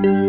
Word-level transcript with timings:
قاعدتا 0.00 0.20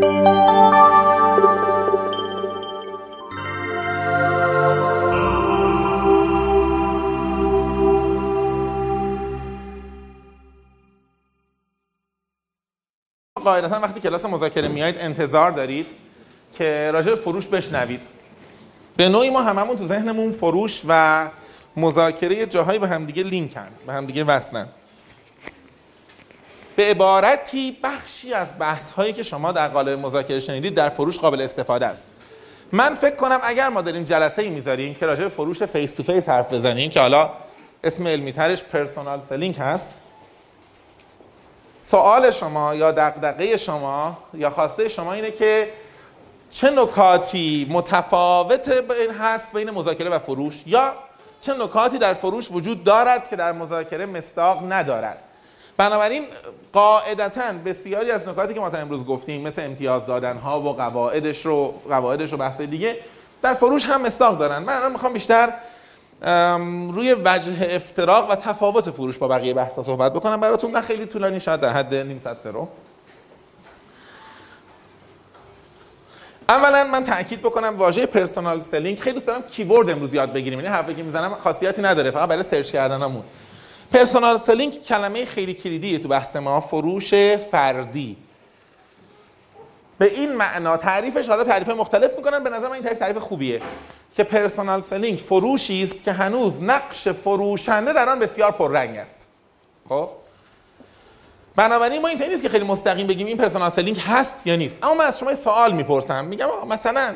وقتی 13.79 13.99
کلاس 13.99 14.25
مذاکره 14.25 14.67
میایید 14.67 14.97
انتظار 14.99 15.51
دارید 15.51 15.87
که 16.53 16.91
راجع 16.93 17.15
فروش 17.15 17.47
بشنوید. 17.47 18.07
به 18.97 19.09
نوعی 19.09 19.29
ما 19.29 19.41
هممون 19.41 19.75
تو 19.75 19.85
ذهنمون 19.85 20.31
فروش 20.31 20.81
و 20.87 21.29
مذاکره 21.77 22.45
جاهایی 22.45 22.79
به 22.79 22.87
همدیگه 22.87 23.23
لینکن 23.23 23.67
به 23.87 23.93
همدیگه 23.93 24.23
وصلن. 24.23 24.67
به 26.81 26.87
عبارتی 26.87 27.77
بخشی 27.83 28.33
از 28.33 28.47
بحث 28.59 28.91
هایی 28.91 29.13
که 29.13 29.23
شما 29.23 29.51
در 29.51 29.67
قالب 29.67 29.99
مذاکره 29.99 30.39
شنیدید 30.39 30.75
در 30.75 30.89
فروش 30.89 31.19
قابل 31.19 31.41
استفاده 31.41 31.85
است. 31.85 32.03
من 32.71 32.93
فکر 32.93 33.15
کنم 33.15 33.39
اگر 33.43 33.69
ما 33.69 33.81
داریم 33.81 34.03
جلسه 34.03 34.41
ای 34.41 34.49
می‌ذاریم 34.49 34.93
که 34.95 35.05
راجع 35.05 35.27
فروش 35.27 35.63
face 35.63 35.95
to 35.95 36.03
face 36.03 36.29
حرف 36.29 36.53
بزنیم 36.53 36.89
که 36.89 36.99
حالا 36.99 37.29
اسم 37.83 38.07
علمی 38.07 38.31
ترش 38.31 38.63
personal 38.63 39.21
selling 39.29 39.55
هست. 39.55 39.95
سوال 41.87 42.31
شما 42.31 42.75
یا 42.75 42.91
دغدغه 42.91 43.57
شما 43.57 44.17
یا 44.33 44.49
خواسته 44.49 44.89
شما 44.89 45.13
اینه 45.13 45.31
که 45.31 45.69
چه 46.49 46.69
نکاتی 46.69 47.67
متفاوت 47.69 48.69
بین 48.69 49.11
هست 49.19 49.47
بین 49.53 49.69
مذاکره 49.71 50.09
و 50.09 50.19
فروش 50.19 50.63
یا 50.65 50.93
چه 51.41 51.53
نکاتی 51.53 51.97
در 51.97 52.13
فروش 52.13 52.51
وجود 52.51 52.83
دارد 52.83 53.29
که 53.29 53.35
در 53.35 53.51
مذاکره 53.51 54.05
مصداق 54.05 54.73
ندارد؟ 54.73 55.17
بنابراین 55.81 56.25
قاعدتا 56.73 57.53
بسیاری 57.65 58.11
از 58.11 58.27
نکاتی 58.27 58.53
که 58.53 58.59
ما 58.59 58.69
تا 58.69 58.77
امروز 58.77 59.05
گفتیم 59.05 59.41
مثل 59.41 59.65
امتیاز 59.65 60.05
دادن 60.05 60.37
ها 60.37 60.61
و 60.61 60.73
قواعدش 60.73 61.45
رو 61.45 61.73
قواعدش 61.89 62.31
رو 62.31 62.37
بحث 62.37 62.61
دیگه 62.61 62.97
در 63.41 63.53
فروش 63.53 63.85
هم 63.85 64.01
مصداق 64.01 64.37
دارن. 64.37 64.57
من 64.57 64.75
الان 64.75 64.91
می‌خوام 64.91 65.13
بیشتر 65.13 65.53
روی 66.93 67.15
وجه 67.25 67.67
افتراق 67.71 68.31
و 68.31 68.35
تفاوت 68.35 68.89
فروش 68.89 69.17
با 69.17 69.27
بقیه 69.27 69.53
بحثا 69.53 69.83
صحبت 69.83 70.13
بکنم. 70.13 70.39
براتون 70.39 70.71
نه 70.71 70.81
خیلی 70.81 71.05
طولانی 71.05 71.39
شاید 71.39 71.59
در 71.59 71.69
حد 71.69 71.95
نیم 71.95 72.21
ساعت 72.23 72.45
رو. 72.45 72.67
اولا 76.49 76.83
من 76.83 77.03
تاکید 77.03 77.41
بکنم 77.41 77.77
واژه 77.77 78.05
personal 78.05 78.59
selling. 78.59 78.99
خیلی 78.99 79.13
دوست 79.13 79.27
دارم 79.27 79.41
keyword 79.41 79.89
امروز 79.89 80.13
یاد 80.13 80.33
بگیریم. 80.33 80.59
یعنی 80.59 80.71
حرفی 80.71 80.95
که 80.95 81.03
می‌زنم 81.03 81.35
خاصیتی 81.35 81.81
نداره 81.81 82.11
فقط 82.11 82.29
برای 82.29 82.43
سرچ 82.43 82.71
کردنمون. 82.71 83.23
personal 83.91 84.37
selling 84.37 84.81
کلمه 84.81 85.25
خیلی 85.25 85.53
کلیدیه 85.53 85.99
تو 85.99 86.07
بحث 86.07 86.35
ما. 86.35 86.61
فروش 86.61 87.13
فردی. 87.51 88.17
به 89.97 90.05
این 90.05 90.31
معنا 90.31 90.77
تعریفش 90.77 91.27
حالا 91.27 91.43
تعریف 91.43 91.69
مختلف 91.69 92.11
می‌کنن 92.17 92.43
به 92.43 92.49
نظر 92.49 92.67
من 92.67 92.73
این 92.73 92.83
تعریف 92.83 92.99
تعریف 92.99 93.17
خوبیه. 93.17 93.61
که 94.15 94.23
personal 94.23 94.81
selling 94.81 95.19
فروشی 95.19 95.83
است 95.83 96.03
که 96.03 96.11
هنوز 96.11 96.63
نقش 96.63 97.07
فروشنده 97.07 97.93
در 97.93 98.09
آن 98.09 98.19
بسیار 98.19 98.51
پررنگ 98.51 98.97
است. 98.97 99.27
خب؟ 99.89 100.09
بنابراین 101.55 102.01
ما 102.01 102.07
اینطوری 102.07 102.29
نیست 102.29 102.43
که 102.43 102.49
خیلی 102.49 102.65
مستقیم 102.65 103.07
بگیم 103.07 103.27
این 103.27 103.37
personal 103.37 103.69
selling 103.69 103.99
هست 103.99 104.47
یا 104.47 104.55
نیست. 104.55 104.77
اما 104.83 104.93
من 104.93 105.05
از 105.05 105.19
شما 105.19 105.35
سوال 105.35 105.73
می‌پرسم. 105.73 106.25
میگم 106.25 106.47
مثلا 106.69 107.15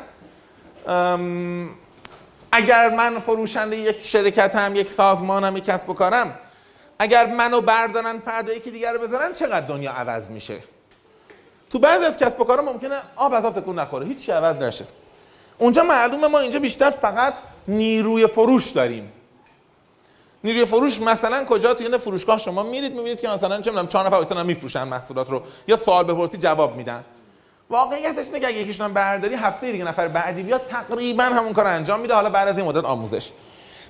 اگر 2.52 2.94
من 2.94 3.18
فروشنده 3.18 3.76
یک 3.76 4.02
شرکتم 4.02 4.76
یک 4.76 4.90
سازمانم 4.90 5.56
یک 5.56 5.64
کسب 5.64 5.90
و 5.90 5.94
کارم 5.94 6.38
اگر 6.98 7.26
منو 7.26 7.60
بردارن 7.60 8.18
فردا 8.18 8.52
یکی 8.52 8.70
دیگر 8.70 8.92
رو 8.92 8.98
بذارن 8.98 9.32
چقدر 9.32 9.66
دنیا 9.66 9.92
عوض 9.92 10.30
میشه؟ 10.30 10.58
تو 11.70 11.78
بعضی 11.78 12.04
از 12.04 12.16
کسب 12.16 12.40
و 12.40 12.44
کارا 12.44 12.62
ممکنه 12.62 12.96
آب 13.16 13.32
از 13.32 13.44
آب 13.44 13.68
نخوره 13.68 14.06
هیچ 14.06 14.30
عوض 14.30 14.56
نشه. 14.56 14.84
اونجا 15.58 15.82
معلومه 15.82 16.26
ما 16.26 16.38
اینجا 16.38 16.58
بیشتر 16.58 16.90
فقط 16.90 17.34
نیروی 17.68 18.26
فروش 18.26 18.70
داریم. 18.70 19.12
نیروی 20.44 20.64
فروش 20.64 21.00
مثلا 21.00 21.44
کجا؟ 21.44 21.74
توی 21.74 21.98
فروشگاه 21.98 22.38
شما 22.38 22.62
میرید 22.62 22.92
می‌بینید 22.92 23.20
که 23.20 23.28
مثلا 23.28 23.60
چه 23.60 23.70
می‌دونم 23.70 23.88
چهار 23.88 24.06
نفر 24.06 24.16
وایسن 24.16 24.46
میفروشن 24.46 24.82
محصولات 24.82 25.30
رو. 25.30 25.42
یا 25.68 25.76
سوال 25.76 26.04
بپرسی 26.04 26.38
جواب 26.38 26.76
میدن. 26.76 27.04
واقعیتش 27.70 28.26
که 28.26 28.36
اگه 28.36 28.52
یکیشون 28.52 28.92
برداری 28.92 29.34
هفته 29.34 29.72
دیگه 29.72 29.84
نفر 29.84 30.08
بعدی 30.08 30.42
بیاد 30.42 30.66
تقریبا 30.66 31.24
همون 31.24 31.52
کار 31.52 31.66
انجام 31.66 32.00
میده. 32.00 32.14
حالا 32.14 32.30
بعد 32.30 32.48
از 32.48 32.58
این 32.58 32.66
مدت 32.66 32.84
آموزش. 32.84 33.30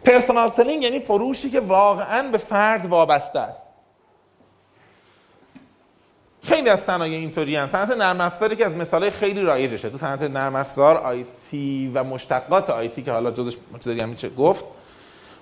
personal 0.07 0.51
selling 0.51 0.83
یعنی 0.83 1.01
فروشی 1.01 1.51
که 1.51 1.61
واقعا 1.61 2.23
به 2.23 2.39
فرد 2.39 2.87
وابسته 2.87 3.39
است. 3.39 3.63
خیلی 6.43 6.69
از 6.69 6.81
صنایع 6.81 7.19
اینطوری 7.19 7.57
هستن. 7.57 7.87
صنعت 7.87 7.99
نرم 7.99 8.21
افزاری 8.21 8.57
که 8.57 8.67
از 8.67 8.77
مثالای 8.77 9.11
خیلی 9.11 9.43
رایجشه. 9.43 9.91
تو 9.91 9.99
صنعت 9.99 10.23
نرم 10.23 10.57
افزار 10.57 10.97
IT 10.97 11.91
و 11.95 12.05
مشتقات 12.05 12.71
IT 12.71 13.03
که 13.03 13.13
حالا 13.13 13.31
جزش 13.31 13.57
چیز 13.81 13.93
دیگه 13.93 14.07
میشه 14.07 14.29
گفت 14.29 14.65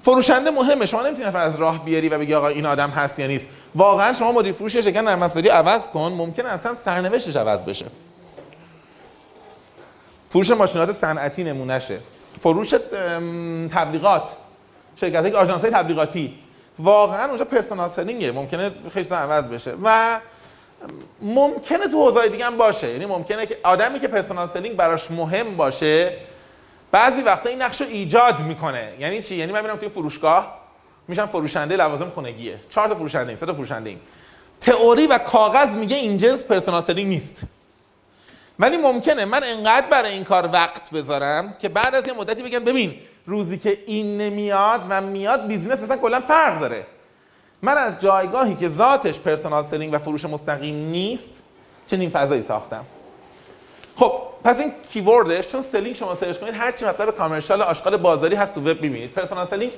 فروشنده 0.03 0.51
مهمه. 0.51 0.87
شما 0.87 1.03
نمی‌تونی 1.03 1.29
نفر 1.29 1.41
از 1.41 1.57
راه 1.57 1.85
بیاری 1.85 2.09
و 2.09 2.19
بگی 2.19 2.35
آقا 2.35 2.49
این 2.49 2.67
آدم 2.67 2.91
هست 2.91 3.19
یا 3.19 3.27
نیست. 3.27 3.47
واقعا 3.75 4.13
شما 4.13 4.33
مدیر 4.33 4.53
فروش 4.53 4.77
شرکت 4.77 5.03
نرم 5.03 5.23
افزاری 5.23 5.49
عوض 5.49 5.89
کن 5.89 6.13
ممکن 6.17 6.47
اصلا 6.47 6.75
سرنوشتش 6.75 7.37
عوض 7.37 7.63
بشه. 7.63 7.87
فروش 10.31 10.51
ماشینات 10.51 10.93
صنعتی 10.93 11.45
نمونهشه. 11.45 12.01
فروش 12.41 12.75
تبلیغات. 13.75 14.29
شرکت 15.01 15.23
های 15.23 15.33
آژانس 15.33 15.63
تبلیغاتی. 15.63 16.35
واقعا 16.79 17.29
اونجا 17.29 17.45
personal 17.45 17.91
selling 17.91 18.27
ه 18.27 18.33
ممکنه 18.33 18.71
خیلی 18.95 19.09
عوض 19.11 19.49
بشه. 19.49 19.75
و 19.83 20.21
ممکنه 21.23 21.89
تو 21.89 22.05
حوزه‌های 22.05 22.29
دیگه 22.29 22.45
هم 22.45 22.57
باشه. 22.57 22.91
یعنی 22.91 23.07
ممکنه 23.07 23.47
که 23.47 23.59
آدمی 23.63 24.01
که 24.01 24.09
personal 24.09 24.49
selling 24.55 24.77
براش 24.77 25.11
مهم 25.11 25.57
باشه 25.57 26.13
بعضی 26.93 27.23
وقتا 27.23 27.49
این 27.49 27.63
نقش 27.63 27.81
رو 27.81 27.87
ایجاد 27.87 28.41
می‌کنه. 28.41 28.93
یعنی 28.99 29.23
چی؟ 29.23 29.37
یعنی 29.37 29.53
من 29.53 29.63
میرم 29.63 29.77
توی 29.77 29.89
فروشگاه 29.89 30.61
میشم 31.09 31.27
فروشنده 31.27 31.77
لوازم 31.77 32.09
خونگیه. 32.09 32.61
چهار 32.71 32.89
تا 32.89 32.95
فروشنده 32.95 33.29
ایم 33.29 33.37
سه 33.37 33.47
تا 33.47 33.55
فروشنده 33.55 33.91
ایم. 33.91 34.01
تئوری 34.61 35.07
و 35.07 35.19
کاغذ 35.19 35.75
میگه 35.75 35.97
این 35.97 36.17
جنس 36.17 36.43
personal 36.43 36.83
selling 36.83 37.09
نیست. 37.09 37.43
ولی 38.59 38.77
ممکنه. 38.77 39.25
من 39.25 39.41
انقدر 39.45 39.87
برای 39.91 40.13
این 40.13 40.25
کار 40.25 40.51
وقت 40.53 40.91
بذارم 40.91 41.55
که 41.61 41.69
بعد 41.69 41.95
از 41.95 42.09
یه 42.09 42.13
مدتی 42.13 42.43
بگم 42.43 42.65
ببین 42.65 42.95
روزی 43.27 43.59
که 43.59 43.79
این 43.87 44.19
نمیاد 44.19 44.81
و 44.89 45.01
میاد 45.01 45.47
business 45.47 45.83
اصلا 45.83 45.97
کلا 45.97 46.21
فرق 46.21 46.61
داره. 46.61 46.87
من 47.63 47.77
از 47.77 48.01
جایگاهی 48.01 48.55
که 48.55 48.69
ذاتش 48.69 49.19
personal 49.19 49.65
selling 49.65 49.95
و 49.95 49.99
فروش 49.99 50.25
مستقیم 50.25 50.75
نیست 50.75 51.31
چنین 51.89 52.11
فضایی 52.11 52.43
ساختم. 52.43 52.85
خب 53.97 54.13
پس 54.45 54.61
این 54.61 54.73
keyword 54.93 55.36
ش 55.36 55.49
چون 55.49 55.63
selling 55.63 55.97
شما 55.97 56.15
سرچ 56.15 56.39
کنید 56.39 56.55
هر 56.55 56.73
چی 56.73 56.85
مطلب 56.85 57.11
commercial 57.11 57.63
آشغال 57.63 57.97
بازاری 57.97 58.37
هست 58.37 58.55
تو 58.55 58.61
وب 58.61 58.83
می‌بینید. 58.83 59.13
personal 59.13 59.47
selling 59.47 59.73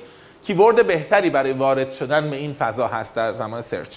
keyword 0.47 0.87
بهتری 0.87 1.31
برای 1.31 1.53
وارد 1.53 1.93
شدن 1.93 2.31
به 2.31 2.37
این 2.37 2.53
فضا 2.53 2.87
هست 2.87 3.15
در 3.15 3.35
زمان 3.35 3.63
سرچ 3.63 3.97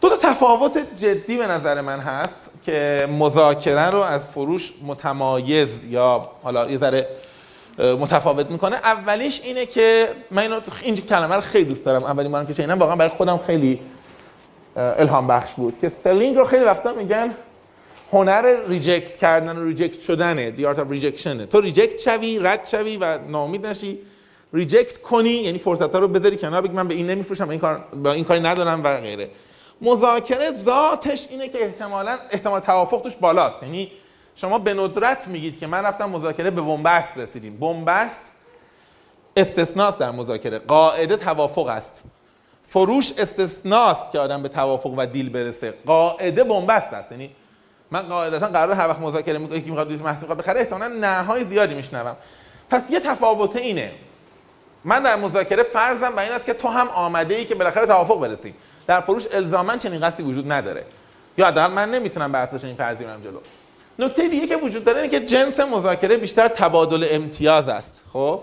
دو 0.00 0.08
تا 0.08 0.16
تفاوت 0.16 0.78
جدی 0.96 1.36
به 1.36 1.46
نظر 1.46 1.80
من 1.80 2.00
هست 2.00 2.50
که 2.62 3.08
مذاکره 3.18 3.90
رو 3.90 3.98
از 3.98 4.28
فروش 4.28 4.72
متمایز 4.86 5.84
یا 5.84 6.30
حالا 6.42 6.70
یه 6.70 6.78
ذره 6.78 7.08
متفاوت 7.80 8.50
می‌کنه. 8.50 8.76
اولیش 8.76 9.40
اینه 9.44 9.66
که 9.66 10.08
من 10.30 10.42
اینو 10.42 10.60
این 10.82 10.96
کلمه 10.96 11.34
رو 11.34 11.40
خیلی 11.40 11.64
دوست 11.64 11.84
دارم. 11.84 12.04
اولین 12.04 12.32
بارم 12.32 12.46
که 12.46 12.52
شنیدم 12.52 12.78
واقعا 12.78 12.96
برای 12.96 13.10
خودم 13.10 13.38
خیلی 13.38 13.80
الهام 14.76 15.26
بخش 15.26 15.52
بود. 15.52 15.78
که 15.80 15.88
selling 15.88 16.36
رو 16.36 16.44
خیلی 16.44 16.64
وقتا 16.64 16.92
میگن 16.92 17.34
هنر 18.12 18.56
reject 18.68 19.16
کردن 19.16 19.56
و 19.56 19.64
reject 19.64 20.00
شدنه. 20.00 20.54
The 20.56 20.60
art 20.60 20.78
of 20.78 20.92
rejection. 20.92 21.48
تو 21.50 21.60
reject 21.60 22.00
شوی 22.00 22.38
رد 22.38 22.66
شوی 22.66 22.96
و 22.96 23.18
ناامید 23.28 23.66
نشی. 23.66 23.98
ریجکت 24.52 24.98
کنی 24.98 25.30
یعنی 25.30 25.58
فرصت 25.58 25.94
رو 25.94 26.08
بذاری 26.08 26.36
کنار 26.36 26.60
بگی 26.60 26.72
من 26.72 26.88
به 26.88 26.94
این 26.94 27.10
نمیفروشم 27.10 27.48
این 27.48 27.60
کار 27.60 27.84
با 28.02 28.12
این 28.12 28.24
کاری 28.24 28.40
ندارم 28.40 28.84
و 28.84 28.96
غیره. 28.96 29.30
مذاکره 29.80 30.50
ذاتش 30.52 31.26
اینه 31.30 31.48
که 31.48 31.64
احتمالا 31.64 32.18
احتمال 32.30 32.60
توافق 32.60 33.00
توش 33.00 33.16
بالاست. 33.16 33.62
یعنی 33.62 33.92
شما 34.34 34.58
به 34.58 34.74
ندرت 34.74 35.28
میگید 35.28 35.58
که 35.58 35.66
من 35.66 35.84
رفتم 35.84 36.10
مذاکره 36.10 36.50
به 36.50 36.62
بنبست 36.62 37.18
رسیدیم. 37.18 37.56
بنبست 37.56 38.30
استثناست 39.36 39.98
در 39.98 40.10
مذاکره. 40.10 40.58
قاعده 40.58 41.16
توافق 41.16 41.66
است. 41.66 42.04
فروش 42.62 43.12
استثناست 43.18 44.12
که 44.12 44.18
آدم 44.18 44.42
به 44.42 44.48
توافق 44.48 44.94
و 44.96 45.06
دیل 45.06 45.30
برسه. 45.30 45.74
قاعده 45.86 46.44
بنبست 46.44 46.92
است. 46.92 47.12
یعنی 47.12 47.30
من 47.90 48.02
قاعدتا 48.02 48.46
قرار 48.46 48.74
هر 48.74 48.88
وقت 48.88 49.00
مذاکره 49.00 49.38
می‌کنم 49.38 49.58
یکی 49.58 49.70
می‌خواد 49.70 49.88
دوست 49.88 50.04
محصول 50.04 50.34
بخره 50.34 50.60
احتمالاً 50.60 50.88
نه 50.88 51.22
های 51.22 51.44
زیادی 51.44 51.74
میشنوم. 51.74 52.16
پس 52.70 52.90
یه 52.90 53.00
تفاوت 53.00 53.56
اینه. 53.56 53.92
من 54.84 55.02
در 55.02 55.16
مذاکره 55.16 55.62
فرضم 55.62 56.10
بر 56.10 56.22
این 56.22 56.32
است 56.32 56.46
که 56.46 56.52
تو 56.52 56.68
هم 56.68 56.88
آمده 56.88 57.34
ای 57.34 57.44
که 57.44 57.54
بالاخره 57.54 57.86
توافق 57.86 58.20
برسیم. 58.20 58.54
در 58.86 59.00
فروش 59.00 59.26
الزاما 59.32 59.76
چنین 59.76 60.00
قصدی 60.00 60.22
وجود 60.22 60.52
نداره. 60.52 60.84
یا 61.38 61.46
حداقل 61.46 61.72
من 61.72 61.90
نمی‌تونم 61.90 62.32
بر 62.32 62.42
اساس 62.42 62.64
این 62.64 62.76
فرضی 62.76 63.04
برم 63.04 63.20
جلو. 63.20 63.38
نکته 64.00 64.28
دیگه 64.28 64.46
که 64.46 64.56
وجود 64.56 64.84
داره 64.84 65.00
اینه 65.00 65.18
که 65.18 65.26
جنس 65.26 65.60
مذاکره 65.60 66.16
بیشتر 66.16 66.48
تبادل 66.48 67.06
امتیاز 67.10 67.68
است. 67.68 68.04
خب؟ 68.12 68.40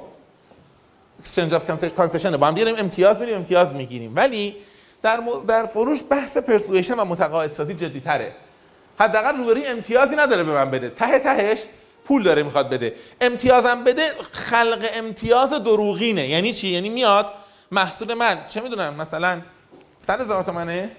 Exchange 1.24 1.52
of 1.52 1.62
concession. 1.98 2.26
با 2.26 2.48
هم 2.48 2.54
دیگه 2.54 2.80
امتیاز 2.80 3.20
میریم 3.20 3.36
امتیاز 3.36 3.74
می‌گیریم. 3.74 4.16
ولی 4.16 4.56
در, 5.04 5.20
در 5.48 5.66
فروش 5.66 6.00
بحث 6.10 6.38
پرسویشن 6.38 6.94
و 6.94 7.06
متقاعد 7.06 7.54
سازی 7.54 7.74
جدی 7.74 8.00
تره. 8.00 8.36
حداقل 9.00 9.38
روبروی 9.38 9.66
امتیازی 9.66 10.16
نداره 10.16 10.44
به 10.44 10.52
من 10.52 10.72
بده. 10.72 10.90
ته 10.90 11.20
تهش 11.20 11.64
پول 12.06 12.24
داره 12.24 12.44
می‌خواد 12.44 12.70
بده. 12.70 12.94
امتیازم 13.22 13.84
بده 13.84 14.04
خلق 14.32 14.86
امتیاز 14.96 15.54
دروغینه. 15.54 16.28
یعنی 16.28 16.54
چی؟ 16.54 16.68
یعنی 16.68 16.90
میاد 16.90 17.34
محصول 17.72 18.14
من 18.14 18.38
چه 18.50 18.62
می‌دونم 18.62 18.94
مثلا 18.94 19.42
100 20.08 20.22
هزار 20.22 20.44
تومنه؟ 20.44 20.92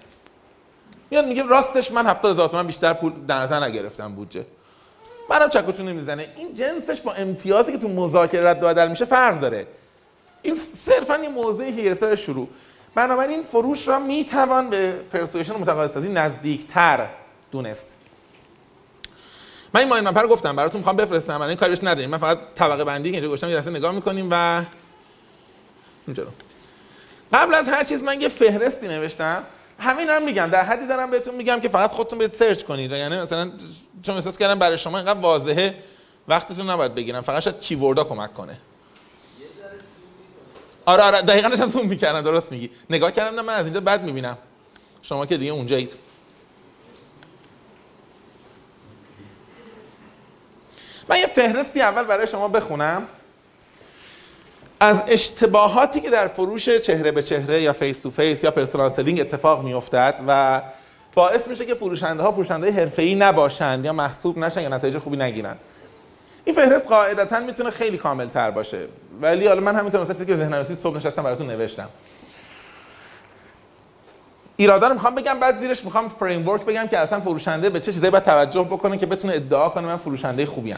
میاد 1.11 1.27
میگه 1.27 1.43
راستش 1.43 1.93
من 1.93 2.07
70 2.07 2.33
هزار 2.33 2.49
تومن 2.49 2.67
بیشتر 2.67 2.93
پول 2.93 3.13
در 3.29 3.39
نظر 3.39 3.65
نگرفتم 3.65 4.15
بودجه. 4.15 4.45
منم 5.31 5.49
چکوچو 5.49 5.83
نمی‌زنه 5.83 6.29
این 6.37 6.55
جنسش 6.55 7.01
با 7.01 7.13
امتیازی 7.13 7.73
که 7.73 7.79
تو 7.79 7.89
مذاکره 7.89 8.49
رد 8.49 8.61
بدل 8.61 8.89
میشه 8.89 9.05
فرق 9.05 9.41
داره. 9.41 9.67
این 10.43 10.57
صرفا 10.57 11.19
یه 11.19 11.29
موضعی 11.29 11.77
که 11.77 11.83
گرفته 11.83 12.17
شروع. 12.17 12.49
بنابراین 12.95 13.43
فروش 13.43 13.89
را 13.89 13.99
می‌توان 13.99 14.71
به 14.71 14.93
پرسویشن 14.93 15.55
متقاعدسازی 15.55 16.09
نزدیکتر 16.09 17.09
دونست. 17.53 17.99
من 19.75 19.81
این 19.81 19.89
ماین 19.89 20.07
رو 20.07 20.29
گفتم 20.29 20.57
براتون 20.57 20.79
می‌خوام 20.79 20.97
بفرستم. 20.97 21.43
این 21.43 21.57
کارش 21.57 21.79
نداریم. 21.85 22.11
من 22.11 22.19
فقط 22.19 22.39
طبقه 22.55 22.85
بندی 22.85 23.11
که 23.11 23.17
اینجا 23.17 23.29
گذاشتم 23.29 23.71
یه 23.71 23.77
نگاه 23.77 23.93
می‌کنیم 23.93 24.29
و 24.31 24.63
اینجا 26.07 26.27
قبل 27.33 27.55
از 27.55 27.69
هر 27.69 27.85
چیز 27.85 28.03
من 28.03 28.21
یه 28.21 28.29
فهرستی 28.29 28.89
نوشتم. 28.89 29.43
همین 29.79 30.11
هم 30.11 30.25
میگم. 30.25 30.47
در 30.47 30.65
حدی 30.65 30.87
دارم 30.87 31.11
بهتون 31.11 31.35
میگم 31.35 31.61
که 31.61 31.69
فقط 31.69 31.91
خودتون 31.91 32.19
برید 32.19 32.33
سرچ 32.33 32.63
کنید. 32.63 32.91
یعنی 32.91 33.17
مثلا 33.17 33.51
چون 34.03 34.15
احساس 34.15 34.39
کردم 34.39 34.59
برای 34.59 34.79
شما 34.79 34.99
اینقدر 34.99 35.21
واضحه 35.21 35.75
وقتتون 36.29 36.71
نباید 36.71 36.95
بگیرم. 36.95 37.21
فقط 37.21 37.43
شاید 37.43 37.61
کیوردا 37.61 38.05
کمک 38.05 38.35
کنه. 38.35 38.59
آره 40.87 41.03
آره. 41.03 41.21
دقیقاً 41.21 41.49
داشتم 41.49 41.67
زوم 41.67 41.87
می‌کردم. 41.87 42.21
درست 42.21 42.53
میگی. 42.53 42.71
نگاه 42.91 43.13
کردم 43.13 43.37
نه 43.37 43.43
من 43.43 43.55
از 43.55 43.65
اینجا 43.65 43.81
بد 43.81 44.03
می‌بینم. 44.03 44.39
شما 45.03 45.27
که 45.27 45.37
دیگه 45.37 45.53
اونجایید. 45.53 45.95
من 51.09 51.19
یه 51.19 51.27
فهرستی 51.27 51.81
اول 51.81 52.03
برای 52.03 52.27
شما 52.27 52.49
بخونم. 52.49 53.09
از 54.81 55.03
اشتباهاتی 55.09 56.01
که 56.01 56.11
در 56.11 56.27
فروش 56.27 56.69
چهره 56.69 57.11
به 57.11 57.23
چهره 57.23 57.63
یا 57.63 57.73
face 57.73 58.01
to 58.01 58.11
face 58.11 58.45
یا 58.45 58.51
personal 58.51 58.91
selling 58.91 59.21
اتفاق 59.21 59.65
میافتد 59.65 60.21
و 60.29 60.63
باعث 61.15 61.49
میشه 61.49 61.67
که 61.67 61.75
فروشنده 61.75 62.23
ها 62.23 62.33
فروشنده 62.33 62.73
حرفه‌ای 62.73 63.15
نباشند 63.15 63.85
یا 63.85 63.93
محسوب 63.93 64.39
نشن 64.39 64.63
یا 64.63 64.69
نتایج 64.69 64.99
خوبی 64.99 65.17
نگیرن. 65.17 65.57
این 66.45 66.57
فهرست 66.57 66.87
قاعدتا 66.87 67.41
می‌تونه 67.41 67.71
خیلی 67.71 67.97
کامل 67.97 68.27
تر 68.27 68.51
باشه. 68.51 68.79
ولی 69.21 69.47
حالا 69.47 69.61
من 69.61 69.77
همینطور 69.77 70.01
مثلا 70.01 70.25
که 70.25 70.37
ذهن 70.37 70.55
نویسی 70.55 70.75
صبح 70.75 70.97
نشستم 70.97 71.23
براتون 71.23 71.47
نوشتم. 71.51 71.89
ایرادا 74.57 74.89
رو 74.89 74.95
می‌خوام 74.95 75.15
بگم 75.15 75.41
بعد 75.41 75.59
زیرش 75.59 75.85
می‌خوام 75.85 76.09
فریم 76.09 76.43
بگم 76.43 76.87
که 76.87 76.99
اصلا 76.99 77.21
فروشنده 77.21 77.71
به 77.71 77.81
چه 77.81 77.93
چیزایی 77.93 78.11
باید 78.11 78.25
توجه 78.25 78.63
بکنه 78.63 78.99
که 78.99 79.07
بتونه 79.07 79.35
ادعا 79.35 79.69
کنه 79.69 79.87
من 79.87 79.97
فروشنده 79.97 80.47
خوبی 80.47 80.73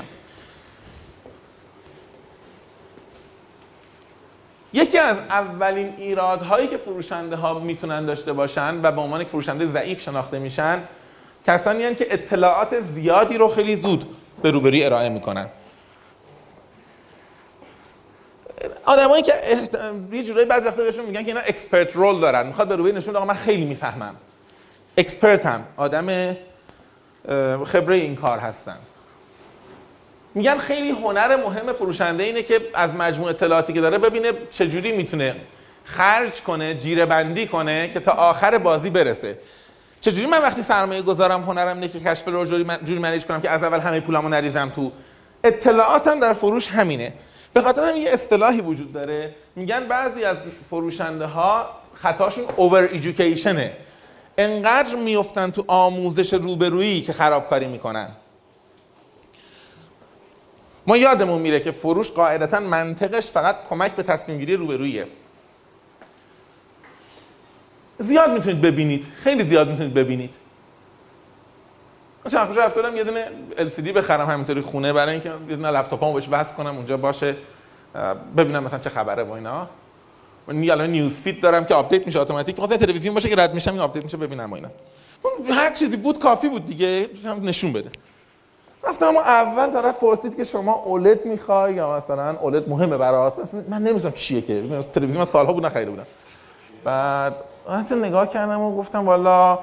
یکی 4.73 4.99
از 4.99 5.17
اولین 5.17 5.95
ایرادهایی 5.99 6.69
که 6.69 6.77
فروشنده 6.77 7.37
ها 7.37 7.59
می‌تونن 7.59 8.07
داشته 8.07 8.33
باشن 8.33 8.81
و 8.83 8.93
به 8.93 9.01
عنوان 9.01 9.25
فروشنده 9.25 9.67
ضعیف 9.67 10.01
شناخته 10.01 10.39
میشن 10.39 10.83
کسانی 11.47 11.83
هستند 11.83 11.97
که 11.97 12.07
اطلاعات 12.11 12.81
زیادی 12.81 13.39
رو 13.39 13.49
خیلی 13.49 13.77
زود 13.77 14.17
به 14.43 14.51
روبری 14.51 14.85
ارائه 14.85 15.09
می‌کنن. 15.09 15.47
آدمایی 18.85 19.23
که 19.23 19.33
یه 20.13 20.23
جورایی 20.23 20.47
بعضی 20.47 20.69
وقتا 20.69 20.83
بهشون 20.83 21.05
میگن 21.05 21.23
که 21.23 21.29
اینا 21.29 21.41
expert 21.41 21.97
role 21.97 22.21
دارن. 22.21 22.47
می‌خواد 22.47 22.69
به 22.69 22.77
روبری 22.77 22.93
نشون 22.93 23.17
آقا 23.17 23.25
من 23.25 23.35
خیلی 23.35 23.65
می‌فهمم. 23.65 24.15
expert 24.97 25.47
هم 25.47 25.65
آدم 25.77 26.37
خبره 27.67 27.95
این 27.95 28.17
کار 28.17 28.39
هستن. 28.39 28.77
میگن 30.35 30.59
خیلی 30.59 30.91
هنر 30.91 31.37
مهم 31.37 31.73
فروشنده 31.73 32.23
اینه 32.23 32.43
که 32.43 32.61
از 32.75 32.95
مجموع 32.95 33.31
اطلاعاتی 33.31 33.73
که 33.73 33.81
داره 33.81 33.99
ببینه 33.99 34.33
چجوری 34.51 34.93
می‌تونه 34.93 35.37
خرج 35.85 36.41
کنه 36.41 36.75
جیره 36.75 37.07
بندی 37.07 37.47
کنه 37.47 37.91
که 37.93 38.01
تا 38.01 38.13
آخر 38.13 38.59
بازی 38.59 38.91
برسه. 38.91 39.39
چجوری 40.01 40.27
من 40.27 40.43
وقتی 40.43 40.63
سرمایه 40.63 41.03
گذارم 41.03 41.43
هنرم 41.43 41.77
اینه 41.77 41.89
که 41.89 42.01
cash 42.01 42.29
flow 42.29 42.45
جوری, 42.45 42.65
من 42.65 42.79
جوری 42.85 42.99
manage 42.99 43.25
کنم 43.25 43.41
که 43.41 43.51
از 43.51 43.65
اول 43.65 43.81
همه 43.81 44.01
پولمو 44.01 44.29
نریزم 44.29 44.69
تو؟ 44.69 44.93
اطلاعاتم 45.45 46.21
در 46.21 46.33
فروش 46.33 46.69
همینه. 46.69 47.13
به 47.55 47.61
خاطر 47.61 47.83
هم 47.85 47.97
یه 47.97 48.11
اصطلاحی 48.11 48.61
وجود 48.61 48.93
داره. 48.93 49.35
میگن 49.57 49.89
بعضی 49.89 50.25
از 50.25 50.37
فروشنده 50.71 51.27
ها 51.27 51.69
خطاشون 51.95 52.45
اوور 52.57 52.89
ایژوکیشنه 52.93 53.73
انقدر 54.39 54.97
میفتن 54.97 55.51
تو 55.51 55.65
آموزش 55.69 56.33
روبرویی 56.35 57.03
که 57.03 57.13
خرابکاری 57.13 57.67
می‌کنن. 57.67 58.09
ما 60.91 60.97
یادمون 60.97 61.41
میره 61.41 61.61
که 61.61 61.73
فروش 61.73 62.11
قاعدتا 62.11 62.61
منطقش 62.61 63.27
فقط 63.27 63.57
کمک 63.69 63.93
به 63.93 64.03
تصمیم 64.03 64.39
گیری 64.39 64.57
روبرویه 64.57 65.07
زیاد 67.99 68.33
می‌تونید 68.33 68.61
ببینید. 68.61 69.07
خیلی 69.15 69.45
زیاد 69.45 69.69
می‌تونید 69.71 69.95
ببینید. 69.95 70.35
من 72.25 72.31
چند 72.31 72.47
خوش 72.47 72.57
رفت 72.57 72.77
یه 72.77 73.05
دونه 73.05 73.27
LCD 73.57 73.89
بخرم 73.89 74.31
همینطوری 74.31 74.61
خونه 74.61 74.93
برای 74.93 75.13
اینکه 75.13 75.29
یه 75.29 75.57
دونه 75.57 75.71
لپتاپمو 75.71 76.13
بهش 76.13 76.29
وصل 76.31 76.55
کنم 76.55 76.77
اونجا 76.77 76.97
باشه. 76.97 77.37
ببینم 78.37 78.65
مثلا 78.65 78.79
چه 78.79 78.91
خبره 78.91 79.25
با 79.25 79.37
اینا. 79.37 79.69
من 80.47 80.71
الان 80.71 80.91
news 80.91 81.21
feed 81.21 81.41
دارم 81.41 81.65
که 81.65 81.75
آپدیت 81.75 82.07
میشه 82.07 82.21
اتوماتیک. 82.21 82.61
مثلا 82.61 82.77
تلویزیون 82.77 83.15
باشه 83.15 83.29
که 83.29 83.37
رد 83.37 83.55
میشم 83.55 83.73
این 83.73 83.81
آپدیت 83.81 84.05
میشه 84.05 84.17
ببینم 84.17 84.53
اینا. 84.53 84.69
هر 85.51 85.75
چیزی 85.75 85.97
بود 85.97 86.19
کافی 86.19 86.49
بود 86.49 86.67
دیگه. 86.67 87.09
نشون 87.43 87.73
بده. 87.73 87.91
رفتم 88.85 89.07
اما 89.07 89.21
اول 89.21 89.67
طرف 89.67 89.95
پرسید 89.95 90.37
که 90.37 90.45
شما 90.45 90.73
OLED 90.73 91.25
می‌خوای 91.25 91.75
یا 91.75 91.97
مثلا 91.97 92.37
OLED 92.41 92.69
مهمه 92.69 92.97
برات؟ 92.97 93.35
من 93.69 93.83
نمی‌دونم 93.83 94.13
چیه 94.13 94.41
که. 94.41 94.63
تلویزیون 94.93 95.25
من 95.25 95.31
سالها 95.31 95.53
بود 95.53 95.67
نخریده 95.67 95.91
بودم. 95.91 96.07
بعد 96.85 97.35
من 97.69 98.05
نگاه 98.05 98.31
کردم 98.31 98.61
و 98.61 98.77
گفتم 98.77 99.07
والا 99.07 99.59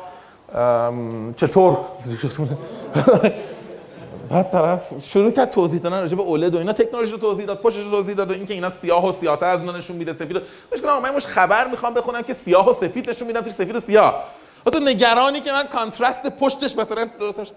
چطور؟ 1.37 1.77
بعد 4.29 4.51
طرف 4.51 4.93
شروع 5.03 5.31
کرد 5.31 5.49
توضیح 5.49 5.79
دادن 5.79 6.01
راجع 6.01 6.15
به 6.15 6.21
اولد 6.21 6.55
و 6.55 6.57
اینا. 6.57 6.73
تکنولوژی 6.73 7.11
رو 7.11 7.17
توضیح 7.17 7.45
داد 7.45 7.61
پشتش 7.61 7.83
توضیح 7.83 8.15
داد 8.15 8.31
و 8.31 8.33
اینکه 8.33 8.53
اینا 8.53 8.69
سیاه 8.69 9.09
و 9.09 9.11
سیاه‌تر 9.11 9.49
از 9.49 9.63
اون 9.63 9.75
نشون 9.75 9.95
میده 9.95 10.13
سفید 10.13 10.37
مش 10.73 10.81
کنم 10.81 11.01
من 11.01 11.15
مش 11.15 11.25
خبر 11.25 11.67
می‌خوام 11.67 11.93
بخونم 11.93 12.21
که 12.21 12.33
سیاه 12.33 12.69
و 12.69 12.73
سفید 12.73 13.09
نشون 13.09 13.27
میدم 13.27 13.41
توش 13.41 13.53
سفید 13.53 13.75
و 13.75 13.79
سیاه. 13.79 14.23
تو 14.73 14.79
نگرانی 14.79 15.39
که 15.39 15.51
من 15.51 15.63
کانترست 15.63 16.29
پشتش 16.29 16.77
مثلا 16.77 17.07
درستش 17.19 17.51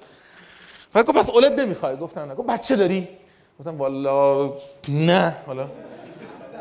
بعد 0.92 1.06
گفت 1.06 1.19
پس 1.19 1.31
اولد 1.31 1.60
نمی‌خوای؟ 1.60 1.96
گفتم 1.96 2.20
نه. 2.20 2.34
گفت 2.34 2.48
بچه 2.48 2.76
داری؟ 2.76 3.09
گفتم 3.61 3.78
والا 3.78 4.52
نه. 4.88 5.37
حالا. 5.47 5.66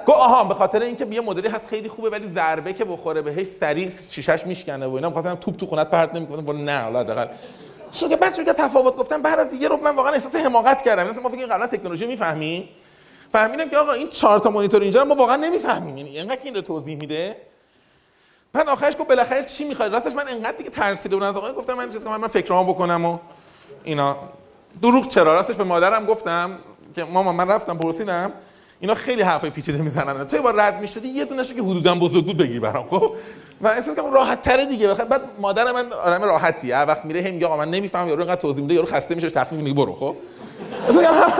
گفت 0.07 0.17
آها 0.17 0.43
به 0.43 0.53
خاطر 0.53 0.81
اینکه 0.81 1.05
یه 1.05 1.21
مدلی 1.21 1.47
هست 1.47 1.67
خیلی 1.67 1.89
خوبه 1.89 2.09
ولی 2.09 2.31
ضربه 2.33 2.73
که 2.73 2.85
بخوره 2.85 3.21
بهش 3.21 3.45
سریع 3.45 3.91
شیشش 4.09 4.45
میشکنه 4.45 4.85
و 4.85 4.93
اینا. 4.93 5.07
می‌خواستم 5.07 5.35
توپ 5.35 5.55
تو 5.55 5.65
خونت 5.65 5.89
پرت 5.89 6.15
نمی‌کنه. 6.15 6.41
والا 6.41 6.59
نه 6.59 6.79
حالا 6.79 6.99
حداقل. 6.99 7.27
که 8.09 8.17
بعد 8.17 8.35
که 8.35 8.53
تفاوت. 8.53 8.95
گفتم 8.95 9.21
بعد 9.21 9.39
از 9.39 9.53
یه 9.53 9.67
رو 9.67 9.77
من 9.77 9.95
واقعا 9.95 10.13
احساس 10.13 10.35
حماقت 10.35 10.83
کردم. 10.83 11.07
مثلا 11.09 11.21
ما 11.21 11.29
فکر 11.29 11.45
قبلا 11.45 11.67
تکنولوژی 11.67 12.05
می‌فهمیم 12.05 12.69
فهمیدم 13.31 13.69
که 13.69 13.77
آقا 13.77 13.91
این 13.91 14.09
چهار 14.09 14.39
تا 14.39 14.49
مانیتور 14.49 14.81
اینجا 14.81 15.05
ما 15.05 15.15
واقعا 15.15 15.35
نمی‌فهمیم. 15.35 15.97
یعنی 15.97 16.17
اینقدر 16.17 16.39
این 16.43 16.55
رو 16.55 16.61
توضیح 16.61 16.97
میده. 16.97 17.35
بعد 18.53 18.69
آخرش 18.69 18.93
گفت 18.93 19.07
بالاخره 19.07 19.45
چی 19.45 19.63
می‌خواد 19.63 19.93
راستش 19.93 20.13
من 20.13 20.23
انقدر 20.27 20.57
دیگه 20.57 20.69
ترسیده 20.69 21.15
بودم. 21.15 21.27
از 21.27 21.35
آقا 21.35 21.53
گفتم 21.53 21.73
من 21.73 21.89
چیز 21.89 22.05
کنم 22.05 22.17
من 22.17 22.27
فکرام 22.27 22.67
بکنم 22.67 23.05
و 23.05 23.17
اینا 23.83 24.17
دروغ 24.81 25.07
چرا؟ 25.07 25.33
راستش 25.33 25.55
به 25.55 25.63
مادرم 25.63 26.05
گفتم 26.05 26.59
که 26.95 27.03
مامان 27.03 27.35
من 27.35 27.47
رفتم 27.47 27.77
پرسیدم. 27.77 28.31
اینا 28.79 28.95
خیلی 28.95 29.21
حرفای 29.21 29.49
پیچیده 29.49 29.81
می‌زنن. 29.81 30.27
تو 30.27 30.41
با 30.41 30.51
رد 30.51 30.81
می‌شدی 30.81 31.07
یه 31.07 31.25
دونهشو 31.25 31.55
که 31.55 31.61
حدودا 31.61 31.95
بزرگ 31.95 32.25
بود 32.25 32.37
بگیر 32.37 32.59
برام 32.59 32.87
خب؟ 32.87 33.15
و 33.61 33.67
احساس 33.67 33.95
کنم 33.95 34.13
راحت 34.13 34.41
تره 34.41 34.65
دیگه 34.65 34.93
بعد 34.93 35.21
مادر 35.39 35.71
من 35.71 35.93
آدم 35.93 36.23
راحتی 36.23 36.71
هر 36.71 36.85
وقت 36.85 37.05
میره 37.05 37.31
میگه 37.31 37.45
آقا 37.45 37.57
من 37.57 37.69
نمیفهم 37.71 38.07
یارو 38.07 38.21
اینقدر 38.21 38.41
توضیح 38.41 38.61
میده 38.61 38.73
یارو 38.73 38.87
خسته 38.87 39.15
میشه 39.15 39.29
تخفیف 39.29 39.59
میگه 39.59 39.73
برو 39.73 39.95
خب؟ 39.95 40.15
هم 40.89 41.33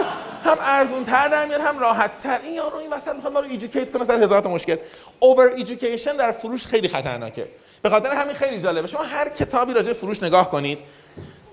هم 0.43 0.58
ارزون 0.62 1.05
تر 1.05 1.27
در 1.27 1.46
میاد 1.46 1.62
هم 1.62 1.79
راحت 1.79 2.17
تر 2.17 2.39
این 2.43 2.53
یارو 2.53 2.77
این 2.77 2.93
وسط 2.93 3.15
می‌خواد 3.15 3.34
ما 3.34 3.39
رو 3.39 3.46
ایژوکیت 3.50 3.91
کنه 3.91 4.05
سر 4.05 4.24
هزار 4.24 4.41
تا 4.41 4.50
مشکل. 4.50 4.75
اوور 5.19 5.51
ایژوکیشن 5.55 6.17
در 6.17 6.31
فروش 6.31 6.67
خیلی 6.67 6.88
خطرناکه. 6.88 7.48
به 7.81 7.89
خاطر 7.89 8.10
همین 8.10 8.36
خیلی 8.36 8.62
جالبه. 8.62 8.88
شما 8.88 9.03
هر 9.03 9.29
کتابی 9.29 9.74
راجع 9.74 9.93
فروش 9.93 10.24
نگاه 10.24 10.51
کنید. 10.51 10.77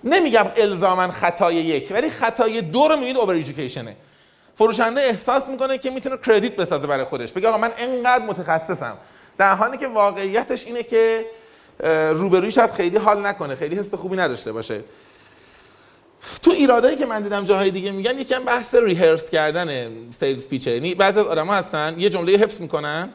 نمیگم 0.06 0.46
الزاما 0.56 1.10
خطای 1.10 1.54
یک 1.54 1.88
ولی 1.90 2.10
خطای 2.10 2.60
دو 2.60 2.88
رو 2.88 2.96
می‌بینید 2.96 3.16
اوور 3.16 3.44
فروشنده 4.54 5.00
احساس 5.00 5.48
می‌کنه 5.48 5.78
که 5.78 5.90
می‌تونه 5.90 6.16
کردیت 6.26 6.56
بسازه 6.56 6.86
برای 6.86 7.04
خودش. 7.04 7.32
بگه 7.32 7.48
آقا 7.48 7.58
من 7.58 7.72
انقدر 7.78 8.24
متخصصم. 8.24 8.96
در 9.38 9.54
حالی 9.54 9.78
که 9.78 9.86
واقعیتش 9.86 10.66
اینه 10.66 10.82
که 10.82 11.24
روبروی 12.10 12.50
شاید 12.50 12.70
خیلی 12.70 12.96
حال 12.96 13.26
نکنه 13.26 13.54
خیلی 13.54 13.76
حس 13.76 13.94
خوبی 13.94 14.16
نداشته 14.16 14.52
باشه. 14.52 14.80
تو 16.42 16.50
ایرادایی 16.50 16.96
که 16.96 17.06
من 17.06 17.22
دیدم 17.22 17.44
جاهای 17.44 17.70
دیگه 17.70 17.92
میگن 17.92 18.18
یکم 18.18 18.44
بحث 18.44 18.74
ریهرس 18.74 19.30
کردن 19.30 19.90
سیلز 20.10 20.48
پیچه 20.48 20.70
یعنی 20.70 20.94
بعضی 20.94 21.20
از 21.20 21.26
آدما 21.26 21.54
هستن 21.54 21.94
یه 21.98 22.10
جمله 22.10 22.32
حفظ 22.32 22.60
می‌کنن. 22.60 23.08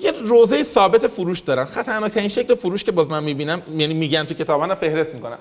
یه 0.00 0.10
روزه 0.10 0.62
ثابت 0.62 1.06
فروش 1.06 1.40
دارن. 1.40 1.64
خطرناکترین 1.64 2.28
شکل 2.28 2.54
فروش 2.54 2.84
که 2.84 2.92
باز 2.92 3.08
من 3.08 3.24
می‌بینم 3.24 3.62
یعنی 3.68 3.94
میگن 3.94 4.24
تو 4.24 4.34
کتابان 4.34 4.74
فهرست 4.74 5.14
می‌کنن. 5.14 5.38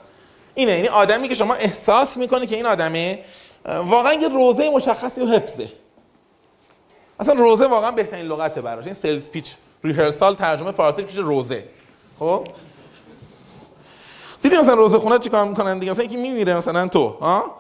اینه 0.55 0.71
یعنی 0.71 0.87
آدمی 0.87 1.29
که 1.29 1.35
شما 1.35 1.53
احساس 1.53 2.17
می‌کنه 2.17 2.47
که 2.47 2.55
این 2.55 2.65
آدمه 2.65 3.19
واقعا 3.65 4.13
یه 4.13 4.27
روزه 4.27 4.69
مشخصی 4.69 5.21
و 5.21 5.25
حفظه. 5.25 5.69
اصلا 7.19 7.33
روزه 7.33 7.67
واقعا 7.67 7.91
بهترین 7.91 8.25
لغته 8.25 8.61
براش. 8.61 8.85
این 8.85 8.93
سلز 8.93 9.29
پیچ 9.29 9.53
ریهرسال 9.83 10.35
ترجمه 10.35 10.71
فارسی 10.71 11.03
میشه 11.03 11.21
روزه. 11.21 11.65
خب؟ 12.19 12.47
دیدی 14.41 14.57
مثلا 14.57 14.73
روزه 14.73 14.97
خونه 14.97 15.19
چیکار 15.19 15.45
می‌کنن 15.45 15.79
دیگه؟ 15.79 15.91
مثلا 15.91 16.05
یکی 16.05 16.17
میمیره 16.17 16.57
مثلا 16.57 16.87
تو 16.87 17.07
ها؟ 17.07 17.55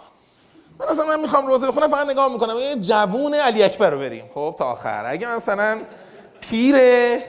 من 0.79 0.85
مثلا 0.91 1.05
من 1.05 1.21
می‌خوام 1.21 1.47
روزه 1.47 1.67
بخونم 1.67 1.87
فقط 1.87 2.09
نگاه 2.09 2.33
می‌کنم. 2.33 2.57
یه 2.57 2.75
جوون 2.75 3.33
علی 3.33 3.63
اکبر 3.63 3.89
رو 3.89 3.99
بریم. 3.99 4.25
خب 4.33 4.55
تا 4.57 4.65
آخر. 4.65 5.03
اگه 5.05 5.35
مثلا 5.35 5.81
پیره. 6.49 7.23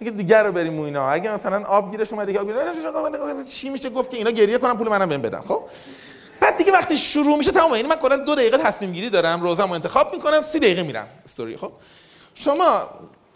اگه 0.00 0.10
دیگر 0.10 0.42
رو 0.42 0.52
بریم 0.52 0.80
اینا. 0.80 1.10
اگه 1.10 1.34
مثلا 1.34 1.64
آب 1.64 1.90
گیرش 1.90 2.12
اومده 2.12 2.32
که 2.32 2.38
آب 2.38 3.44
چی 3.44 3.68
میشه؟ 3.68 3.90
گفت 3.90 4.10
که 4.10 4.16
اینا 4.16 4.30
گریه 4.30 4.58
کنم 4.58 4.78
پول 4.78 4.88
منم 4.88 5.08
بهم 5.08 5.22
بدن. 5.22 5.40
خب؟ 5.40 5.62
بعد 6.40 6.56
دیگه 6.56 6.72
وقتی 6.72 6.96
شروع 6.96 7.36
میشه 7.36 7.52
تمام 7.52 7.74
یعنی 7.74 7.88
من 7.88 7.96
کلا 7.96 8.16
دو 8.16 8.34
دقیقه 8.34 8.58
تصمیم 8.58 8.92
گیری 8.92 9.10
دارم 9.10 9.42
روزم 9.42 9.64
رو 9.64 9.72
انتخاب 9.72 10.12
می‌کنم 10.12 10.40
سی 10.40 10.58
دقیقه 10.58 10.82
میرم 10.82 11.08
استوری 11.24 11.56
خب؟ 11.56 11.72
شما 12.34 12.80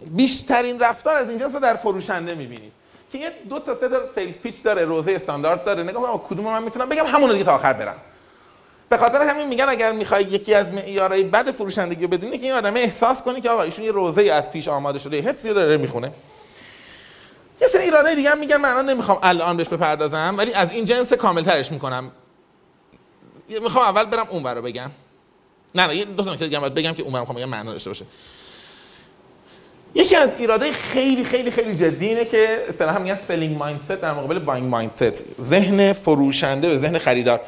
بیشترین 0.07 0.81
رفتار 0.81 1.17
از 1.17 1.29
این 1.29 1.39
جنس 1.39 1.57
در 1.57 1.75
فروشنده 1.75 2.35
می‌بینید 2.35 2.73
که 3.13 3.19
یه 3.19 3.33
دو 3.49 3.59
تا 3.59 3.75
سه 3.81 3.89
تا 3.89 4.13
سیلز 4.15 4.35
پیچ 4.35 4.63
داره 4.63 4.85
روزه 4.85 5.13
استاندارد 5.13 5.65
داره. 5.65 5.83
نگاه 5.83 6.03
کنم 6.03 6.19
کدوم 6.19 6.45
من 6.45 6.63
می‌تونم 6.63 6.89
بگم؟ 6.89 7.07
همون 7.07 7.33
دیگه 7.33 7.45
تا 7.45 7.55
آخر 7.55 7.73
برم. 7.73 7.97
به 8.89 8.97
خاطر 8.97 9.23
همین 9.23 9.47
میگن 9.47 9.69
اگر 9.69 9.93
می‌خوای 9.93 10.25
یکی 10.25 10.55
از 10.55 10.73
معیارهای 10.73 11.23
بد 11.23 11.51
فروشندگی 11.51 12.03
رو 12.03 12.09
بدونی 12.09 12.39
که 12.39 12.45
این 12.45 12.53
آدم 12.53 12.77
احساس 12.77 13.23
کنی 13.23 13.41
که 13.41 13.51
آقا 13.51 13.63
ایشون 13.63 13.85
یه 13.85 13.93
روزه 13.93 14.23
از 14.23 14.53
پیش 14.53 14.69
آماده 14.69 14.99
شده 14.99 15.21
حفظی 15.21 15.55
داره 15.55 15.77
می‌خونه. 15.77 16.13
یه 17.61 17.69
سری 17.69 17.83
ایرادای 17.83 18.15
دیگه 18.15 18.31
هم 18.31 18.39
میگن 18.39 18.57
من 18.57 18.69
الان 18.69 18.91
نمی‌خوام 18.91 19.19
الان 19.23 19.57
بهش 19.57 19.69
بپردازم 19.69 20.35
ولی 20.39 20.55
از 20.55 20.75
این 20.75 20.85
جنس 20.85 21.13
کامل 21.13 21.43
ترش 21.43 21.73
می‌کنم. 21.73 22.11
می‌خوام 23.49 23.85
اول 23.85 24.05
برم 24.05 24.27
اون 24.31 24.45
رو 24.45 24.63
بگم. 24.63 24.91
نه 25.75 25.87
نه 25.87 25.97
یه 25.97 26.05
دو 26.05 26.25
تا 26.25 26.33
نکته 26.33 26.45
دیگه 26.45 26.61
بگم 26.61 26.93
که 26.93 27.03
اون 27.03 27.13
رو 27.13 27.19
می‌خوام 27.19 27.39
بگم 27.39 27.49
معنا 27.49 27.73
داشته 27.73 27.91
باشه. 27.91 28.05
یکی 29.95 30.17
از 30.17 30.31
ایرادای 30.39 30.73
خیلی 30.73 31.25
خیلی 31.25 31.51
خیلی 31.51 31.77
جدی 31.77 32.07
اینه 32.07 32.25
که 32.25 32.65
اصطلاحا 32.69 32.99
میگن 32.99 33.19
selling 33.29 33.57
mindset 33.57 33.93
در 33.93 34.13
مقابل 34.13 34.39
buying 34.39 34.69
mindset 34.69 35.25
ذهن 35.41 35.93
فروشنده 35.93 36.75
و 36.75 36.79
ذهن 36.79 36.99
خریدار. 36.99 37.41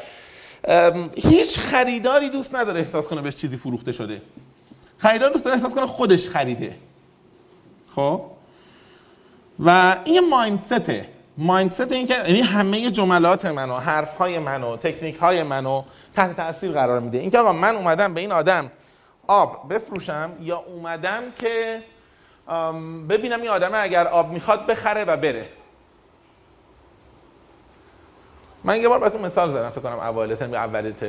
هیچ 1.17 1.59
خریداری 1.59 2.29
دوست 2.31 2.55
نداره 2.55 2.81
احساس 2.81 3.07
کنه 3.07 3.21
بهش 3.21 3.37
چیزی 3.37 3.57
فروخته 3.57 3.93
شده. 3.93 4.23
خریدار 4.99 5.31
دوست 5.31 5.45
داره 5.45 5.57
احساس 5.57 5.75
کنه 5.75 5.87
خودش 5.87 6.29
خریده. 6.29 6.77
خب؟ 7.95 8.23
و 9.65 9.97
این 10.05 10.29
مایندسته 10.29 11.09
مایندست. 11.39 11.93
این 11.93 12.07
که 12.07 12.15
یعنی 12.27 12.41
همه 12.41 12.91
جملات 12.91 13.47
منو 13.47 13.77
حرف 13.77 14.17
های 14.17 14.39
منو 14.39 14.77
تکنیک 14.77 15.17
های 15.17 15.43
منو 15.43 15.83
تحت 16.15 16.37
تاثیر 16.37 16.73
قرار 16.73 17.01
میده. 17.01 17.19
اینکه 17.19 17.39
آقا 17.39 17.53
من 17.53 17.77
اومدم 17.77 18.15
به 18.15 18.21
این 18.21 18.33
آدم 18.33 18.71
آب 19.27 19.75
بفروشم 19.75 20.33
یا 20.41 20.59
اومدم 20.59 21.23
که 21.39 21.83
ببینم 23.09 23.41
این 23.41 23.51
آدمه 23.51 23.79
اگر 23.79 24.07
آب 24.07 24.33
می‌خواد 24.33 24.67
بخره 24.67 25.05
و 25.05 25.17
بره. 25.17 25.49
من 28.65 28.81
یه 28.81 28.89
بار 28.89 28.99
براتون 28.99 29.21
مثال 29.21 29.51
زدم 29.51 29.71
فکر 29.71 29.81
کنم 29.81 29.99
اوایل 29.99 30.35
ترم 30.35 30.55
اولیت 30.55 31.03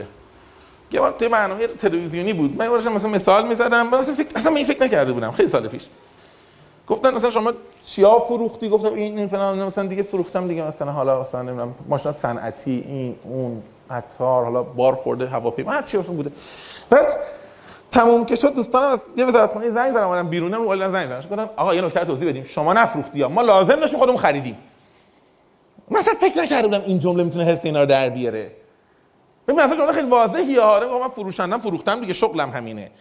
یه 0.91 0.99
بار 0.99 1.11
توی 1.11 1.27
برنامه 1.29 1.67
تلویزیونی 1.67 2.33
بود. 2.33 2.57
من 2.57 2.65
یه 2.65 2.89
مثلا 2.89 3.11
مثال 3.11 3.47
می‌زدم 3.47 3.87
مثلا 3.87 4.15
فکر 4.15 4.27
اصلا 4.35 4.55
این 4.55 4.65
فکر 4.65 4.83
نکرده 4.83 5.11
بودم. 5.11 5.31
خیلی 5.31 5.49
سال 5.49 5.67
پیش. 5.67 5.87
گفتن 6.87 7.13
مثلا 7.13 7.29
شما 7.29 7.53
چیا 7.85 8.19
فروختی؟ 8.19 8.69
گفتم 8.69 8.93
این 8.93 9.27
فلان 9.27 9.63
مثلا 9.63 9.87
دیگه 9.87 10.03
فروختم 10.03 10.47
دیگه 10.47 10.63
مثلا 10.63 10.91
حالا 10.91 11.19
مثلا 11.19 11.41
نمی‌دونم 11.41 11.75
ماشینات 11.89 12.17
صنعتی 12.17 12.83
این 12.87 13.15
اون 13.23 13.63
عطار 13.89 14.43
حالا 14.43 14.63
بار 14.63 14.95
خورده 14.95 15.27
هواپیما 15.27 15.71
هر 15.71 15.81
چی 15.81 15.97
بوده. 15.97 16.31
بعد 16.89 17.17
تموم 17.91 18.25
که 18.25 18.35
شد 18.35 18.53
دوستانم 18.55 18.87
از 18.87 19.01
یه 19.17 19.25
وزارت 19.25 19.51
خونه 19.51 19.71
زنگ 19.71 19.91
زدم 19.91 20.07
اومدم 20.07 20.27
بیرونم 20.29 20.67
ولی 20.67 20.89
زنگ 20.89 21.07
زدم. 21.07 21.19
گفتم 21.19 21.49
آقا 21.55 21.75
یه 21.75 21.81
نکته 21.81 22.05
توضیح 22.05 22.29
بدیم. 22.29 22.43
شما 22.43 22.73
نفروختی 22.73 23.23
ما 23.23 23.41
لازم 23.41 23.75
داشتیم 23.75 23.99
خودمون 23.99 24.17
خریدیم. 24.17 24.57
مثلا 25.91 26.13
فکر 26.13 26.37
نکرده 26.37 26.67
بودم 26.67 26.83
این 26.85 26.99
جمله 26.99 27.23
می‌تونه 27.23 27.45
هرس 27.45 27.59
اینا 27.63 27.79
رو 27.79 27.85
در 27.85 28.09
بیاره. 28.09 28.51
ببین 29.47 29.59
اصلا 29.59 29.77
جمله 29.77 29.93
خیلی 29.93 30.09
واضحه. 30.09 30.61
آره 30.61 30.87
من 30.87 31.09
فروشندم 31.09 31.59
فروختم 31.59 31.99
دیگه 31.99 32.13
شغلم 32.13 32.49
همینه. 32.49 32.91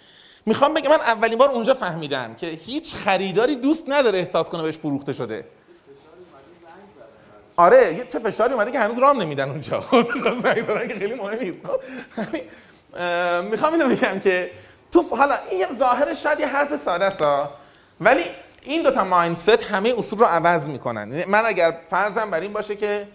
می‌خوام 0.46 0.74
بگم 0.74 0.90
من 0.90 0.96
اولین 0.96 1.38
بار 1.38 1.48
اونجا 1.48 1.74
فهمیدم 1.74 2.34
که 2.34 2.46
هیچ 2.46 2.94
خریداری 2.94 3.56
دوست 3.56 3.84
نداره 3.88 4.18
احساس 4.18 4.48
کنه 4.48 4.62
بهش 4.62 4.76
فروخته 4.76 5.12
شده. 5.12 5.44
آره 7.56 8.06
چه 8.12 8.18
فشاری 8.18 8.54
اومده 8.54 8.70
که 8.70 8.78
هنوز 8.78 8.98
رام 8.98 9.22
نمیدن 9.22 9.50
اونجا. 9.50 9.80
خب 9.90 10.04
که 10.88 10.94
خیلی 10.98 11.14
مهم 11.14 11.38
نیست. 11.40 11.60
خب، 11.66 11.80
می‌خوام 13.44 13.72
اینو 13.72 13.88
بگم 13.88 14.20
که 14.20 14.50
تو 14.92 15.02
حالا 15.16 15.34
این 15.50 15.66
ظاهرش 15.78 16.22
شاید 16.22 16.40
یه 16.40 16.46
حرف 16.46 16.84
ساده 16.84 17.04
است 17.04 17.50
ولی 18.00 18.22
این 18.62 18.82
دوتا 18.82 19.04
مایندست 19.04 19.48
همه 19.48 19.94
اصول 19.98 20.18
رو 20.18 20.24
عوض 20.24 20.68
می‌کنن. 20.68 21.12
یعنی 21.12 21.24
من 21.24 21.42
اگر 21.46 21.76
فرضم 21.90 22.30
بر 22.30 22.40
این 22.40 22.52
باشه 22.52 22.76
که 22.76 23.08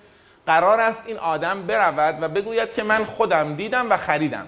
قرار 0.47 0.79
است 0.79 0.99
این 1.05 1.17
آدم 1.17 1.61
برود 1.61 2.17
و 2.21 2.29
بگوید 2.29 2.73
که 2.73 2.83
من 2.83 3.05
خودم 3.05 3.55
دیدم 3.55 3.91
و 3.91 3.97
خریدم. 3.97 4.47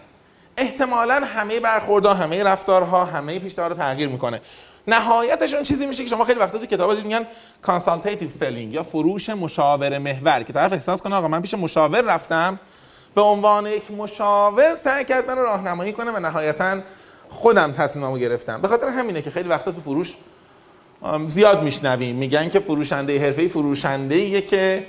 احتمالا 0.57 1.13
همه 1.13 1.59
برخوردها 1.59 2.13
همه 2.13 2.43
رفتارها 2.43 3.05
همه 3.05 3.39
پیشنهاد 3.39 3.71
رو 3.71 3.77
تغییر 3.77 4.09
می‌کنه. 4.09 4.41
نهایتش 4.87 5.53
اون 5.53 5.63
چیزی 5.63 5.85
میشه 5.85 6.03
که 6.03 6.09
شما 6.09 6.25
خیلی 6.25 6.39
وقتا 6.39 6.57
تو 6.57 6.65
کتابا 6.65 6.93
میگن 6.93 7.27
consultative 7.62 8.29
selling 8.29 8.74
یا 8.73 8.83
فروش 8.83 9.29
مشاور 9.29 9.97
محور 9.97 10.43
که 10.43 10.53
طرف 10.53 10.73
احساس 10.73 11.01
کنه 11.01 11.15
آقا 11.15 11.27
من 11.27 11.41
پیش 11.41 11.53
مشاور 11.53 12.01
رفتم 12.01 12.59
به 13.15 13.21
عنوان 13.21 13.67
یک 13.67 13.91
مشاور 13.91 14.75
سعی 14.75 15.05
کرد 15.05 15.27
من 15.27 15.37
رو 15.37 15.43
راهنمایی 15.43 15.93
کنه 15.93 16.11
و 16.11 16.19
نهایتا 16.19 16.79
خودم 17.29 17.71
تصمیممو 17.71 18.17
گرفتم. 18.17 18.61
به 18.61 18.67
خاطر 18.67 18.87
همینه 18.87 19.21
که 19.21 19.31
خیلی 19.31 19.49
وقتا 19.49 19.71
تو 19.71 19.81
فروش 19.81 20.15
زیاد 21.27 21.63
میشنویم. 21.63 22.15
میگن 22.15 22.49
که 22.49 22.59
فروشنده 22.59 23.19
حرفه‌ای 23.19 23.47
فروشنده 23.47 24.41
که 24.41 24.87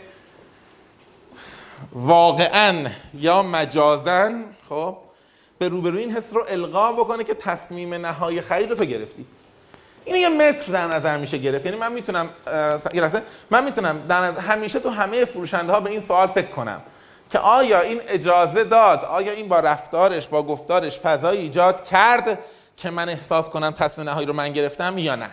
واقعا 1.92 2.86
یا 3.14 3.42
مجازن 3.42 4.44
خب 4.68 4.96
به 5.58 5.68
روبروی 5.68 6.00
این 6.00 6.16
حس 6.16 6.34
رو 6.34 6.44
القا 6.48 6.92
بکنه 6.92 7.24
که 7.24 7.34
تصمیم 7.34 7.94
نهایی 7.94 8.40
خرید 8.40 8.70
رو 8.70 8.76
تو 8.76 8.84
گرفتی. 8.84 9.26
این 10.04 10.16
یه 10.16 10.28
متر 10.28 10.72
در 10.72 10.86
نظر 10.86 11.18
میشه 11.18 11.38
گرفت. 11.38 11.66
یعنی 11.66 11.78
من 11.78 11.92
می‌تونم 11.92 12.30
من 13.50 13.64
می‌تونم 13.64 14.02
در 14.08 14.20
نظر 14.20 14.40
همیشه 14.40 14.80
تو 14.80 14.90
همه 14.90 15.24
فروشنده 15.24 15.72
ها 15.72 15.80
به 15.80 15.90
این 15.90 16.00
سوال 16.00 16.26
فکر 16.26 16.46
کنم 16.46 16.82
که 17.30 17.38
آیا 17.38 17.80
این 17.80 18.00
اجازه 18.08 18.64
داد 18.64 19.04
آیا 19.04 19.32
این 19.32 19.48
با 19.48 19.60
رفتارش 19.60 20.28
با 20.28 20.42
گفتارش 20.42 20.98
فضای 20.98 21.38
ایجاد 21.38 21.84
کرد 21.84 22.38
که 22.76 22.90
من 22.90 23.08
احساس 23.08 23.48
کنم 23.48 23.70
تصمیم 23.70 24.08
نهایی 24.08 24.26
رو 24.26 24.32
من 24.32 24.52
گرفتم 24.52 24.98
یا 24.98 25.16
نه؟ 25.16 25.30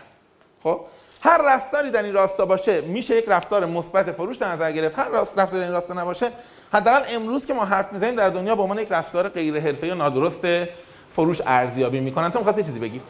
خب 0.65 0.81
هر 1.21 1.55
رفتاری 1.55 1.91
در 1.91 2.03
این 2.03 2.13
راستا 2.13 2.45
باشه 2.45 2.81
میشه 2.81 3.15
یک 3.15 3.25
رفتار 3.27 3.65
مثبت 3.65 4.11
فروش 4.11 4.37
در 4.37 4.51
نظر 4.51 4.71
گرفت. 4.71 4.99
هر 4.99 5.09
رفتاری 5.09 5.59
در 5.59 5.63
این 5.63 5.71
راستا 5.71 5.93
نباشه 5.93 6.31
حداقل 6.73 7.15
امروز 7.15 7.45
که 7.45 7.53
ما 7.53 7.65
حرف 7.65 7.93
می‌زنیم 7.93 8.15
در 8.15 8.29
دنیا 8.29 8.55
به 8.55 8.61
عنوان 8.61 8.79
یک 8.79 8.87
رفتار 8.91 9.29
غیر 9.29 9.59
حرفه‌ای 9.59 9.91
و 9.91 9.95
نادرست 9.95 10.69
فروش 11.11 11.41
ارزیابی 11.45 11.99
می‌کنن. 11.99 12.31
تو 12.31 12.39
می‌خواستی 12.39 12.63
چیزی 12.63 12.79
بگی؟ 12.79 13.01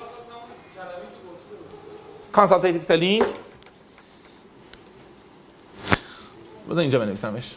consultative 2.33 2.81
selling 2.81 3.25
بذار 6.69 6.79
اینجا 6.79 6.99
بنویسمش. 6.99 7.55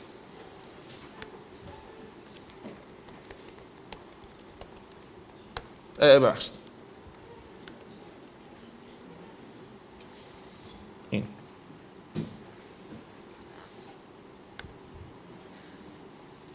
ببخشید. 6.00 6.57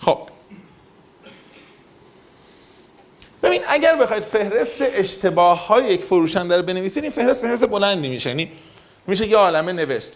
خب. 0.05 0.19
ببین 3.43 3.61
اگر 3.67 3.95
بخواید 3.95 4.23
فهرست 4.23 4.75
اشتباه 4.79 5.67
های 5.67 5.85
یک 5.85 6.01
فروشنده 6.01 6.57
رو 6.57 6.63
بنویسید 6.63 7.03
این 7.03 7.11
فهرست 7.11 7.41
فهرست 7.41 7.65
بلندی 7.65 8.09
میشه. 8.09 8.29
یعنی 8.29 8.51
میشه 9.07 9.27
یه 9.27 9.37
عالمه 9.37 9.71
نوشت 9.71 10.11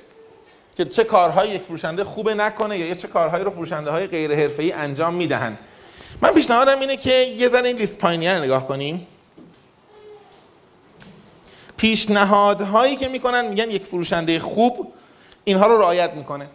که 0.78 0.86
چه 0.86 1.04
کارهایی 1.04 1.52
یک 1.52 1.62
فروشنده 1.62 2.04
خوبه 2.04 2.34
نکنه 2.34 2.78
یا 2.78 2.96
چه 2.96 3.08
کارهایی 3.08 3.44
رو 3.44 3.52
فروشنده 3.52 3.92
های 3.92 4.08
غیر 4.08 4.36
حرفه‌ای 4.36 4.72
انجام 4.72 5.14
می‌دهن. 5.14 5.58
من 6.22 6.30
پیشنهادم 6.30 6.80
اینه 6.80 6.98
که 6.98 7.14
یه 7.14 7.50
ذره 7.50 7.68
این 7.68 7.78
لیست 7.78 7.98
پایینی 7.98 8.28
رو 8.28 8.44
نگاه 8.44 8.68
کنیم. 8.68 9.08
پیشنهادهایی 11.78 12.96
که 12.96 13.08
می‌کنن 13.08 13.46
میگن 13.46 13.72
یک 13.72 13.86
فروشنده 13.86 14.40
خوب 14.40 14.94
اینها 15.44 15.68
رو 15.68 15.78
رعایت 15.78 16.14
می‌کنه. 16.14 16.48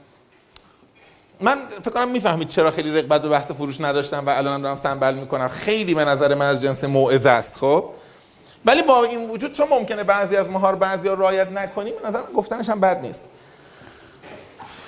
من 1.42 1.58
فکر 1.82 1.90
کنم 1.90 2.08
می‌فهمید 2.08 2.48
چرا 2.48 2.70
خیلی 2.70 2.98
رغبت 2.98 3.22
به 3.22 3.28
بحث 3.28 3.50
فروش 3.50 3.80
نداشتم 3.80 4.26
و 4.26 4.30
الان 4.30 4.62
دارم 4.62 4.76
سنبل 4.76 5.14
می‌کنم. 5.14 5.48
خیلی 5.48 5.94
به 5.94 6.04
نظر 6.04 6.34
من 6.34 6.48
از 6.48 6.62
جنس 6.62 6.84
موعظه 6.84 7.28
است 7.30 7.58
خب؟ 7.58 7.84
ولی 8.66 8.82
با 8.82 9.04
این 9.04 9.30
وجود 9.30 9.52
چون 9.52 9.68
ممکنه 9.70 10.04
بعضی 10.04 10.36
از 10.36 10.50
ماها 10.50 10.70
رو 10.70 10.76
بعضی 10.76 11.08
ها 11.08 11.14
رعایت 11.14 11.52
نکنیم 11.52 11.94
به 12.02 12.08
نظر 12.08 12.22
گفتنش 12.36 12.68
هم 12.68 12.80
بد 12.80 13.00
نیست. 13.00 13.22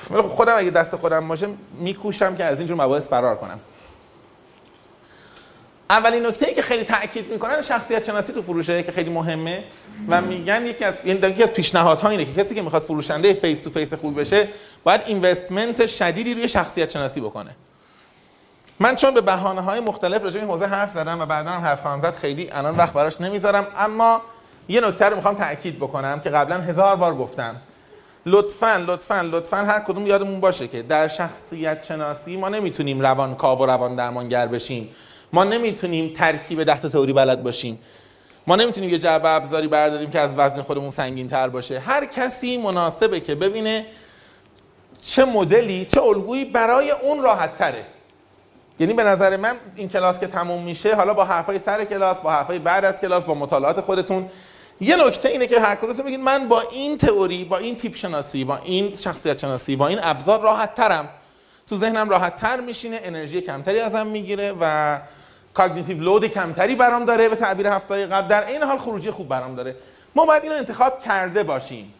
خب 0.09 0.23
خودم 0.23 0.55
اگه 0.57 0.71
دست 0.71 0.97
خودم 0.97 1.29
باشه 1.29 1.49
میکوشم 1.79 2.37
که 2.37 2.45
از 2.45 2.59
اینجور 2.59 2.85
مباحث 2.85 3.09
فرار 3.09 3.37
کنم. 3.37 3.61
اولین 5.91 6.27
نکته 6.27 6.47
ای 6.47 6.55
که 6.55 6.63
خیلی 6.63 6.85
تاکید 6.85 7.33
می‌کنن 7.33 7.61
شخصیت 7.61 8.05
شناسی 8.05 8.33
تو 8.33 8.43
فروشه 8.43 8.83
که 8.83 8.93
خیلی 8.93 9.11
مهمه 9.11 9.65
و 10.09 10.21
میگن 10.21 10.67
یکی 10.67 10.85
از 10.85 10.95
یعنی 11.05 11.29
یکی 11.29 11.43
از 11.43 11.53
پیشنهادها 11.53 12.09
اینه 12.09 12.25
که 12.25 12.43
کسی 12.43 12.55
که 12.55 12.63
می‌خواد 12.63 12.83
فروشنده 12.83 13.35
face 13.35 13.63
to 13.63 13.71
face 13.71 13.95
خوب 13.95 14.21
بشه 14.21 14.49
باید 14.85 15.01
investment 15.07 15.87
شدیدی 15.87 16.35
روی 16.35 16.49
شخصیت 16.49 16.91
شناسی 16.91 17.21
بکنه. 17.21 17.51
من 18.81 18.97
چون 18.97 19.15
به 19.15 19.21
بهانه 19.21 19.61
های 19.61 19.81
مختلف 19.81 20.23
راجع 20.23 20.41
به 20.41 20.47
حوزه 20.47 20.67
حرف 20.67 20.91
زدم 20.91 21.21
و 21.21 21.27
بعدا 21.27 21.51
هم 21.51 21.63
حرف 21.63 21.83
خواهم 21.83 21.99
زد 21.99 22.15
خیلی 22.15 22.51
الان 22.51 22.77
وقت 22.77 22.93
براش 22.93 23.21
نمی‌ذارم. 23.21 23.67
اما 23.79 24.21
یه 24.69 24.81
نکته 24.81 25.05
رو 25.05 25.17
می‌خوام 25.17 25.35
تاکید 25.35 25.77
بکنم 25.77 26.21
که 26.21 26.31
قبلا 26.31 26.61
هزار 26.61 26.97
بار 26.97 27.15
گفتم. 27.15 27.57
لطفا 28.27 28.85
لطفا 28.87 29.21
لطفا 29.21 29.57
هر 29.57 29.81
کدوم 29.81 30.07
یادمون 30.07 30.41
باشه 30.41 30.69
که 30.69 30.83
در 30.83 31.09
شخصیت 31.09 31.85
شناسی 31.85 32.37
ما 32.37 32.49
نمی‌تونیم 32.49 33.01
روان 33.01 33.35
کاو 33.35 33.59
و 33.59 33.67
روان 33.67 33.95
درمانگر 33.95 34.47
بشیم. 34.47 34.89
ما 35.33 35.45
نمی‌تونیم 35.45 36.13
ترکیب 36.13 36.65
ده 36.65 36.77
تئوری 36.77 37.13
بلد 37.13 37.43
باشیم. 37.43 37.79
ما 38.47 38.57
نمی‌تونیم 38.57 38.91
یه 38.91 38.99
جعبه 38.99 39.29
ابزاری 39.29 39.69
برداریم 39.69 40.11
که 40.11 40.21
از 40.21 40.35
وزن 40.37 40.63
خودمون 40.63 40.91
سنگین 40.91 41.29
تر 41.29 41.49
باشه. 41.49 41.79
هر 41.79 42.05
کسی 42.05 42.59
مناسبه 42.59 43.21
که 43.21 43.35
ببینه 43.35 43.87
چه 45.07 45.25
مدلی 45.25 45.85
چه 45.85 46.03
الگویی 46.03 46.45
برای 46.45 46.91
اون 46.91 47.23
راحت 47.23 47.59
تره 47.59 47.85
یعنی 48.81 48.93
به 48.93 49.05
نظر 49.05 49.37
من 49.37 49.57
این 49.77 49.89
کلاس 49.89 50.19
که 50.19 50.27
تموم 50.27 50.63
میشه 50.63 50.95
حالا 50.95 51.15
با 51.15 51.25
حرفای 51.25 51.59
سر 51.59 51.85
کلاس 51.85 52.19
با 52.19 52.31
حرفای 52.31 52.59
بعد 52.59 52.85
از 52.85 53.01
کلاس 53.01 53.25
با 53.25 53.35
مطالعات 53.35 53.81
خودتون 53.81 54.29
یه 54.81 54.97
نکته 54.97 55.29
اینه 55.29 55.47
که 55.47 55.61
هر 55.61 55.75
کدومتون 55.75 56.07
بگید 56.07 56.21
من 56.21 56.49
با 56.49 56.61
این 56.61 56.99
تئوری 56.99 57.45
با 57.45 57.59
این 57.59 57.77
تیپ 57.77 57.95
شناسی 57.95 58.45
با 58.45 58.57
این 58.57 58.97
شخصیت 58.97 59.39
شناسی 59.39 59.77
با 59.77 59.89
این 59.89 59.99
ابزار 60.03 60.41
راحت 60.41 60.75
ترم 60.75 61.09
تو 61.69 61.77
ذهنم 61.77 62.11
راحت 62.11 62.37
تر 62.37 62.61
میشینه 62.61 63.01
انرژی 63.03 63.41
کمتری 63.41 63.81
ازم 63.81 64.07
می‌گیره 64.07 64.55
و 64.61 64.99
cognitive 65.55 66.01
load 66.01 66.27
کمتری 66.27 66.75
برام 66.75 67.05
داره 67.05 67.29
به 67.29 67.37
تعبیر 67.37 67.67
هفته 67.67 68.07
قبل. 68.07 68.29
در 68.29 68.47
این 68.47 68.63
حال 68.63 68.79
خروجی 68.79 69.11
خوب 69.11 69.29
برام 69.29 69.55
داره. 69.55 69.77
ما 70.15 70.27
باید 70.27 70.43
اینو 70.43 70.55
انتخاب 70.55 71.01
کرده 71.01 71.43
باشیم. 71.43 71.95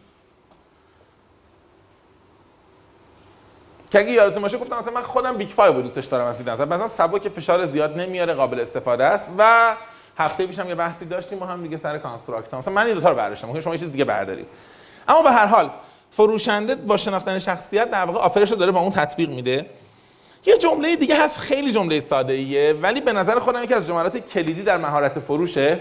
که 3.91 3.99
اگه 3.99 4.11
یادتون 4.11 4.41
باشه 4.41 4.57
گفتم 4.57 4.77
مثلا 4.79 4.93
من 4.93 5.01
خودم 5.01 5.37
Big 5.37 5.49
Five 5.49 5.81
دوستش 5.81 6.05
دارم 6.05 6.25
از 6.25 6.39
این 6.39 6.49
مثلا 6.49 6.87
سبک 6.87 7.29
فشار 7.29 7.65
زیاد 7.65 7.99
نمیاره 7.99 8.33
قابل 8.33 8.59
استفاده 8.59 9.03
است 9.03 9.29
و 9.37 9.75
هفته 10.17 10.47
پیشم 10.47 10.69
یه 10.69 10.75
بحثی 10.75 11.05
داشتیم 11.05 11.39
ما 11.39 11.45
هم 11.45 11.63
دیگه 11.63 11.77
سر 11.77 11.97
construct 11.97 12.53
مثلا 12.53 12.73
من 12.73 12.85
این 12.85 12.95
دو 12.95 13.01
تا 13.01 13.09
رو 13.09 13.15
برداشتم. 13.15 13.59
شما 13.59 13.73
یه 13.73 13.79
چیز 13.79 13.91
دیگه 13.91 14.05
بردارید. 14.05 14.47
اما 15.07 15.21
به 15.21 15.31
هر 15.31 15.45
حال 15.45 15.69
فروشنده 16.11 16.75
با 16.75 16.97
شناختن 16.97 17.39
شخصیت 17.39 17.91
در 17.91 18.05
واقع 18.05 18.19
آفرش 18.19 18.51
رو 18.51 18.57
داره 18.57 18.71
با 18.71 18.79
اون 18.79 18.91
تطبیق 18.91 19.29
میده. 19.29 19.65
یه 20.45 20.57
جمله 20.57 20.95
دیگه 20.95 21.23
هست 21.23 21.39
خیلی 21.39 21.71
جمله 21.71 21.99
ساده 21.99 22.33
ایه 22.33 22.73
ولی 22.81 23.01
به 23.01 23.13
نظر 23.13 23.39
خودم 23.39 23.63
یکی 23.63 23.73
از 23.73 23.87
جملات 23.87 24.17
کلیدی 24.17 24.63
در 24.63 24.77
مهارت 24.77 25.19
فروشه. 25.19 25.79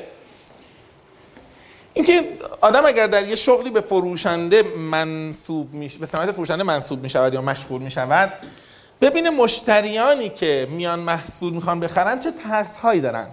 اینکه 1.94 2.38
آدم 2.60 2.86
اگر 2.86 3.06
در 3.06 3.28
یه 3.28 3.34
شغلی 3.34 3.70
به 3.70 3.80
فروشنده 3.80 4.62
منصوب 4.62 5.74
میشه 5.74 5.98
به 5.98 6.06
سمت 6.06 6.32
فروشنده 6.32 6.62
منصوب 6.62 7.02
می‌شود 7.02 7.34
یا 7.34 7.42
مشغول 7.42 7.82
می‌شود 7.82 8.32
ببینه 9.00 9.30
مشتریانی 9.30 10.28
که 10.28 10.68
میان 10.70 10.98
محصول 10.98 11.52
می‌خوان 11.52 11.80
بخرن 11.80 12.20
چه 12.20 12.30
ترس 12.30 12.76
هایی 12.82 13.00
دارن. 13.00 13.30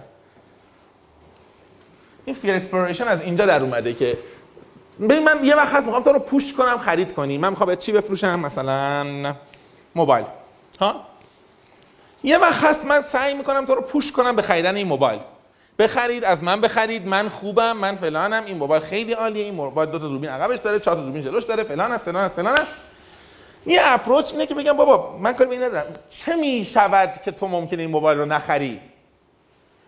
این 2.24 2.34
fear 2.34 2.54
exploration 2.54 3.08
از 3.08 3.20
اینجا 3.20 3.46
در 3.46 3.62
اومده 3.62 3.94
که 3.94 4.18
ببین 5.00 5.24
من 5.24 5.44
یه 5.44 5.56
وقت 5.56 5.74
هست 5.74 5.86
می‌خوام 5.86 6.02
تو 6.02 6.12
رو 6.12 6.18
push 6.18 6.52
کنم 6.52 6.78
خرید 6.78 7.14
کنی. 7.14 7.38
من 7.38 7.50
می‌خوام 7.50 7.74
چی 7.74 7.92
بفروشم؟ 7.92 8.40
مثلا 8.40 9.34
موبایل. 9.94 10.24
ها؟ 10.80 11.06
یه 12.24 12.38
وقت 12.38 12.64
هست 12.64 12.84
من 12.84 13.02
سعی 13.02 13.34
می‌کنم 13.34 13.66
تو 13.66 13.74
رو 13.74 13.82
push 13.82 14.12
کنم 14.12 14.36
به 14.36 14.42
خریدن 14.42 14.76
این 14.76 14.86
موبایل. 14.86 15.20
بخرید 15.78 16.24
از 16.24 16.42
من 16.42 16.60
بخرید 16.60 17.06
من 17.06 17.28
خوبم 17.28 17.76
من 17.76 17.96
فلانم 17.96 18.42
این 18.46 18.56
موبایل 18.56 18.82
خیلی 18.82 19.12
عالیه 19.12 19.44
این 19.44 19.54
موبایل 19.54 19.90
دو 19.90 19.98
تا 19.98 20.08
دوربین 20.08 20.30
عقبش 20.30 20.58
داره 20.58 20.80
چهار 20.80 20.96
تا 20.96 21.02
دوربین 21.02 21.22
جلوش 21.22 21.44
داره 21.44 21.62
فلان 21.62 21.92
است 21.92 22.04
فلان 22.04 22.24
است 22.24 22.34
فلان 22.34 22.58
است. 22.58 22.72
یه 23.66 23.80
approach 23.84 24.32
اینه 24.32 24.46
که 24.46 24.54
بگم 24.54 24.72
بابا 24.72 25.18
من 25.18 25.32
کاری 25.32 25.50
به 25.50 25.56
ندارم. 25.56 25.84
چه 26.10 26.36
می‌شود 26.36 27.20
که 27.24 27.30
تو 27.30 27.48
ممکنه 27.48 27.82
این 27.82 27.90
موبایل 27.90 28.18
رو 28.18 28.24
نخری؟ 28.24 28.80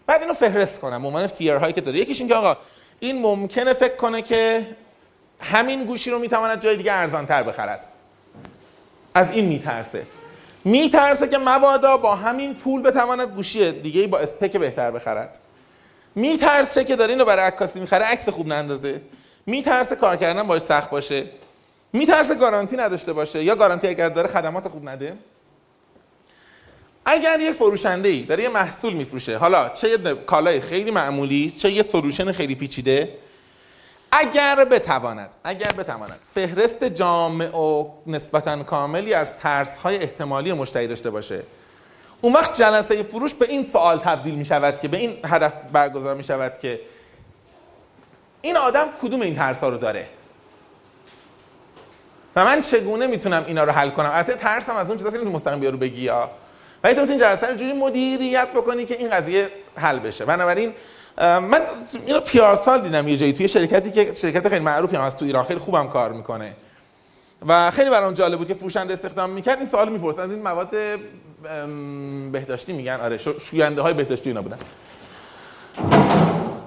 بعد 0.07 0.23
اینو 0.23 0.35
فهرست 0.35 0.81
کنم 0.81 1.07
عنوان 1.07 1.27
فیرهایی 1.27 1.73
که 1.73 1.81
داره. 1.81 1.99
یکیش 1.99 2.20
این 2.20 2.29
که 2.29 2.35
آقا 2.35 2.57
این 3.01 3.23
ممکنه 3.23 3.73
فکر 3.73 3.97
کنه 3.97 4.23
که 4.23 4.66
همین 5.40 5.85
گوشی 5.85 6.11
رو 6.11 6.18
می‌تواند 6.18 6.62
جای 6.62 6.77
دیگه 6.77 6.92
ارزانتر 6.92 7.42
بخرد. 7.42 7.87
از 9.14 9.31
این 9.31 9.44
میترسه. 9.44 10.07
میترسه 10.64 11.29
که 11.29 11.38
مبادا 11.38 11.97
با 11.97 12.14
همین 12.14 12.55
پول 12.55 12.83
بتواند 12.83 13.29
گوشی 13.29 13.73
دیگه 13.73 14.07
با 14.07 14.18
اسپک 14.18 14.57
بهتر 14.57 14.90
بخرد. 14.90 15.38
میترسه 16.14 16.85
که 16.85 16.96
داره 16.96 17.12
اینو 17.12 17.24
برای 17.24 17.44
عکاسی 17.44 17.81
می‌خره 17.81 18.05
عکس 18.05 18.29
خوب 18.29 18.48
نندازه. 18.48 19.00
میترسه 19.46 19.96
کار 19.96 20.16
کردن 20.16 20.42
باش 20.42 20.62
سخت 20.62 20.90
باشه. 20.90 21.27
میترسه 21.92 22.35
گارانتی 22.35 22.77
نداشته 22.77 23.12
باشه. 23.12 23.44
یا 23.44 23.55
گارانتی 23.55 23.88
اگر 23.88 24.09
داره 24.09 24.29
خدمات 24.29 24.68
خوب 24.68 24.88
نده. 24.88 25.16
اگر 27.07 27.40
یک 27.40 27.53
فروشنده 27.53 28.09
ای 28.09 28.22
داره 28.22 28.42
یه 28.42 28.48
محصول 28.48 28.92
میفروشه 28.92 29.37
حالا 29.37 29.68
چه 29.68 29.88
یه 29.88 29.98
کالای 30.14 30.61
خیلی 30.61 30.90
معمولی 30.90 31.50
چه 31.50 31.70
یه 31.70 31.83
سلوشن 31.83 32.33
خیلی 32.33 32.55
پیچیده 32.55 33.18
اگر 34.12 34.64
بتواند 34.64 35.31
اگر 35.44 35.72
بتواند 35.72 36.18
فهرست 36.35 36.85
جامع 36.85 37.57
و 37.57 37.90
نسبتا 38.07 38.62
کاملی 38.62 39.14
از 39.14 39.35
ترس 39.35 39.79
های 39.79 39.96
احتمالی 39.96 40.53
مشتری 40.53 40.87
داشته 40.87 41.11
باشه. 41.11 41.42
اون 42.24 42.32
وقت 42.32 42.56
جلسه 42.56 43.02
فروش 43.02 43.34
به 43.34 43.46
این 43.48 43.64
سوال 43.64 43.98
تبدیل 43.98 44.34
می 44.34 44.44
شود 44.44 44.80
که 44.80 44.88
به 44.88 44.96
این 44.96 45.16
هدف 45.24 45.52
برگزار 45.72 46.14
می 46.14 46.24
شود 46.24 46.58
که 46.58 46.80
این 48.42 48.56
آدم 48.56 48.87
کدوم 49.02 49.20
این 49.20 49.37
ترس 49.37 49.58
ها 49.58 49.68
رو 49.68 49.78
داره؟ 49.78 50.06
و 52.37 52.44
من 52.44 52.60
چگونه 52.60 53.06
می‌تونم 53.06 53.44
اینا 53.46 53.64
رو 53.64 53.72
حل 53.72 53.90
کنم؟ 53.90 54.10
البته 54.12 54.34
ترسم 54.34 54.76
از 54.76 54.88
اون 54.88 54.98
چیزاست 54.98 55.18
که 55.18 55.24
مستقیم 55.24 55.60
بیارو 55.60 55.78
بگی 55.78 56.00
یا. 56.00 56.30
ولی 56.84 56.94
تو 56.94 57.00
می‌تونی 57.00 57.20
جلسه 57.20 57.46
رو 57.46 57.54
جوری 57.54 57.72
مدیریت 57.72 58.48
بکنی 58.48 58.87
که 58.87 58.96
این 58.98 59.10
قضیه 59.10 59.50
حل 59.76 59.98
بشه. 59.98 60.24
بنابراین 60.24 60.74
من 61.18 61.60
اینو 62.06 62.20
پیار 62.20 62.56
سال 62.56 62.80
دیدم 62.80 63.08
یه 63.08 63.16
جایی 63.16 63.32
توی 63.32 63.48
شرکتی 63.48 63.90
که 63.90 64.12
شرکت 64.12 64.48
خیلی 64.48 64.64
معروفی 64.64 64.96
هم 64.96 65.02
از 65.02 65.16
تو 65.16 65.24
ایران. 65.24 65.44
خیلی 65.44 65.60
خوبم 65.60 65.88
کار 65.88 66.12
می‌کنه. 66.12 66.56
و 67.48 67.70
خیلی 67.70 67.90
برام 67.90 68.14
جالب 68.14 68.38
بود 68.38 68.48
که 68.48 68.54
فروشنده 68.54 68.94
استخدام 68.94 69.30
می‌کرد. 69.30 69.58
این 69.58 69.66
سوال 69.66 69.88
می‌پرسن. 69.88 70.20
از 70.20 70.30
این 70.30 70.42
مواد 70.42 70.70
بهداشتی 72.33 72.72
میگن؟ 72.72 73.00
آره 73.02 73.18
شوینده 73.50 73.83
های 73.83 73.94
بهداشتی 73.94 74.30
اینا 74.30 74.42
بودن. 74.42 74.57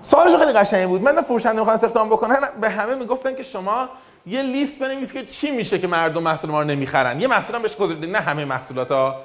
سوالش 0.03 0.35
خیلی 0.35 0.53
قشنگی 0.53 0.85
بود. 0.85 1.01
من 1.01 1.21
فروشنده 1.21 1.59
می‌خوان 1.59 1.75
استخدام 1.75 2.09
بکنن 2.09 2.37
به 2.61 2.69
همه 2.69 2.95
می‌گفتن 2.95 3.35
که 3.35 3.43
شما 3.43 3.89
یه 4.25 4.41
لیست 4.41 4.79
بنویس 4.79 5.11
که 5.11 5.25
چی 5.25 5.51
میشه 5.51 5.79
که 5.79 5.87
مردم 5.87 6.23
محصول 6.23 6.51
ما 6.51 6.61
رو 6.61 6.67
نمی‌خرن. 6.67 7.19
یه 7.21 7.27
محصول 7.27 7.55
هم 7.55 7.61
بهش 7.61 7.75
گذاشته 7.75 8.07
نه 8.07 8.17
همه 8.17 8.45
محصولات 8.45 8.91
ها 8.91 9.21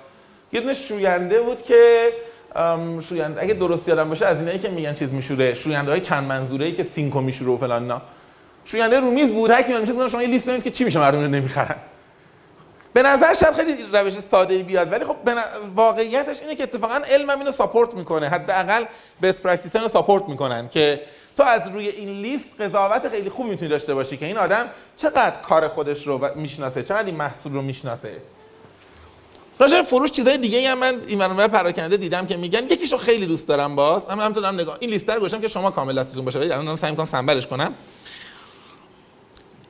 یه 0.53 0.61
دونه 0.61 0.75
شوینده 0.75 1.41
بود 1.41 1.63
که 1.63 2.13
شوینده 3.01 3.43
اگه 3.43 3.55
درست 3.55 3.89
یادم 3.89 4.09
باشه 4.09 4.27
از 4.27 4.39
اینایی 4.39 4.59
که 4.59 4.69
میگن 4.69 4.95
چیز 4.95 5.13
میشوره 5.13 5.55
شوینده 5.55 5.91
های 5.91 6.01
چند 6.01 6.25
منظوره 6.25 6.67
ای 6.67 6.73
که 6.73 6.83
سینکو 6.83 7.21
میشوره 7.21 7.51
و 7.51 7.57
فلان 7.57 7.83
اینا. 7.83 8.03
شوینده 8.65 9.01
رومیز 9.01 9.33
بود 9.33 9.51
هر 9.51 9.63
کی 9.63 9.79
میشه 9.79 10.09
شما 10.09 10.23
یه 10.23 10.29
لیست 10.29 10.47
بنویس 10.47 10.63
که 10.63 10.71
چی 10.71 10.85
میشه 10.85 10.99
مردم 10.99 11.21
نمی‌خرن. 11.21 11.77
به 12.93 13.03
نظر 13.03 13.35
شاید 13.35 13.55
خیلی 13.55 13.85
روش 13.93 14.13
ساده 14.13 14.59
بیاد 14.59 14.93
ولی 14.93 15.05
خب 15.05 15.17
واقعیتش 15.75 16.41
اینه 16.41 16.55
که 16.55 16.63
اتفاقا 16.63 17.01
علم 17.11 17.31
هم 17.31 17.39
اینو 17.39 17.53
support 17.53 17.95
می‌کنه. 17.95 18.29
حداقل 18.29 18.85
best 19.21 19.41
practice 19.41 19.77
رو 19.77 19.89
support 19.89 20.29
می‌کنن 20.29 20.69
که 20.69 21.01
تو 21.37 21.43
از 21.43 21.69
روی 21.69 21.89
این 21.89 22.09
لیست 22.09 22.61
قضاوت 22.61 23.09
خیلی 23.09 23.31
خوب 23.31 23.47
می‌تونی 23.47 23.71
داشته 23.71 23.95
باشی 23.95 24.17
که 24.17 24.27
این 24.27 24.39
آدم 24.39 24.67
چقدر 24.97 25.37
کار 25.49 25.69
خودش 25.69 26.07
رو 26.07 26.29
می‌شناسه 26.35 26.83
چقدر 26.83 27.07
این 27.07 27.17
محصول 27.17 27.53
رو 27.53 27.63
می‌شناسه. 27.63 28.17
راجع 29.59 29.83
فروش 29.83 30.11
چیزای 30.11 30.39
دیگه 30.39 30.71
هم 30.71 30.79
من 30.79 31.01
این 31.07 31.19
برنامه 31.19 31.49
پراکنده 31.49 31.97
دیدم 31.97 32.27
که 32.27 32.37
میگن 32.37 32.65
یکیشو 32.65 32.99
خیلی 32.99 33.27
دوست 33.27 33.49
دارم 33.49 33.77
باز. 33.77 34.03
اما 34.11 34.23
هم 34.23 34.33
دارم 34.33 34.55
نگاه 34.55 34.77
این 34.81 34.91
لیست 34.91 35.11
رو 35.11 35.17
گذاشتم 35.17 35.41
که 35.41 35.49
شما 35.49 35.71
کامل 35.71 36.01
دستتون 36.01 36.25
باشه 36.25 36.39
ولی 36.39 36.53
الان 36.53 36.77
سعی 36.77 36.91
می‌کنم 36.91 37.07
سنبلش 37.07 37.47
کنم. 37.47 37.75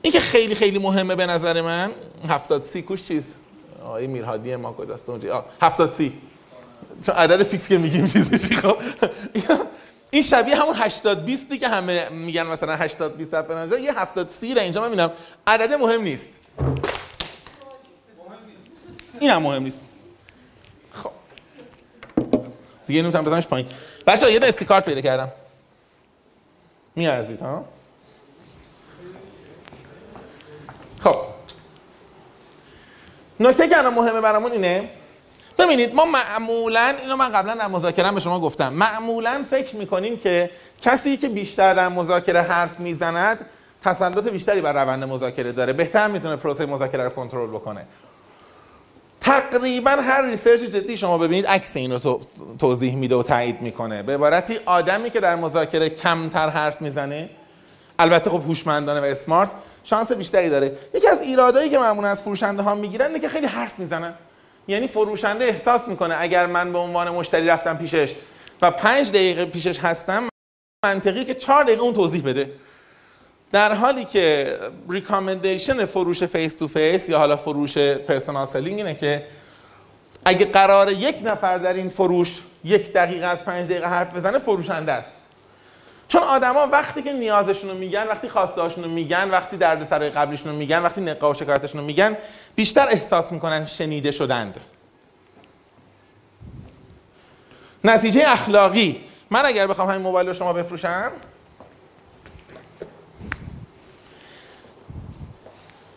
این 0.02 0.12
که 0.12 0.20
خیلی 0.20 0.54
خیلی 0.54 0.78
مهمه 0.78 1.14
به 1.14 1.26
نظر 1.26 1.60
من 1.60 1.90
70 2.28 2.62
سی 2.62 2.82
کوش 2.82 3.02
چیز؟ 3.02 3.24
آقای 3.84 4.06
میرهادی 4.06 4.56
ما 4.56 4.72
کجاست؟ 4.72 5.08
اونجا. 5.08 5.44
70 5.62 5.94
سی. 5.96 6.12
چون 7.06 7.14
عدد 7.14 7.42
فیکس 7.42 7.68
که 7.68 7.78
میگیم 7.78 8.06
چیز 8.06 8.32
میشی 8.32 8.54
خب. 8.54 8.76
این 10.10 10.22
شبیه 10.22 10.56
همون 10.56 10.74
80 10.74 11.24
20 11.24 11.54
که 11.54 11.68
همه 11.68 12.08
میگن 12.08 12.42
مثلا 12.42 12.76
80 12.76 13.16
20 13.16 13.42
فلان 13.42 13.82
یه 13.82 14.00
70 14.00 14.28
سی 14.28 14.54
را 14.54 14.62
اینجا 14.62 14.80
من 14.80 14.88
می‌بینم. 14.88 15.12
عدد 15.46 15.72
مهم 15.72 16.02
نیست. 16.02 16.40
این 19.20 19.30
هم 19.30 19.42
مهم 19.42 19.62
نیست. 19.62 19.84
خب. 20.92 21.10
دیگه 22.86 23.02
نمی‌تونم 23.02 23.24
بزنمش 23.24 23.46
پایین. 23.46 23.68
بچه 24.06 24.32
یه 24.32 24.40
استیکارت 24.42 24.84
پیدا 24.84 25.00
کردم. 25.00 25.28
میارزید 26.96 27.40
ها؟ 27.40 27.64
خب. 31.04 31.16
نکته 33.40 33.68
که 33.68 33.78
الان 33.78 33.94
مهمه 33.94 34.20
برامون 34.20 34.52
اینه 34.52 34.88
ببینید 35.58 35.94
ما 35.94 36.04
معمولا 36.04 36.94
اینو 37.02 37.16
من 37.16 37.28
قبلا 37.28 37.54
در 37.54 37.66
مذاکره 37.66 38.12
به 38.12 38.20
شما 38.20 38.40
گفتم 38.40 38.72
معمولا 38.72 39.44
فکر 39.50 39.76
می‌کنیم 39.76 40.16
که 40.16 40.50
کسی 40.80 41.16
که 41.16 41.28
بیشتر 41.28 41.74
در 41.74 41.88
مذاکره 41.88 42.40
حرف 42.40 42.80
می‌زند 42.80 43.46
تسلط 43.84 44.28
بیشتری 44.28 44.60
بر 44.60 44.72
روند 44.72 45.04
مذاکره 45.04 45.52
داره. 45.52 45.72
بهتر 45.72 46.08
می‌تونه 46.08 46.36
پروسه 46.36 46.66
مذاکره 46.66 47.04
رو 47.04 47.10
کنترل 47.10 47.50
بکنه. 47.50 47.86
تقریبا 49.20 49.90
هر 49.90 50.26
ریسرچ 50.26 50.60
جدی 50.60 50.96
شما 50.96 51.18
ببینید 51.18 51.46
عکس 51.46 51.76
این 51.76 51.92
رو 51.92 52.20
توضیح 52.58 52.96
میده 52.96 53.14
و 53.14 53.22
تایید 53.22 53.60
می‌کنه. 53.60 54.02
به 54.02 54.14
عبارتی 54.14 54.58
آدمی 54.66 55.10
که 55.10 55.20
در 55.20 55.36
مذاکره 55.36 55.88
کمتر 55.88 56.48
حرف 56.48 56.82
می‌زنه 56.82 57.30
البته 57.98 58.30
خب 58.30 58.42
هوشمندانه 58.46 59.00
و 59.00 59.04
اسمارت 59.04 59.50
شانس 59.84 60.12
بیشتری 60.12 60.50
داره. 60.50 60.72
یکی 60.94 61.08
از 61.08 61.20
ایرادایی 61.20 61.70
که 61.70 61.78
معمولا 61.78 62.08
از 62.08 62.22
فروشنده 62.22 62.62
ها 62.62 62.74
می‌گیرن 62.74 63.06
اینه 63.06 63.20
که 63.20 63.28
خیلی 63.28 63.46
حرف 63.46 63.78
می‌زنن. 63.78 64.14
یعنی 64.68 64.88
فروشنده 64.88 65.44
احساس 65.44 65.88
می‌کنه 65.88 66.16
اگر 66.18 66.46
من 66.46 66.72
به 66.72 66.78
عنوان 66.78 67.08
مشتری 67.08 67.46
رفتم 67.46 67.76
پیشش 67.76 68.14
و 68.62 68.70
پنج 68.70 69.10
دقیقه 69.10 69.44
پیشش 69.44 69.78
هستم 69.78 70.28
منطقی 70.84 71.24
که 71.24 71.34
چهار 71.34 71.64
دقیقه 71.64 71.82
اون 71.82 71.94
توضیح 71.94 72.24
بده. 72.24 72.50
در 73.52 73.74
حالی 73.74 74.04
که 74.04 74.58
recommendation 74.90 75.84
فروش 75.84 76.24
face 76.24 76.54
to 76.54 76.68
face 76.68 77.08
یا 77.08 77.18
حالا 77.18 77.36
فروش 77.36 77.78
personal 77.78 78.46
selling 78.46 78.78
اینه 78.78 78.94
که 78.94 79.24
اگه 80.24 80.46
قرار 80.46 80.92
یک 80.92 81.16
نفر 81.24 81.58
در 81.58 81.72
این 81.72 81.88
فروش 81.88 82.40
یک 82.64 82.92
دقیقه 82.92 83.26
از 83.26 83.44
پنج 83.44 83.66
دقیقه 83.66 83.86
حرف 83.86 84.16
بزنه 84.16 84.38
فروشنده 84.38 84.92
است. 84.92 85.08
چون 86.12 86.22
آدما 86.22 86.66
وقتی 86.66 87.02
که 87.02 87.12
نیازشون 87.12 87.70
رو 87.70 87.76
میگن 87.76 88.06
وقتی 88.06 88.28
خواستهاشون 88.28 88.84
رو 88.84 88.90
میگن 88.90 89.30
وقتی 89.30 89.56
دردسرای 89.56 90.10
قبلیشون 90.10 90.52
رو 90.52 90.58
میگن 90.58 90.82
وقتی 90.82 91.00
نقا 91.00 91.30
و 91.30 91.34
شکایتشون 91.34 91.80
رو 91.80 91.86
میگن 91.86 92.16
بیشتر 92.54 92.88
احساس 92.90 93.32
می‌کنن 93.32 93.66
شنیده 93.66 94.10
شدند. 94.10 94.60
نتیجه 97.84 98.22
اخلاقی. 98.26 99.04
من 99.30 99.46
اگر 99.46 99.66
بخوام 99.66 99.88
همین 99.88 100.02
موبایل 100.02 100.26
رو 100.26 100.32
شما 100.32 100.52
بفروشم 100.52 101.12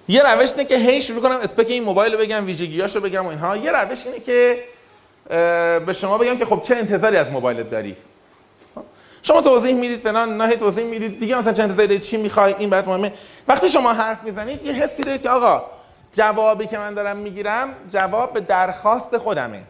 یه 0.08 0.34
روش 0.34 0.50
اینه 0.52 0.66
که 0.66 0.78
هی 0.78 1.02
شروع 1.02 1.22
کنم 1.22 1.40
اسپک 1.44 1.70
این 1.70 1.84
موبایل 1.84 2.14
رو 2.14 2.20
بگم 2.20 2.46
ویژگیاش 2.46 2.96
رو 2.96 3.02
بگم 3.02 3.26
و 3.26 3.30
اینها. 3.30 3.58
یه 3.58 3.72
روش 3.72 4.06
اینه 4.06 4.20
که 4.20 4.64
به 5.86 5.94
شما 5.94 6.18
بگم 6.18 6.38
که 6.38 6.46
خب 6.46 6.62
چه 6.62 6.76
انتظاری 6.76 7.18
از 7.18 7.30
موبایلت 7.30 7.70
داری؟ 7.70 7.96
شما 9.26 9.42
توضیح 9.42 9.76
می‌دید 9.76 10.00
فلان 10.00 10.38
نه 10.38 10.56
توضیح 10.56 10.86
می‌دید. 10.86 11.20
دیگه 11.20 11.36
مثلا 11.36 11.64
انتظاری 11.64 11.88
دارید 11.88 12.02
چی 12.02 12.18
می‌خوای 12.18 12.56
این 12.60 12.70
برات 12.70 12.88
مهمه. 12.88 13.14
وقتی 13.48 13.70
شما 13.70 13.94
حرف 13.94 14.24
می‌زنید 14.24 14.66
یه 14.66 14.74
حسی 14.74 15.04
دارید 15.04 15.22
که 15.22 15.30
آقا 15.30 15.64
جوابی 16.14 16.68
که 16.68 16.78
من 16.78 16.94
دارم 16.94 17.18
می‌گیرم 17.18 17.70
جواب 17.92 18.34
به 18.34 18.40
درخواست 18.40 19.18
خودمه. 19.18 19.62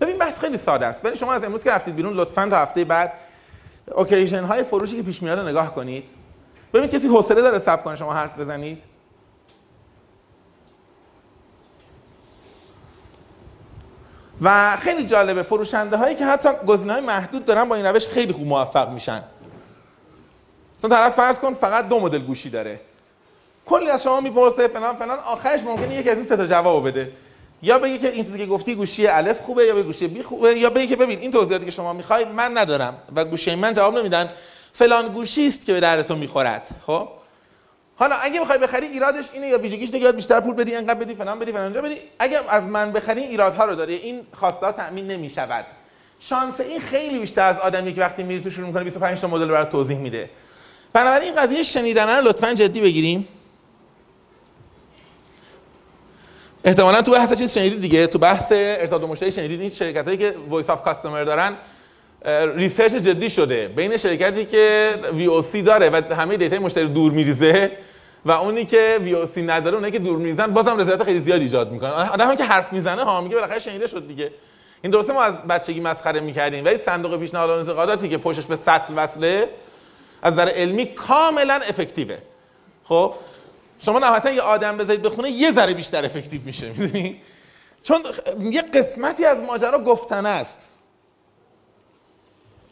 ببین 0.00 0.18
بحث 0.18 0.40
خیلی 0.40 0.56
ساده 0.56 0.86
است. 0.86 1.04
ولی 1.04 1.16
شما 1.16 1.32
از 1.32 1.44
امروز 1.44 1.64
که 1.64 1.70
رفتید 1.70 1.96
بیرون 1.96 2.14
لطفا 2.14 2.48
تا 2.50 2.56
هفته 2.56 2.84
بعد 2.84 3.12
اوکیژن 3.94 4.44
های 4.44 4.62
فروشی 4.62 4.96
که 4.96 5.02
پیش 5.02 5.22
میاد 5.22 5.38
نگاه 5.38 5.74
کنید. 5.74 6.04
ببین 6.74 6.88
کسی 6.88 7.08
حوصله 7.08 7.42
داره 7.42 7.58
صبر 7.58 7.82
کنه 7.82 7.96
شما 7.96 8.12
حرف 8.12 8.38
بزنید. 8.38 8.82
و 14.42 14.76
خیلی 14.76 15.06
جالبه 15.06 15.42
فروشنده 15.42 15.96
هایی 15.96 16.14
که 16.14 16.26
حتی 16.26 16.48
گزینه 16.66 16.92
های 16.92 17.02
محدود 17.02 17.44
دارن 17.44 17.64
با 17.64 17.74
این 17.74 17.86
روش 17.86 18.08
خیلی 18.08 18.32
خوب 18.32 18.46
موفق 18.46 18.90
میشن. 18.90 19.22
مثلا 20.78 20.90
طرف 20.90 21.14
فرض 21.14 21.38
کن 21.38 21.54
فقط 21.54 21.88
دو 21.88 22.00
مدل 22.00 22.18
گوشی 22.18 22.50
داره. 22.50 22.80
کلی 23.66 23.90
از 23.90 24.02
شما 24.02 24.20
می‌پرسه 24.20 24.68
فلان 24.68 24.96
فلان 24.96 25.18
آخرش 25.18 25.60
ممکنه 25.60 25.94
یکی 25.94 26.10
از 26.10 26.16
این 26.16 26.26
سه 26.26 26.36
تا 26.36 26.46
جواب 26.46 26.88
بده. 26.88 27.12
یا 27.62 27.78
بگی 27.78 27.98
که 27.98 28.08
این 28.08 28.24
چیزی 28.24 28.38
که 28.38 28.46
گفتی 28.46 28.74
گوشی 28.74 29.06
الف 29.06 29.40
خوبه 29.40 29.64
یا 29.64 29.74
به 29.74 29.82
گوشی 29.82 30.06
بی 30.08 30.22
خوبه 30.22 30.54
یا 30.58 30.70
بگی 30.70 30.86
که 30.86 30.96
ببین 30.96 31.18
این 31.18 31.30
توضیحاتی 31.30 31.64
که 31.64 31.70
شما 31.70 31.92
می‌خوای 31.92 32.24
من 32.24 32.58
ندارم 32.58 32.94
و 33.16 33.24
گوشی 33.24 33.54
من 33.54 33.72
جواب 33.72 33.98
نمیدن. 33.98 34.28
فلان 34.72 35.08
گوشی 35.08 35.46
است 35.46 35.66
که 35.66 35.72
به 35.72 35.80
دردتون 35.80 36.18
می‌خورد 36.18 36.68
خب؟ 36.86 37.08
حالا 37.98 38.14
اگه 38.14 38.40
بخوای 38.40 38.58
بخری 38.58 38.86
ایرادش 38.86 39.24
اینه 39.32 39.46
یا 39.46 39.58
ویژگیش 39.58 39.90
دیگه 39.90 40.12
بیشتر 40.12 40.40
پول 40.40 40.54
بدی 40.54 40.74
انقدر 40.74 40.94
بدی 40.94 41.14
فلان 41.14 41.38
بدی 41.38 41.52
فلان 41.52 41.72
بدی. 41.72 41.96
اگه 42.18 42.40
از 42.48 42.64
من 42.64 42.92
بخری 42.92 43.20
ایرادها 43.20 43.64
رو 43.64 43.74
داره 43.74 43.94
این 43.94 44.26
خواسته 44.32 44.72
تامین 44.72 45.06
نمی‌شود. 45.06 45.66
شانس 46.20 46.60
این 46.60 46.80
خیلی 46.80 47.18
بیشتر 47.18 47.42
از 47.42 47.58
آدمی 47.58 47.94
که 47.94 48.00
وقتی 48.00 48.22
میری 48.22 48.40
تو 48.40 48.50
شروع 48.50 48.66
می‌کنه 48.66 48.84
25 48.84 49.20
تا 49.20 49.28
مدل 49.28 49.46
برات 49.46 49.70
توضیح 49.70 49.98
میده. 49.98 50.30
بنابراین 50.92 51.32
این 51.32 51.42
قضیه 51.42 51.62
شنیدن 51.62 52.16
رو 52.18 52.28
لطفا 52.28 52.54
جدی 52.54 52.80
بگیریم. 52.80 53.28
احتمالا 56.64 57.02
تو 57.02 57.12
بحث 57.12 57.32
چیز 57.32 57.54
شنیدید 57.54 57.80
دیگه. 57.80 58.06
تو 58.06 58.18
بحث 58.18 58.52
ارتباط 58.52 59.02
مشتری 59.02 59.32
شنیدید 59.32 59.60
این 59.60 59.70
شرکتایی 59.70 60.16
که 60.16 60.34
voice 60.48 60.70
of 60.70 60.82
customer 60.82 61.24
دارن 61.24 61.56
research 62.56 62.92
جدی 62.92 63.30
شده. 63.30 63.68
بین 63.68 63.96
شرکتی 63.96 64.44
که 64.44 64.94
VOC 65.14 65.62
داره 65.62 65.90
و 65.90 66.14
همه 66.14 66.36
data 66.36 66.58
مشتری 66.58 66.88
دور 66.88 67.12
میریزه 67.12 67.70
و 68.24 68.30
اونی 68.30 68.64
که 68.64 68.98
VOC 69.02 69.42
نداره 69.42 69.74
اونایی 69.74 69.92
که 69.92 69.98
دور 69.98 70.18
میریزن 70.18 70.46
بازم 70.46 70.78
رضایت 70.78 71.02
خیلی 71.02 71.18
زیاد 71.18 71.40
ایجاد 71.40 71.72
می‌کنن. 71.72 71.90
آدمی 71.90 72.36
که 72.36 72.44
حرف 72.44 72.72
می‌زنه 72.72 73.02
ها 73.02 73.20
میگه 73.20 73.34
بالاخره 73.34 73.58
شنیده 73.58 73.86
شد 73.86 74.08
دیگه. 74.08 74.30
این 74.82 74.92
درسته 74.92 75.12
ما 75.12 75.22
از 75.22 75.34
بچگی 75.34 75.80
مسخره 75.80 76.20
می‌کردیم 76.20 76.64
ولی 76.64 76.78
صندوق 76.78 77.20
پیشنهاد 77.20 77.50
و 77.50 77.52
انتقاداتی 77.52 78.08
که 78.08 78.18
پشتش 78.18 78.46
به 78.46 78.56
سطل 78.56 78.92
وصله 78.96 79.48
از 80.22 80.32
نظر 80.32 80.48
علمی 80.48 80.86
کاملا 80.86 81.54
افکتیوه. 81.54 82.16
خب 82.84 83.14
شما 83.78 83.98
نهایتا 83.98 84.30
یه 84.30 84.40
آدم 84.40 84.76
بذارید 84.76 85.02
بخونه 85.02 85.30
یه 85.30 85.50
ذره 85.50 85.74
بیشتر 85.74 86.04
افکتیو 86.04 86.40
میشه 86.44 86.72
می‌دونی؟ 86.76 87.20
چون 87.82 88.02
یه 88.40 88.62
قسمتی 88.62 89.24
از 89.24 89.42
ماجرا 89.42 89.78
گفتن 89.78 90.26
است. 90.26 90.58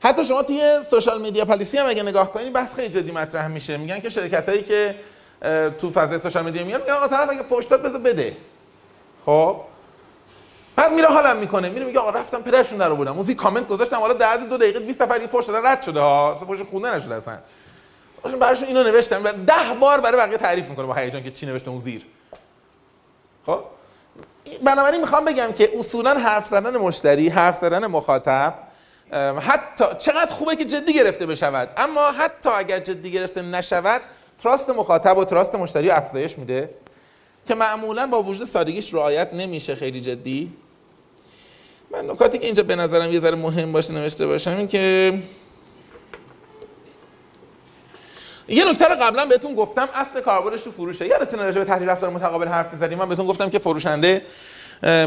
حتی 0.05 0.25
شما 0.25 0.43
توی 0.43 0.81
سوشال 0.91 1.21
میدیا 1.21 1.45
پالیسی 1.45 1.79
هم 1.79 1.87
اگه 1.87 2.03
نگاه 2.03 2.33
کنید 2.33 2.53
بحث 2.53 2.75
خیلی 2.75 2.89
جدی 2.89 3.13
مطرح 3.13 3.49
میشه. 3.49 3.77
میگن 3.77 4.01
که 4.01 4.11
شرکت 4.11 4.49
هایی 4.49 4.63
که 4.63 4.95
تو 5.79 5.91
فضای 5.91 6.19
سوشال 6.19 6.45
میدیا 6.45 6.65
میان 6.65 6.81
میگن 6.81 6.93
آقا 6.93 7.09
طرف 7.09 7.31
اگه 7.31 7.43
فوش 7.43 7.65
داد 7.65 7.83
بذار 7.83 8.01
بده. 8.01 8.37
خب؟ 9.27 9.61
بعد 10.77 10.93
میره 10.93 11.09
حالم 11.09 11.37
می‌کنه. 11.37 11.69
میره 11.69 11.85
میگه 11.85 11.99
آقا 11.99 12.11
رفتم 12.11 12.43
پدرشون 12.43 12.79
در 12.79 12.91
آوردم. 12.91 13.13
موزی 13.13 13.35
کامنت 13.35 13.69
گذاشتم. 13.69 13.97
حالا 13.97 14.15
در 14.15 14.37
دو 14.37 14.57
دقیقه 14.57 14.81
20 14.81 15.03
نفر 15.03 15.15
این 15.15 15.27
فوش 15.27 15.49
رد 15.49 15.83
شده 15.83 16.01
ها. 16.01 16.35
فوش 16.35 16.63
خونده 16.63 16.97
نشده 16.97 17.15
اصلا. 17.15 17.39
باشون 18.23 18.39
براشون 18.39 18.69
اینو 18.69 18.83
نوشتم 18.83 19.25
و 19.25 19.33
ده 19.33 19.79
بار 19.81 20.01
برای 20.01 20.19
بقیه 20.19 20.39
تعریف 20.39 20.69
می‌کنه 20.69 20.87
با 20.87 20.95
هیجان 20.95 21.23
که 21.23 21.31
چی 21.31 21.47
نوشته 21.47 21.71
اون 21.71 21.79
زیر. 21.79 22.07
خب؟ 23.47 23.61
بنابراین 24.63 25.01
می‌خوام 25.01 25.25
بگم 25.25 25.53
که 25.53 25.71
اصولا 25.79 26.19
حرف 26.19 26.47
زدن 26.47 26.77
مشتری 26.77 27.29
حرف 27.29 27.57
زدن 27.57 27.87
مخاطب 27.87 28.55
حتی 29.41 29.85
چقدر 29.99 30.35
خوبه 30.35 30.57
که 30.57 30.65
جدی 30.65 30.93
گرفته 30.95 31.27
بشود. 31.27 31.69
اما 31.77 32.11
حتی 32.11 32.49
اگر 32.49 32.79
جدی 32.79 33.13
گرفته 33.13 33.43
نشود 33.43 34.01
trust 34.43 34.71
مخاطب 34.71 35.19
و 35.19 35.25
trust 35.25 35.55
مشتری 35.55 35.91
افزایش 35.91 36.39
میده 36.39 36.71
که 37.49 37.55
معمولا 37.55 38.07
با 38.07 38.23
وجود 38.23 38.49
سادگیش 38.49 38.95
رعایت 38.95 39.35
نمیشه 39.35 39.75
خیلی 39.75 40.01
جدی. 40.01 40.53
من 41.91 42.11
نکاتی 42.11 42.39
که 42.39 42.47
اینجا 42.47 42.63
به 42.63 42.77
نظرم 42.77 43.13
یه 43.13 43.21
ذره 43.21 43.37
مهم 43.37 43.73
باشه 43.73 43.93
نوشته 43.93 44.27
باشم 44.27 44.57
این 44.57 44.69
که 44.69 45.15
یه 48.49 48.71
نکته 48.71 48.85
رو 48.85 48.95
قبلا 48.95 49.27
بهتون 49.27 49.55
گفتم 49.55 49.89
اصل 49.95 50.21
کاربردش 50.21 50.63
تو 50.63 50.73
فروشه. 50.73 51.07
یادتونه 51.07 51.43
راجع 51.43 51.59
به 51.59 51.65
تحلیل 51.67 51.89
رفتار 51.89 52.11
متقابل 52.11 52.49
حرف 52.49 52.75
زدیم. 52.75 52.99
من 52.99 53.09
بهتون 53.09 53.27
گفتم 53.27 53.51
که 53.51 53.59
فروشنده 53.59 54.23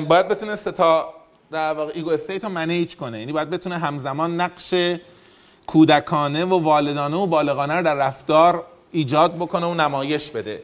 باید 0.08 0.28
بتونه 0.28 0.56
سه 0.56 0.72
تا 0.72 1.14
در 1.52 1.74
واقع 1.74 1.92
ego 1.96 2.10
state 2.10 2.44
رو 2.44 2.50
manage 2.50 2.96
کنه. 2.96 3.20
یعنی 3.20 3.32
باید 3.32 3.50
بتونه 3.50 3.78
همزمان 3.78 4.42
نقش 4.42 4.74
کودکانه 5.68 6.46
و 6.46 6.64
والدانه 6.64 7.18
و 7.18 7.28
بالغانه 7.28 7.76
رو 7.76 7.84
در 7.84 7.96
رفتار 7.96 8.66
ایجاد 8.92 9.36
بکنه 9.36 9.66
و 9.66 9.74
نمایش 9.74 10.30
بده. 10.30 10.64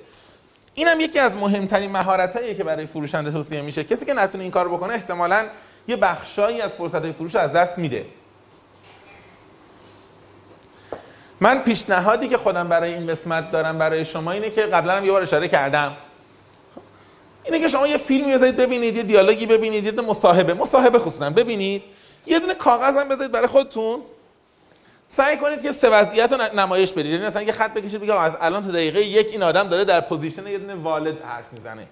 اینم 0.73 0.99
یکی 0.99 1.19
از 1.19 1.37
مهمترین 1.37 1.91
مهارتاییه 1.91 2.55
که 2.55 2.63
برای 2.63 2.85
فروشنده 2.85 3.31
توصیه 3.31 3.61
میشه. 3.61 3.83
کسی 3.83 4.05
که 4.05 4.13
نتونه 4.13 4.43
این 4.43 4.51
کار 4.51 4.67
بکنه 4.69 4.93
احتمالاً 4.93 5.45
یه 5.87 5.95
بخشایی 5.95 6.61
از 6.61 6.71
فرصت 6.71 7.11
فروش 7.11 7.35
از 7.35 7.53
دست 7.53 7.77
میده. 7.77 8.05
من 11.39 11.59
پیشنهادی 11.59 12.27
که 12.27 12.37
خودم 12.37 12.67
برای 12.67 12.93
این 12.93 13.07
قسمت 13.07 13.51
دارم 13.51 13.77
برای 13.77 14.05
شما 14.05 14.31
اینه 14.31 14.49
که 14.49 14.61
قبلا 14.61 14.93
هم 14.93 15.05
یه 15.05 15.11
بار 15.11 15.21
اشاره 15.21 15.47
کردم. 15.47 15.97
اینه 17.43 17.59
که 17.59 17.67
شما 17.67 17.87
یه 17.87 17.97
فیلمی 17.97 18.33
بذارید 18.33 18.55
ببینید 18.55 18.95
یه 18.95 19.03
دیالوگی 19.03 19.45
ببینید 19.45 19.83
یه 19.83 19.91
مصاحبه 19.91 20.53
مصاحبه 20.53 20.99
خصوصا 20.99 21.29
ببینید. 21.29 21.83
یه 22.25 22.39
دونه 22.39 22.53
کاغذ 22.53 22.97
هم 22.97 23.09
بذارید 23.09 23.31
برای 23.31 23.47
خودتون. 23.47 23.99
سعی 25.09 25.37
کنید 25.37 25.61
که 25.61 25.71
سه 25.71 25.89
وضعیت 25.89 26.33
رو 26.33 26.59
نمایش 26.59 26.91
بدید. 26.91 27.05
یعنی 27.05 27.25
مثلا 27.25 27.41
یه 27.41 27.51
خط 27.51 27.73
بکشید 27.73 27.99
بگید 27.99 28.11
از 28.11 28.37
الان 28.41 28.63
تا 28.63 28.71
دقیقه 28.71 29.01
یک 29.01 29.27
این 29.31 29.43
آدم 29.43 29.67
داره 29.67 29.85
در 29.85 30.01
position 30.01 30.47
یه 30.47 30.57
دونه 30.57 30.75
والد 30.75 31.21
حرف 31.21 31.45
می‌زنه. 31.51 31.87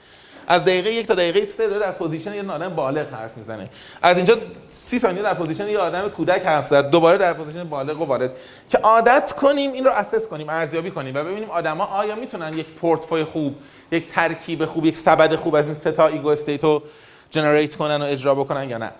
از 0.48 0.62
دقیقه 0.62 0.90
یک 0.90 1.08
تا 1.08 1.16
دقیقه 1.16 1.46
سه 1.46 1.68
داره 1.68 1.80
در 1.80 1.92
position 1.92 2.34
یه 2.34 2.52
آدم 2.52 2.70
بالغ 2.70 3.14
حرف 3.14 3.32
می‌زنه. 3.38 3.70
از 4.02 4.18
اینجا 4.18 4.38
سی 4.68 5.00
ثانیه 5.00 5.24
در 5.24 5.34
position 5.34 5.68
یه 5.68 5.78
آدم 5.78 6.10
کودک 6.10 6.46
حرف 6.46 6.68
زد 6.68 6.90
دوباره 6.90 7.18
در 7.18 7.34
position 7.34 7.64
بالغ 7.64 8.02
و 8.02 8.06
والد. 8.06 8.32
که 8.70 8.78
عادت 8.78 9.34
کنیم 9.34 9.74
این 9.74 9.86
رو 9.86 9.92
assess 9.92 10.28
کنیم 10.28 10.50
ارزیابی 10.50 10.92
کنیم 10.92 11.16
و 11.16 11.24
ببینیم 11.24 11.50
آدما 11.50 11.86
آیا 11.86 12.16
می‌تونن 12.16 12.58
یک 12.58 12.66
پورتفوی 12.66 13.24
خوب 13.24 13.56
یک 13.92 14.08
ترکیب 14.08 14.66
خوب 14.66 14.86
یک 14.86 14.98
سبد 14.98 15.36
خوب 15.36 15.56
از 15.56 15.66
این 15.66 15.76
سه 15.76 15.92
تا 15.92 16.08
ego 16.08 16.28
state 16.28 16.74
و 16.74 16.84
generate 17.32 17.76
کنن 17.76 18.02
و 18.02 18.06
اجرا 18.06 18.36
بکنن 18.36 18.70
یا 18.70 18.78
نه. 18.78 18.92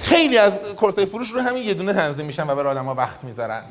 خیلی 0.00 0.38
از 0.38 0.74
course 0.74 1.01
ای 1.01 1.06
فروش 1.06 1.30
رو 1.30 1.40
همین 1.40 1.62
یه 1.62 1.74
دونه 1.74 1.92
تنظیم 1.92 2.26
میشن 2.26 2.50
و 2.50 2.54
برای 2.54 2.70
آدما 2.70 2.94
وقت 2.94 3.24
می‌ذارن. 3.24 3.64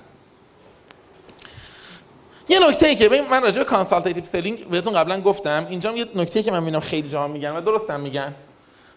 یه 2.50 2.70
نکته 2.70 2.96
که 2.96 3.10
ببین 3.10 3.28
من 3.28 3.44
راجع 3.44 3.58
به 3.58 3.64
consultative 3.64 4.26
selling 4.26 4.68
بهتون 4.68 4.94
قبلا 4.94 5.22
گفتم. 5.22 5.66
اینجا 5.70 5.92
یه 5.92 6.06
نکته 6.16 6.44
که 6.44 6.52
من 6.52 6.60
می‌بینم 6.60 6.80
خیلی 6.80 7.10
جاها 7.10 7.28
میگن 7.28 7.52
و 7.52 7.62
درستم 7.62 8.00
میگن. 8.00 8.36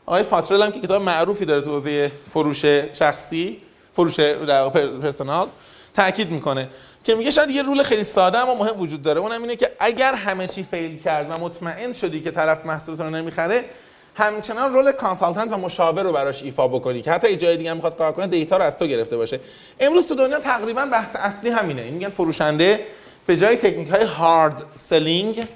آقای 0.06 0.22
فاترل 0.22 0.62
هم 0.62 0.72
که 0.72 0.80
کتاب 0.80 1.02
معروفی 1.02 1.44
داره 1.44 1.60
تو 1.60 1.70
حوزه 1.70 2.12
فروش 2.32 2.64
شخصی 2.92 3.60
فروش 3.92 4.20
personal 4.20 5.48
تاکید 5.94 6.30
می‌کنه. 6.30 6.68
که 7.06 7.14
میگه 7.14 7.30
شاید 7.30 7.50
یه 7.50 7.62
rule 7.62 7.82
خیلی 7.82 8.04
ساده 8.04 8.38
اما 8.38 8.54
مهم 8.54 8.80
وجود 8.80 9.02
داره. 9.02 9.20
اونم 9.20 9.42
اینه 9.42 9.56
که 9.56 9.70
اگر 9.78 10.14
همه 10.14 10.48
چی 10.48 10.62
fail 10.62 11.02
کرد 11.02 11.30
و 11.30 11.32
مطمئن 11.32 11.92
شدی 11.92 12.20
که 12.20 12.30
طرف 12.30 12.66
محصولت 12.66 13.00
رو 13.00 13.10
نمی‌خره 13.10 13.64
همچنان 14.14 14.72
role 14.72 14.92
consultant 14.92 15.52
و 15.52 15.56
مشاور 15.56 16.02
رو 16.02 16.12
براش 16.12 16.42
ایفا 16.42 16.68
بکنی 16.68 17.02
که 17.02 17.10
حتی 17.10 17.36
جای 17.36 17.56
دیگه 17.56 17.74
می‌خواد 17.74 17.96
کار 17.96 18.12
کنه 18.12 18.26
data 18.26 18.56
رو 18.56 18.62
از 18.62 18.76
تو 18.76 18.86
گرفته 18.86 19.16
باشه. 19.16 19.40
امروز 19.80 20.06
تو 20.06 20.14
دنیا 20.14 20.40
تقریبا 20.40 20.86
بحث 20.86 21.16
اصلی 21.16 21.50
همینه. 21.50 21.82
این 21.82 21.94
میگن 21.94 22.08
فروشنده 22.08 22.80
به 23.26 23.36
جای 23.36 23.56
تکنیک 23.56 23.88
های 23.88 24.04
hard 24.04 24.64
selling 24.74 25.46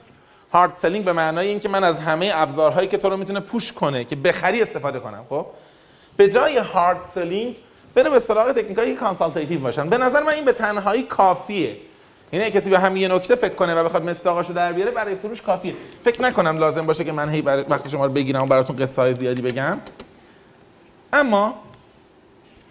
hard 0.52 0.72
selling 0.82 1.04
به 1.04 1.12
معنای 1.12 1.48
اینکه 1.48 1.68
من 1.68 1.84
از 1.84 2.00
همه 2.00 2.30
ابزارهایی 2.34 2.88
که 2.88 2.98
تو 2.98 3.10
رو 3.10 3.16
می‌تونه 3.16 3.40
push 3.40 3.72
کنه 3.72 4.04
که 4.04 4.16
بخری 4.16 4.62
استفاده 4.62 4.98
کنم 4.98 5.24
خب؟ 5.28 5.46
به 6.16 6.30
جای 6.30 6.58
hard 6.58 7.00
selling 7.14 7.56
بره 7.94 8.10
به 8.10 8.20
سراغ 8.20 8.52
تکنیک 8.52 8.78
های 8.78 8.94
consultative 8.94 9.60
باشن. 9.60 9.88
به 9.88 9.98
نظر 9.98 10.22
من 10.22 10.32
این 10.32 10.44
به 10.44 10.52
تنهایی 10.52 11.02
کافیه. 11.02 11.76
یعنی 12.32 12.50
کسی 12.50 12.70
به 12.70 12.78
همین 12.78 13.02
یه 13.02 13.08
نکته 13.08 13.34
فکر 13.34 13.54
کنه 13.54 13.74
و 13.74 13.84
بخواد 13.84 14.04
مصداقاشو 14.10 14.52
در 14.52 14.72
بیاره 14.72 14.90
برای 14.90 15.14
فروش 15.14 15.42
کافیه. 15.42 15.74
فکر 16.04 16.22
نکنم 16.22 16.58
لازم 16.58 16.86
باشه 16.86 17.04
که 17.04 17.12
من 17.12 17.28
هی 17.28 17.42
برای 17.42 17.64
وقتی 17.68 17.88
شما 17.88 18.06
رو 18.06 18.12
بگیرم 18.12 18.42
و 18.42 18.46
براتون 18.46 18.76
قصه 18.76 19.02
های 19.02 19.14
زیادی 19.14 19.42
بگم. 19.42 19.78
اما 21.12 21.54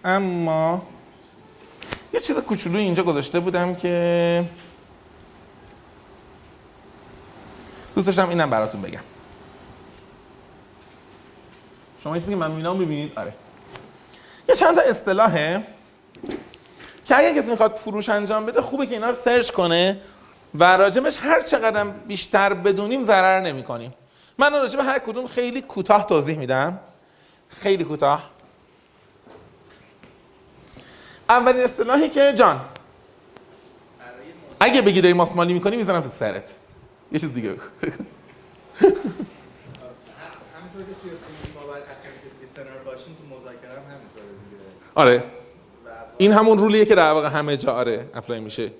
اما 0.04 0.82
یه 2.12 2.20
چیز 2.20 2.36
کوچولوی 2.36 2.80
اینجا 2.80 3.02
گذاشته 3.02 3.40
بودم 3.40 3.74
که 3.74 4.44
دوست 7.94 8.06
داشتم 8.06 8.28
اینم 8.28 8.50
براتون 8.50 8.82
بگم. 8.82 9.00
شما 12.04 12.16
یه 12.16 12.22
که 12.22 12.36
من 12.36 12.50
می‌بینم 12.50 12.78
ببینید 12.78 13.12
آره. 13.18 13.32
یه 14.50 14.56
چند 14.56 14.74
تا 14.74 14.80
اصطلاحه 14.80 15.66
که 17.04 17.18
اگه 17.18 17.34
کسی 17.34 17.50
می‌خواد 17.50 17.74
فروش 17.74 18.08
انجام 18.08 18.46
بده 18.46 18.62
خوبه 18.62 18.86
که 18.86 18.92
اینا 18.94 19.10
رو 19.10 19.16
سرچ 19.24 19.50
کنه 19.50 20.00
و 20.54 20.76
راجبش 20.76 21.18
هر 21.20 21.42
چقدر 21.42 21.84
بیشتر 21.84 22.54
بدونیم 22.54 23.02
ضرر 23.02 23.40
نمی 23.40 23.62
کنیم 23.62 23.94
من 24.38 24.52
راجب 24.52 24.80
هر 24.80 24.98
کدوم 24.98 25.26
خیلی 25.26 25.62
کوتاه 25.62 26.06
توضیح 26.06 26.38
میدم. 26.38 26.80
خیلی 27.48 27.84
کوتاه. 27.84 28.30
اولین 31.28 31.62
اصطلاحی 31.62 32.08
که 32.08 32.32
جان 32.32 32.60
اگه 34.60 34.82
بگی 34.82 35.00
داری 35.00 35.14
ماسمالی 35.14 35.52
می‌کنی 35.52 35.76
می‌زنم 35.76 36.00
تو 36.00 36.08
سرت. 36.08 36.50
یه 37.12 37.18
چیز 37.18 37.34
دیگه 37.34 37.48
همینطور 40.60 40.84
که 40.86 40.94
توی 41.02 41.52
ما 41.54 41.66
باید 41.66 41.82
اتنتیو 41.82 42.30
باشیم 42.84 43.16
تو 43.16 43.36
مذاکره 43.36 43.70
هم 43.70 43.86
همینطوره 43.92 44.30
دیگه 44.44 44.79
آره. 44.94 45.24
این 46.18 46.32
همون 46.32 46.58
رولیه 46.58 46.84
که 46.84 46.94
در 46.94 47.12
واقع 47.12 47.28
همه 47.28 47.56
جا 47.56 47.72
آره 47.72 48.06
اپلای 48.14 48.40
میشه. 48.40 48.70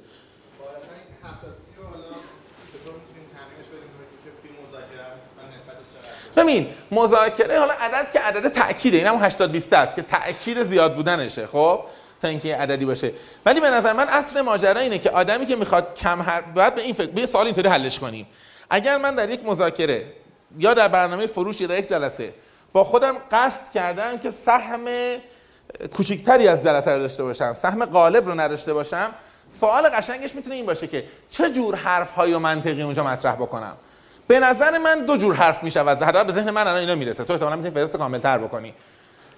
ببین 6.37 6.67
مذاکره 6.91 7.59
حالا 7.59 7.73
عدد 7.73 8.13
که 8.13 8.21
عدد 8.21 8.49
تاکیده 8.49 8.97
این 8.97 9.07
همون 9.07 9.23
80 9.23 9.53
20 9.53 9.73
است 9.73 9.97
که 9.97 10.03
تاکید 10.03 10.63
زیاد 10.63 10.95
بودنشه 10.95 11.47
خب؟ 11.47 11.81
تا 12.23 12.29
اینکه 12.29 12.57
عددی 12.57 12.85
باشه. 12.85 13.13
ولی 13.47 13.61
به 13.61 13.71
نظر 13.71 13.93
من 13.93 14.09
اصل 14.09 14.41
ماجرا 14.41 14.81
اینه 14.81 14.99
که 14.99 15.11
آدمی 15.11 15.47
که 15.47 15.57
می‌خواد 15.57 15.95
کم 15.95 16.23
هر 16.23 16.41
باید 16.41 16.75
به 16.75 16.83
این 16.83 16.95
فکر 16.95 17.11
به 17.11 17.27
سوال 17.27 17.47
اینطوری 17.47 17.69
حلش 17.69 17.99
کنیم. 17.99 18.27
اگر 18.71 18.97
من 18.97 19.15
در 19.15 19.31
یک 19.31 19.41
مذاکره 19.45 20.07
یا 20.59 20.75
در 20.75 20.89
برنامه 20.89 21.27
فروش 21.27 21.61
یا 21.61 21.67
در 21.67 21.79
یک 21.79 21.89
جلسه 21.89 22.35
با 22.73 22.85
خودم 22.85 23.17
قصد 23.33 23.73
کردم 23.75 24.19
که 24.19 24.31
سهم 24.31 24.85
کوچکتری 25.97 26.49
از 26.49 26.63
جلسه 26.63 26.91
رو 26.91 26.99
داشته 26.99 27.23
باشم 27.23 27.55
سهم 27.55 27.85
غالب 27.85 28.27
رو 28.27 28.41
نداشته 28.41 28.73
باشم 28.75 29.11
سوال 29.49 29.89
قشنگش 29.89 30.35
می‌تونه 30.35 30.55
این 30.57 30.67
باشه 30.67 30.87
که 30.87 31.05
چه 31.31 31.51
جور 31.51 31.75
حرف 31.75 32.13
های 32.13 32.33
و 32.33 32.39
منطقی 32.39 32.83
اونجا 32.83 33.05
مطرح 33.05 33.35
بکنم؟ 33.35 33.77
به 34.27 34.41
نظر 34.41 34.79
من 34.79 35.05
دو 35.05 35.17
جور 35.17 35.35
حرف 35.35 35.63
می‌شود. 35.63 36.03
حداقل 36.03 36.27
به 36.27 36.33
ذهن 36.33 36.51
من 36.51 36.67
الان 36.67 36.77
اینا 36.81 36.95
می‌رسه. 36.95 37.25
تو 37.25 37.33
احتمالاً 37.33 37.57
می‌تونی 37.57 37.75
فهرست 37.75 37.97
کامل 37.97 38.19
تر 38.19 38.39
بکنی. 38.39 38.75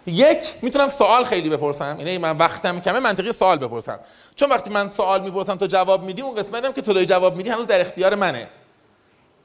یک 0.06 0.38
می‌تونم 0.62 0.88
سوال 0.88 1.24
خیلی 1.24 1.50
بپرسم. 1.50 1.94
اینه 1.98 2.18
من 2.18 2.36
وقتم 2.36 2.80
کمه 2.80 3.00
منطقی 3.00 3.32
سوال 3.32 3.58
بپرسم. 3.58 3.98
چون 4.36 4.50
وقتی 4.50 4.70
من 4.70 4.88
سوال 4.88 5.22
می‌پرسم 5.22 5.56
تو 5.56 5.66
جواب 5.66 6.04
میدی 6.04 6.22
اون 6.22 6.34
قسمتم 6.34 6.72
که 6.72 6.82
تو 6.82 7.04
جواب 7.04 7.36
میدی 7.36 7.50
هنوز 7.50 7.66
در 7.66 7.80
اختیار 7.80 8.14
منه. 8.14 8.48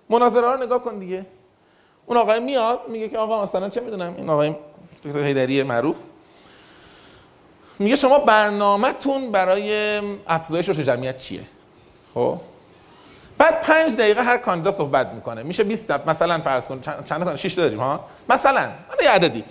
مناظره 0.10 0.52
رو 0.52 0.64
نگاه 0.64 0.84
کن 0.84 1.00
دیگه. 1.00 1.26
اون 2.06 2.18
آقای 2.18 2.40
میاد 2.40 2.80
میگه 2.90 3.08
که 3.08 3.18
آقا 3.18 3.44
مثلا 3.44 3.70
چه 3.70 3.82
می‌دونم 3.82 4.16
این 4.18 4.30
آقای 4.30 4.56
دکتر 5.04 5.24
هیدری 5.24 5.64
معروف. 5.64 5.96
میگه 7.80 7.96
شما 7.96 8.20
برنامهتون 8.20 9.32
برای 9.32 10.00
افزایش 10.28 10.70
رشد 10.70 10.82
جمعیت 10.82 11.18
چیه؟ 11.18 11.42
خب؟ 12.14 12.40
بعد 13.38 13.62
پنج 13.62 13.96
دقیقه 13.96 14.24
هر 14.24 14.38
کاندیدا 14.38 14.72
صحبت 14.72 15.08
می‌کنه. 15.08 15.44
میشه 15.44 15.64
20 15.64 15.88
دقیقه 15.88 16.10
مثلا 16.10 16.40
فرض 16.40 16.68
کن 16.68 16.82
چند 16.82 17.24
تا 17.24 17.36
6 17.36 17.54
داریم 17.54 17.80
ها؟ 17.80 18.06
مثلا. 18.30 18.72
یه 19.04 19.10
عددی. 19.10 19.44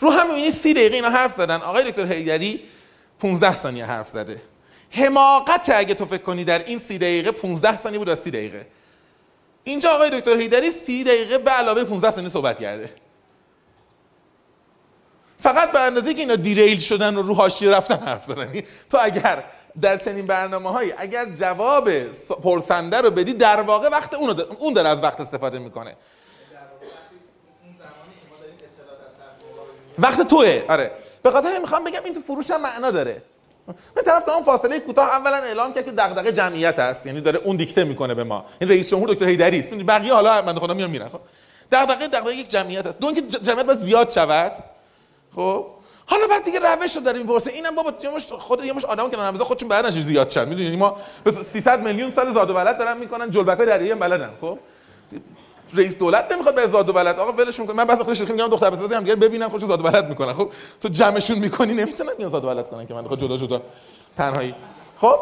رو 0.00 0.10
هم 0.10 0.28
می‌بینی 0.28 0.50
30 0.50 0.74
دقیقه 0.74 0.94
اینا 0.94 1.10
حرف 1.10 1.32
زدن. 1.32 1.56
آقای 1.56 1.90
دکتر 1.90 2.12
هیدری 2.12 2.60
15 3.20 3.56
ثانیه 3.56 3.84
حرف 3.84 4.08
زده. 4.08 4.42
حماقت 4.90 5.70
اگه 5.74 5.94
تو 5.94 6.04
فکر 6.04 6.22
کنی 6.22 6.44
در 6.44 6.64
این 6.64 6.78
30 6.78 6.98
دقیقه 6.98 7.30
15 7.30 7.76
ثانیه 7.76 7.98
بود 7.98 8.10
از 8.10 8.18
30 8.18 8.30
دقیقه. 8.30 8.66
اینجا 9.64 9.90
آقای 9.90 10.10
دکتر 10.10 10.36
هیدری 10.36 10.70
30 10.70 11.04
دقیقه 11.04 11.38
به 11.38 11.50
علاوه 11.50 11.84
15 11.84 12.10
ثانیه 12.10 12.28
صحبت 12.28 12.60
کرده. 12.60 12.90
فقط 15.38 15.72
به 15.72 15.80
اندازه 15.80 16.14
که 16.14 16.20
اینا 16.20 16.36
دیریل 16.36 16.80
شدن 16.80 17.16
و 17.16 17.22
رو 17.22 17.34
حاشیه 17.34 17.70
رفتن 17.70 17.96
حرف 17.96 18.24
زدن. 18.24 18.42
یعنی 18.42 18.62
تو 18.90 18.98
اگر 19.00 19.44
در 19.80 19.98
چنین 19.98 20.26
برنامه 20.26 20.70
هایی 20.70 20.94
اگر 20.96 21.24
جواب 21.24 21.90
پرسنده 22.42 23.00
رو 23.00 23.10
بدی 23.10 23.34
در 23.34 23.60
واقع 23.60 23.88
وقت 23.88 24.14
اون, 24.14 24.40
اون 24.40 24.72
داره 24.72 24.88
از 24.88 25.02
وقت 25.02 25.20
استفاده 25.20 25.58
می‌کنه. 25.58 25.96
وقت 29.98 30.20
توه. 30.28 30.62
آره. 30.68 30.90
به 31.22 31.30
خاطر 31.30 31.58
می‌خوام 31.58 31.84
بگم 31.84 32.00
این 32.04 32.14
تو 32.14 32.20
فروش 32.20 32.50
هم 32.50 32.60
معنا 32.60 32.90
داره. 32.90 33.22
من 33.96 34.02
طرف 34.02 34.28
اون 34.28 34.44
فاصله 34.44 34.80
کوتاه 34.80 35.08
اولا 35.08 35.36
اعلام 35.36 35.74
کرد 35.74 35.84
که 35.84 35.90
دغدغه 35.90 36.32
جمعیت 36.32 36.78
است. 36.78 37.06
یعنی 37.06 37.20
داره 37.20 37.40
اون 37.44 37.56
دیکته 37.56 37.84
می‌کنه 37.84 38.14
به 38.14 38.24
ما. 38.24 38.44
این 38.60 38.70
رئیس 38.70 38.90
جمهور 38.90 39.08
دکتر 39.08 39.26
هیدری 39.26 39.60
است. 39.60 39.70
بقیه 39.70 40.14
حالا 40.14 40.42
من 40.42 40.58
خدا 40.58 40.74
میام 40.74 40.90
میرن 40.90 41.08
خب. 41.08 41.20
دغدغه 41.72 42.08
دغدغه 42.08 42.34
یک 42.34 42.48
جمعیت 42.48 42.86
است. 42.86 42.98
دون 42.98 43.14
که 43.14 43.22
جمعیت 43.22 43.66
باید 43.66 43.78
زیاد 43.78 44.10
شود. 44.10 44.52
خب؟ 45.36 45.66
حالا 46.06 46.26
بعد 46.26 46.44
دیگه 46.44 46.58
روش 46.58 46.96
رو 46.96 47.02
داره 47.02 47.18
می‌پرسه 47.18 47.50
اینم 47.50 47.74
بابا 47.74 47.92
یه 48.02 48.10
خود 48.38 48.64
یه 48.64 48.72
مش 48.72 48.84
آدمو 48.84 49.08
که 49.08 49.16
نمی‌ذاره 49.16 49.44
خودشون 49.44 49.68
بعدش 49.68 49.92
زیاد 49.92 50.30
شد 50.30 50.48
می‌دونی؟ 50.48 50.76
ما 50.76 50.96
300 51.52 51.82
میلیون 51.82 52.10
سال 52.10 52.32
زاد 52.32 52.50
و 52.50 52.54
ولد 52.54 52.78
دارن 52.78 52.96
می‌کنن 52.96 53.30
جلبکای 53.30 53.66
دریایی 53.66 53.92
هم 53.92 53.98
بلدن 53.98 54.30
خب؟ 54.40 54.58
رئیس 55.74 55.98
دولت 55.98 56.32
نمی‌خواد 56.32 56.54
به 56.54 56.66
زاد 56.66 56.90
و 56.90 56.92
ولد. 56.92 57.18
آقا 57.18 57.32
ولش 57.32 57.60
می‌کنه 57.60 57.76
من 57.76 57.84
بعضی 57.84 58.00
وقتا 58.00 58.32
میگم 58.32 58.46
دختر 58.46 58.70
بسازی 58.70 58.94
هم 58.94 59.04
ببینن 59.04 59.48
خودشون 59.48 59.68
زاد 59.68 59.80
و 59.80 59.84
ولد 59.84 60.08
می‌کنن. 60.08 60.32
خب؟ 60.32 60.50
تو 60.80 60.88
جمعشون 60.88 61.38
می‌کنی 61.38 61.74
نمی‌تونن 61.74 62.12
میان 62.18 62.30
زاد 62.30 62.44
و 62.44 62.48
ولد 62.48 62.70
کنن 62.70 62.86
که 62.86 62.94
من 62.94 63.04
خود 63.08 63.20
جدا 63.20 63.36
جدا 63.36 63.62
تنهایی. 64.16 64.54
خب؟ 65.00 65.18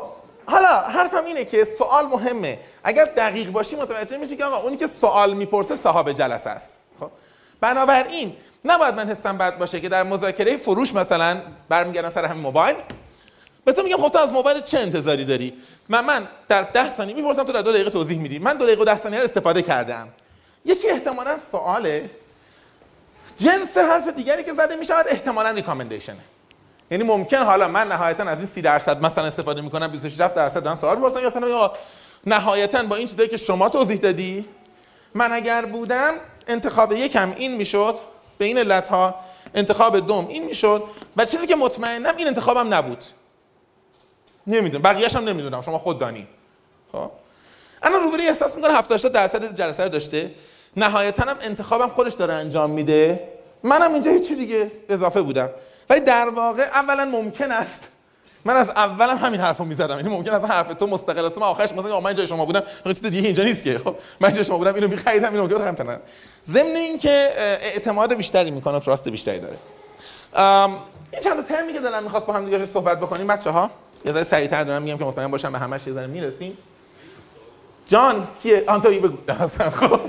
حالا 0.47 0.81
حرفم 0.81 1.25
اینه 1.25 1.45
که 1.45 1.69
سوال 1.79 2.07
مهمه. 2.07 2.59
اگر 2.85 3.05
دقیق 3.05 3.51
باشی 3.51 3.77
متوجه 3.77 4.17
میشی 4.17 4.37
که 4.37 4.45
آقا 4.45 4.57
اونی 4.57 4.77
که 4.77 4.87
سوال 4.87 5.35
می‌پرسه 5.35 5.77
صاحب 5.77 6.13
جلسه 6.13 6.51
است. 6.51 6.71
خب؟ 7.01 7.11
بنابراین 7.61 8.33
نباید 8.65 8.95
من 8.95 9.09
حسم 9.09 9.39
بد 9.39 9.59
باشه 9.59 9.81
که 9.81 9.89
در 9.89 10.03
مذاکره 10.03 10.57
فروش 10.57 10.95
مثلا 10.95 11.43
برمیگردم 11.69 12.11
سر 12.11 12.25
همین 12.25 12.43
موبایل. 12.43 12.77
به 13.65 13.73
تو 13.73 13.83
میگم 13.83 13.97
خب 13.97 14.09
تو 14.09 14.19
از 14.19 14.33
موبایل 14.33 14.61
چه 14.61 14.79
انتظاری 14.79 15.25
داری؟ 15.25 15.55
من 15.89 16.05
من 16.05 16.29
در 16.49 16.63
ده 16.63 16.91
ثانیه 16.91 17.15
می‌پرسم 17.15 17.45
تو 17.45 17.53
در 17.53 17.63
دو 17.63 17.73
دقیقه 17.73 17.91
توضیح 17.91 18.19
میدی. 18.19 18.39
من 18.39 18.57
دو 18.57 18.65
دقیقه 18.65 18.83
و 18.83 18.85
ده 18.85 18.99
ثانیه 18.99 19.19
رو 19.19 19.25
استفاده 19.25 19.63
کردم 19.63 20.09
یکی 20.65 20.89
احتمالا 20.89 21.37
سواله. 21.51 22.11
جنس 23.39 23.77
حرف 23.77 24.09
دیگری 24.09 24.45
که 24.45 24.53
زده 24.53 24.77
می‌شود 24.77 25.07
احتمالا 25.09 25.51
ریکامندیشنه 25.51 26.17
یعنی 26.91 27.05
ممکن 27.05 27.39
حالا 27.39 27.69
من 27.69 27.89
نهایتا 27.89 28.25
از 28.25 28.39
این 28.39 28.47
30 28.47 28.63
درصد 28.63 29.03
مثلا 29.03 29.25
استفاده 29.25 29.61
می‌کنم 29.61 29.89
26 29.89 30.17
درصد 30.17 30.63
دارم 30.63 30.77
سوال 30.77 30.97
می‌پرسم 30.97 31.27
مثلا 31.27 31.71
نهایتا 32.27 32.83
با 32.83 32.97
این 32.97 33.07
چیزایی 33.07 33.29
که 33.29 33.37
شما 33.37 33.69
توضیح 33.69 33.97
دادی 33.97 34.45
من 35.15 35.33
اگر 35.33 35.65
بودم 35.65 36.15
انتخاب 36.49 36.93
یکم 36.93 37.33
این 37.37 37.57
می‌شد. 37.57 38.12
این 38.45 38.59
علت 38.59 38.89
ها 38.89 39.15
انتخاب 39.55 40.07
دوم 40.07 40.29
این 40.29 40.45
می‌شد 40.45 40.83
و 41.17 41.25
چیزی 41.25 41.47
که 41.47 41.57
مطمئنم 41.57 42.17
این 42.17 42.27
انتخابم 42.27 42.75
نبود. 42.75 43.05
نمی‌دونم. 44.47 44.83
بقیه‌اش 44.83 45.17
هم 45.17 45.29
نمی‌دونم. 45.29 45.63
شما 45.63 45.79
خود 45.79 45.99
دانی. 45.99 46.27
خب؟ 46.93 47.11
انا 47.83 47.99
روبری 47.99 48.29
احساس 48.29 48.57
می‌کنه 48.57 48.73
70 48.73 48.93
80 48.93 49.13
درصد 49.13 49.55
جلسه 49.55 49.83
رو 49.83 49.89
داشته. 49.89 50.31
نهایتا 50.77 51.31
هم 51.31 51.37
انتخابم 51.41 51.89
خودش 51.89 52.13
داره 52.13 52.35
انجام 52.35 52.71
میده. 52.71 53.29
منم 53.63 53.93
اینجا 53.93 54.11
هیچی 54.11 54.35
دیگه 54.35 54.71
اضافه 54.89 55.23
بودم. 55.23 55.51
ولی 55.91 56.01
در 56.01 56.29
واقع 56.29 56.63
اولا 56.63 57.05
ممکن 57.05 57.53
است 57.53 57.89
من 58.45 58.57
از 58.57 58.69
اولم 58.69 59.17
همین 59.17 59.41
حرفو 59.41 59.65
می‌زدم. 59.65 59.97
یعنی 59.97 60.09
ممکن 60.09 60.33
است 60.33 60.45
حرف 60.45 60.75
تو 60.75 60.87
مستقل 60.87 61.25
است 61.25 61.39
من 61.39 61.47
آخرش 61.47 61.73
مثلا 61.73 62.01
من 62.01 62.15
جای 62.15 62.27
شما 62.27 62.47
بودم 62.47 62.63
چیز 62.85 63.03
دیگه 63.03 63.27
اینجا 63.27 63.45
نیست 63.45 63.65
که. 63.65 63.79
خب 63.79 63.97
من 64.21 64.33
جای 64.33 64.45
شما 64.45 64.59
بودم 64.59 64.75
اینو 64.75 64.89
می‌خریدم 64.89 65.33
اینو 65.33 65.47
ممکن 65.47 65.67
هم 65.67 65.75
ضمن 66.49 66.77
اینکه 66.77 67.29
اعتماد 67.37 68.15
بیشتری 68.15 68.51
می‌کنه 68.51 68.81
تراست 68.81 69.09
بیشتری 69.09 69.39
داره. 69.39 69.57
این 71.13 71.21
چند 71.23 71.37
تا 71.37 71.43
ترمی 71.43 71.73
که 71.73 71.81
دارم 71.81 72.03
می‌خواست 72.03 72.27
با 72.27 72.33
هم 72.33 72.45
دیگه 72.45 72.67
صحبت 72.67 73.01
بکنیم 73.01 73.27
بچه‌ها. 73.27 73.71
یه 74.05 74.13
ذره 74.13 74.25
سریعتر 74.25 74.65
دارم 74.65 74.83
میگم 74.83 74.99
که 74.99 75.05
مطمئن 75.05 75.31
باشم 75.31 75.53
به 75.53 75.59
همش 75.59 75.87
یه 75.87 75.93
ذره 75.93 76.07
می‌رسیم. 76.07 76.59
جان 77.87 78.29
کیه؟ 78.43 78.65
آنتوی 78.69 78.99
بگو. 78.99 79.17
خب. 79.81 80.01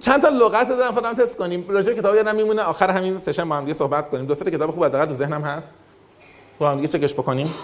چند 0.00 0.22
تا 0.22 0.28
لغت 0.28 0.68
دارم 0.68 0.94
خودم 0.94 1.14
تست 1.14 1.36
کنیم. 1.36 1.64
راجع 1.68 1.92
کتاب 1.92 2.16
یادم 2.16 2.36
میمونه. 2.36 2.62
آخر 2.62 2.90
همین 2.90 3.18
سشن 3.18 3.48
با 3.48 3.56
هم 3.56 3.64
دیگه 3.64 3.74
صحبت 3.74 4.08
کنیم. 4.08 4.26
دو 4.26 4.34
سه 4.34 4.50
کتاب 4.50 4.70
خوب 4.70 4.84
حداقل 4.84 5.06
تو 5.06 5.14
ذهنم 5.14 5.42
هست. 5.42 5.66
با 6.58 6.70
هم 6.70 6.76
دیگه 6.76 6.88
چکش 6.88 7.14
بکنیم. 7.14 7.54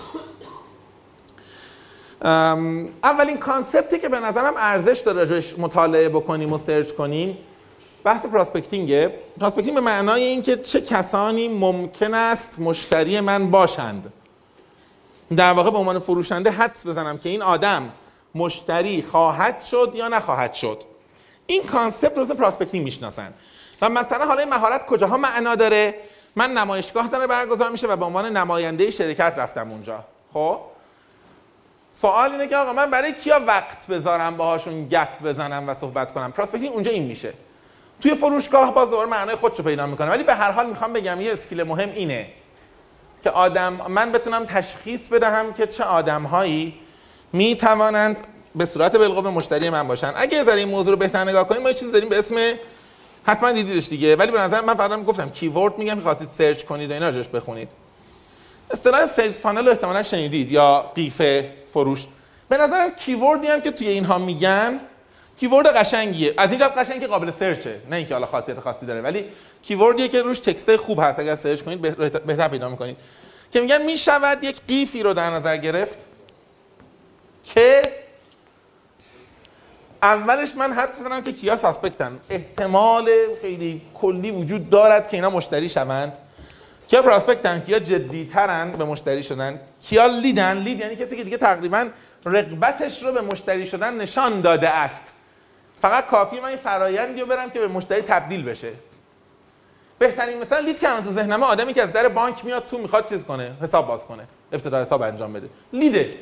اولین 3.03 3.39
concept 3.41 3.91
ی 3.92 3.99
که 3.99 4.09
به 4.09 4.21
نظرم 4.21 4.55
ارزش 4.57 5.03
داره 5.07 5.19
راجعش 5.19 5.59
مطالعه 5.59 6.09
بکنیم 6.09 6.53
و 6.53 6.59
search 6.59 6.93
کنیم 6.93 7.39
بحث 8.05 8.27
prospecting 8.27 9.15
ه 9.41 9.44
prospecting 9.44 9.75
به 9.75 9.81
معنای 9.81 10.23
اینکه 10.23 10.57
چه 10.57 10.81
کسانی 10.81 11.49
ممکن 11.49 12.15
است 12.15 12.61
مشتری 12.61 13.21
من 13.21 13.51
باشند. 13.51 14.13
در 15.37 15.53
واقع 15.53 15.71
به 15.71 15.79
عنوان 15.79 15.99
فروشنده 15.99 16.51
حدس 16.51 16.87
بزنم 16.87 17.19
که 17.19 17.29
این 17.29 17.43
آدم 17.43 17.91
مشتری 18.35 19.03
خواهد 19.03 19.65
شد 19.65 19.93
یا 19.95 20.09
نخواهد 20.09 20.55
شد. 20.55 20.79
این 21.47 21.63
concept 21.63 22.19
رو 22.19 22.25
prospecting 22.25 22.85
می‌شناسن. 22.85 23.35
و 23.83 23.89
مثلا 23.89 24.27
حالا 24.27 24.41
این 24.41 24.49
مهارت 24.49 24.87
کجاها 24.87 25.17
معنا 25.17 25.55
داره؟ 25.55 25.95
من 26.37 26.51
نمایشگاه 26.51 27.09
داره 27.09 27.27
برگزار 27.27 27.71
میشه 27.71 27.87
و 27.87 27.97
به 27.97 28.05
عنوان 28.05 28.37
نماینده 28.37 28.91
شرکت 28.91 29.35
رفتم 29.37 29.71
اونجا. 29.71 30.05
خب؟ 30.33 30.61
سوال 31.91 32.33
اینه 32.33 32.49
که 32.49 32.57
آقا 32.57 32.73
من 32.73 32.91
برای 32.91 33.13
کیا 33.13 33.41
وقت 33.47 33.87
بذارم 33.87 34.37
باهاشون 34.37 34.89
گپ 34.89 35.23
بزنم 35.25 35.69
و 35.69 35.75
صحبت 35.75 36.13
کنم؟ 36.13 36.33
prospecting 36.33 36.73
اونجا 36.73 36.91
این 36.91 37.05
میشه. 37.05 37.33
توی 38.01 38.15
فروشگاه 38.15 38.75
باز 38.75 38.91
دوباره 38.91 39.09
معنای 39.09 39.37
خودشو 39.37 39.63
پیدا 39.63 39.87
می‌کنه. 39.87 40.11
ولی 40.11 40.23
به 40.23 40.35
هر 40.35 40.51
حال 40.51 40.67
می‌خوام 40.67 40.93
بگم 40.93 41.21
یه 41.21 41.33
skill 41.33 41.63
مهم 41.63 41.93
اینه 41.95 42.27
که 43.23 43.31
آدم 43.31 43.81
من 43.89 44.13
بتونم 44.13 44.45
تشخیص 44.45 45.09
بدهم 45.09 45.53
که 45.53 45.67
چه 45.67 45.85
آدمهایی 45.85 46.75
می‌توانند 47.33 48.27
به 48.55 48.67
صورت 48.67 48.97
بالقوه 48.97 49.31
مشتری 49.31 49.71
من 49.71 49.89
باشن. 49.89 50.13
اگه 50.17 50.37
یه 50.37 50.55
این 50.55 50.69
موضوع 50.69 50.91
رو 50.91 50.97
بهتر 50.97 51.25
نگاه 51.25 51.49
کنیم 51.49 51.63
ما 51.63 51.69
یه 51.69 51.75
چیزی 51.75 51.93
داریم 51.93 52.09
به 52.09 52.19
اسم 52.19 52.37
حتما 53.25 53.53
دیدیدش 53.53 53.89
دیگه. 53.89 54.17
ولی 54.17 54.33
به 54.33 54.41
نظر 54.41 54.61
من 54.61 54.75
فقط 54.75 55.05
گفتم 55.05 55.31
keyword 55.31 55.79
میگم 55.79 55.95
که 55.95 56.01
خواستید 56.01 56.29
search 56.29 56.65
کنید 56.65 56.91
و 56.91 56.93
اینا 56.95 57.07
راجعش 57.07 57.29
بخونید. 57.29 57.69
اصطلاح 58.71 59.07
sales 59.07 59.41
funnel 59.41 59.65
رو 59.65 59.71
احتمالاً 59.71 60.03
شنیدید 60.03 60.53
یا 60.53 60.93
قیف 60.95 61.23
فروش. 61.73 62.05
به 62.49 62.57
نظرم 62.57 62.91
keyword 62.91 63.40
ی 63.40 63.47
هم 63.47 63.61
که 63.61 63.71
توی 63.71 63.89
اینها 63.89 64.19
میگن 64.19 64.81
keyword 65.41 65.67
قشنگیه. 65.67 66.35
از 66.37 66.51
اینجا 66.51 66.69
قشنگ 66.69 67.01
که 67.01 67.07
قابل 67.07 67.33
search 67.41 67.71
ه. 67.71 67.81
نه 67.91 67.97
اینکه 67.97 68.15
حالا 68.15 68.27
خاصیت 68.27 68.61
خاصی 68.61 68.87
داره 68.87 69.01
ولی 69.01 69.25
keyword 69.63 69.99
یه 69.99 70.09
که 70.09 70.23
روش 70.23 70.39
text 70.39 70.77
خوب 70.77 71.01
هست. 71.03 71.19
اگر 71.19 71.37
search 71.37 71.63
کنید 71.63 71.81
بهتر 72.27 72.49
پیدا 72.49 72.69
می‌کنید. 72.69 72.97
که 73.53 73.61
میگن 73.61 73.83
می‌شود 73.83 74.45
یک 74.45 74.57
قیفی 74.69 75.03
رو 75.03 75.15
در 75.15 75.31
نظر 75.31 75.57
گرفت 75.57 75.95
که 77.45 77.83
اولش 80.05 80.55
من 80.57 80.73
حد 80.73 80.93
زدم 80.93 81.21
که 81.21 81.33
کیا 81.33 81.57
ساسپکتن 81.57 82.21
احتمال 82.31 83.11
خیلی 83.41 83.83
کلی 83.95 84.31
وجود 84.31 84.71
دارد 84.71 85.09
که 85.09 85.17
اینا 85.17 85.31
مشتری 85.31 85.69
شوند. 85.69 86.13
کیا 86.89 87.03
پراسپکتن 87.03 87.61
کیا 87.61 87.79
جدی 87.79 88.31
ترن 88.33 88.73
به 88.73 88.85
مشتری 88.85 89.23
شدن. 89.23 89.61
کیا 89.81 90.07
لیدن 90.07 90.57
لید 90.59 90.81
یعنی 90.81 90.97
کسی 90.97 91.17
که 91.17 91.25
دیگه 91.25 91.37
تقریبا 91.37 91.89
رقبتش 92.25 93.03
رو 93.03 93.13
به 93.13 93.21
مشتری 93.21 93.67
شدن 93.67 93.95
نشان 93.95 94.41
داده 94.41 94.69
است. 94.69 95.13
فقط 95.83 96.07
کافی 96.07 96.41
من 96.41 96.49
این 96.49 96.57
فرایندی 96.57 97.21
رو 97.21 97.27
برم 97.27 97.51
که 97.51 97.61
به 97.61 97.69
مشتری 97.69 98.03
تبدیل 98.03 98.43
بشه. 98.43 98.73
بهترین 99.99 100.39
مثلا 100.39 100.59
لید 100.59 100.81
کردن 100.81 101.03
تو 101.03 101.11
ذهنم 101.11 101.43
آدمی 101.43 101.73
که 101.73 101.83
از 101.83 101.93
در 101.93 102.09
بانک 102.09 102.45
میاد 102.45 102.67
تو 102.67 102.79
می‌خواد 102.79 103.09
چیز 103.09 103.25
کنه 103.25 103.53
حساب 103.63 103.87
باز 103.87 104.05
کنه 104.05 104.25
افتتاح 104.53 104.83
حساب 104.83 105.03
انجام 105.03 105.33
بده. 105.33 105.49
لیده 105.73 106.15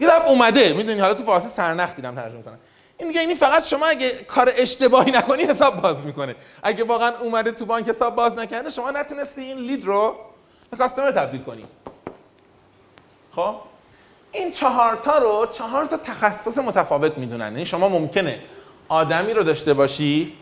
یه 0.00 0.28
اومده 0.28 0.72
می‌دونی؟ 0.72 1.00
حالا 1.00 1.14
تو 1.14 1.24
فارسی 1.24 1.48
سرنخ 1.48 1.94
دیدم 1.94 2.14
ترجمه 2.14 2.42
کنم. 2.42 2.58
این 2.98 3.08
دیگه 3.08 3.20
اینی 3.20 3.34
فقط 3.34 3.66
شما 3.66 3.86
اگه 3.86 4.10
کار 4.10 4.52
اشتباهی 4.56 5.10
نکنی 5.10 5.42
حساب 5.42 5.82
باز 5.82 6.02
می‌کنه. 6.02 6.34
اگه 6.62 6.84
واقعا 6.84 7.12
اومده 7.18 7.52
تو 7.52 7.64
بانک 7.64 7.88
حساب 7.88 8.16
باز 8.16 8.38
نکنه 8.38 8.70
شما 8.70 8.90
نتونستی 8.90 9.40
این 9.40 9.58
لید 9.58 9.84
رو 9.84 10.16
به 10.70 10.76
کاستمر 10.76 11.10
تبدیل 11.10 11.42
کنی. 11.42 11.64
خب؟ 13.36 13.54
این 14.32 14.52
چهار 14.52 14.96
تا 14.96 15.18
رو 15.18 15.46
چهار 15.52 15.86
تا 15.86 15.96
تخصص 15.96 16.58
متفاوت 16.58 17.18
می‌دونن. 17.18 17.52
یعنی 17.52 17.66
شما 17.66 17.88
ممکنه 17.88 18.42
آدمی 18.88 19.32
رو 19.32 19.42
داشته 19.42 19.74
باشی 19.74 20.32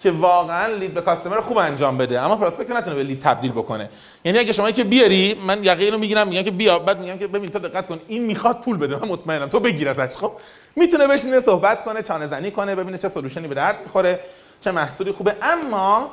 که 0.00 0.10
واقعا 0.10 0.66
لید 0.66 0.94
به 0.94 1.00
کاستمر 1.00 1.40
خوب 1.40 1.58
انجام 1.58 1.98
بده. 1.98 2.20
اما 2.20 2.36
پراسپکت 2.36 2.70
نتونه 2.70 2.96
به 2.96 3.02
لید 3.02 3.20
تبدیل 3.20 3.52
بکنه. 3.52 3.90
یعنی 4.24 4.38
اگه 4.38 4.52
شما 4.52 4.70
که 4.70 4.84
بیاری 4.84 5.34
من 5.46 5.64
یقه 5.64 5.90
رو 5.90 5.98
می‌گیرم 5.98 6.28
میگم 6.28 6.42
که 6.42 6.50
بیا 6.50 6.78
بعد 6.78 7.00
میگم 7.00 7.18
که 7.18 7.26
ببین 7.26 7.50
تو 7.50 7.58
دقت 7.58 7.86
کن 7.86 8.00
این 8.08 8.22
می‌خواد 8.22 8.60
پول 8.60 8.76
بده. 8.76 8.96
من 8.96 9.08
مطمئنم 9.08 9.48
تو 9.48 9.60
بگیر 9.60 9.88
ازش. 9.88 10.16
خب 10.16 10.32
می‌تونه 10.76 11.06
بشینه 11.06 11.40
صحبت 11.40 11.84
کنه 11.84 12.02
چانه 12.02 12.26
زنی 12.26 12.50
کنه 12.50 12.74
ببینه 12.74 12.98
چه 12.98 13.08
سولوشنی 13.08 13.48
به 13.48 13.54
درد 13.54 13.76
می‌خوره 13.82 14.20
چه 14.60 14.72
محصولی 14.72 15.12
خوبه. 15.12 15.36
اما 15.42 16.10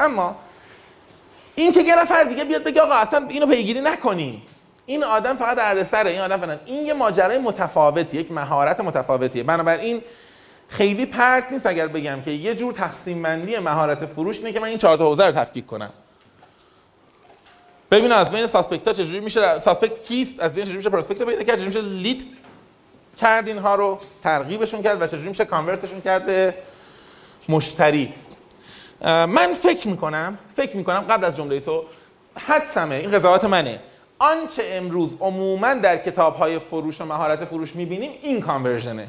اما 0.00 0.36
این 1.54 1.72
که 1.72 1.80
یه 1.80 2.00
نفر 2.02 2.24
دیگه 2.24 2.44
بیاد 2.44 2.64
بگه 2.64 2.80
آقا 2.80 2.94
اصلا 2.94 3.26
اینو 3.30 3.46
پیگیری 3.46 3.80
نکنیم. 3.80 4.42
این 4.86 5.04
آدم 5.04 5.36
فقط 5.36 5.56
دردسره. 5.56 6.10
این 6.10 6.20
آدم 6.20 6.36
فلان 6.36 6.58
این 6.66 6.86
یه 6.86 6.94
ماجرای 6.94 7.38
متفاوتی 7.38 8.16
یک 8.16 8.32
مهارت 8.32 8.80
متفاوتیه. 8.80 9.42
بنابراین 9.42 10.02
خیلی 10.68 11.06
پرت 11.06 11.52
نیست 11.52 11.66
اگر 11.66 11.86
بگم 11.86 12.22
که 12.22 12.30
یه 12.30 12.54
جور 12.54 12.72
تقسیم 12.72 13.22
بندی 13.22 13.58
مهارت 13.58 14.06
فروش 14.06 14.38
اینه 14.38 14.52
که 14.52 14.60
من 14.60 14.68
این 14.68 14.78
چهار 14.78 14.98
تا 14.98 15.06
حوزه 15.06 15.26
رو 15.26 15.32
تفکیک 15.32 15.66
کنم. 15.66 15.90
ببین 17.90 18.12
از 18.12 18.30
بین 18.30 18.46
ساسپکت 18.46 18.88
ها 18.88 18.94
چجوری 18.94 19.20
میشه 19.20 19.58
ساسپکت 19.58 20.02
کیست؟ 20.02 20.40
از 20.40 20.54
بین 20.54 20.64
چجوری 20.64 20.76
میشه 20.76 20.90
پروسپکت 20.90 21.22
پیدا 21.22 21.42
کرد؟ 21.42 21.56
چجوری 21.56 21.66
میشه 21.66 21.80
لید 21.80 22.26
کرد 23.20 23.48
اینها 23.48 23.74
رو؟ 23.74 23.98
ترغیبشون 24.22 24.82
کرد 24.82 25.02
و 25.02 25.06
چجوری 25.06 25.28
میشه 25.28 25.44
کانورتشون 25.44 26.00
کرد 26.00 26.26
به 26.26 26.54
مشتری؟ 27.48 28.14
من 29.02 29.54
فکر 29.62 29.88
می‌کنم 29.88 30.38
فکر 30.56 30.76
می‌کنم 30.76 31.00
قبل 31.00 31.24
از 31.24 31.36
جمله 31.36 31.60
تو 31.60 31.84
حدسمه 32.36 32.94
این 32.94 33.10
قضاوت 33.10 33.44
منه. 33.44 33.80
آنچه 34.18 34.62
امروز 34.72 35.16
عموما 35.20 35.74
در 35.74 35.96
کتاب 35.96 36.36
های 36.36 36.58
فروش 36.58 37.00
و 37.00 37.04
مهارت 37.04 37.44
فروش 37.44 37.76
می‌بینیم 37.76 38.12
این 38.22 38.40
کانورژنه. 38.40 39.08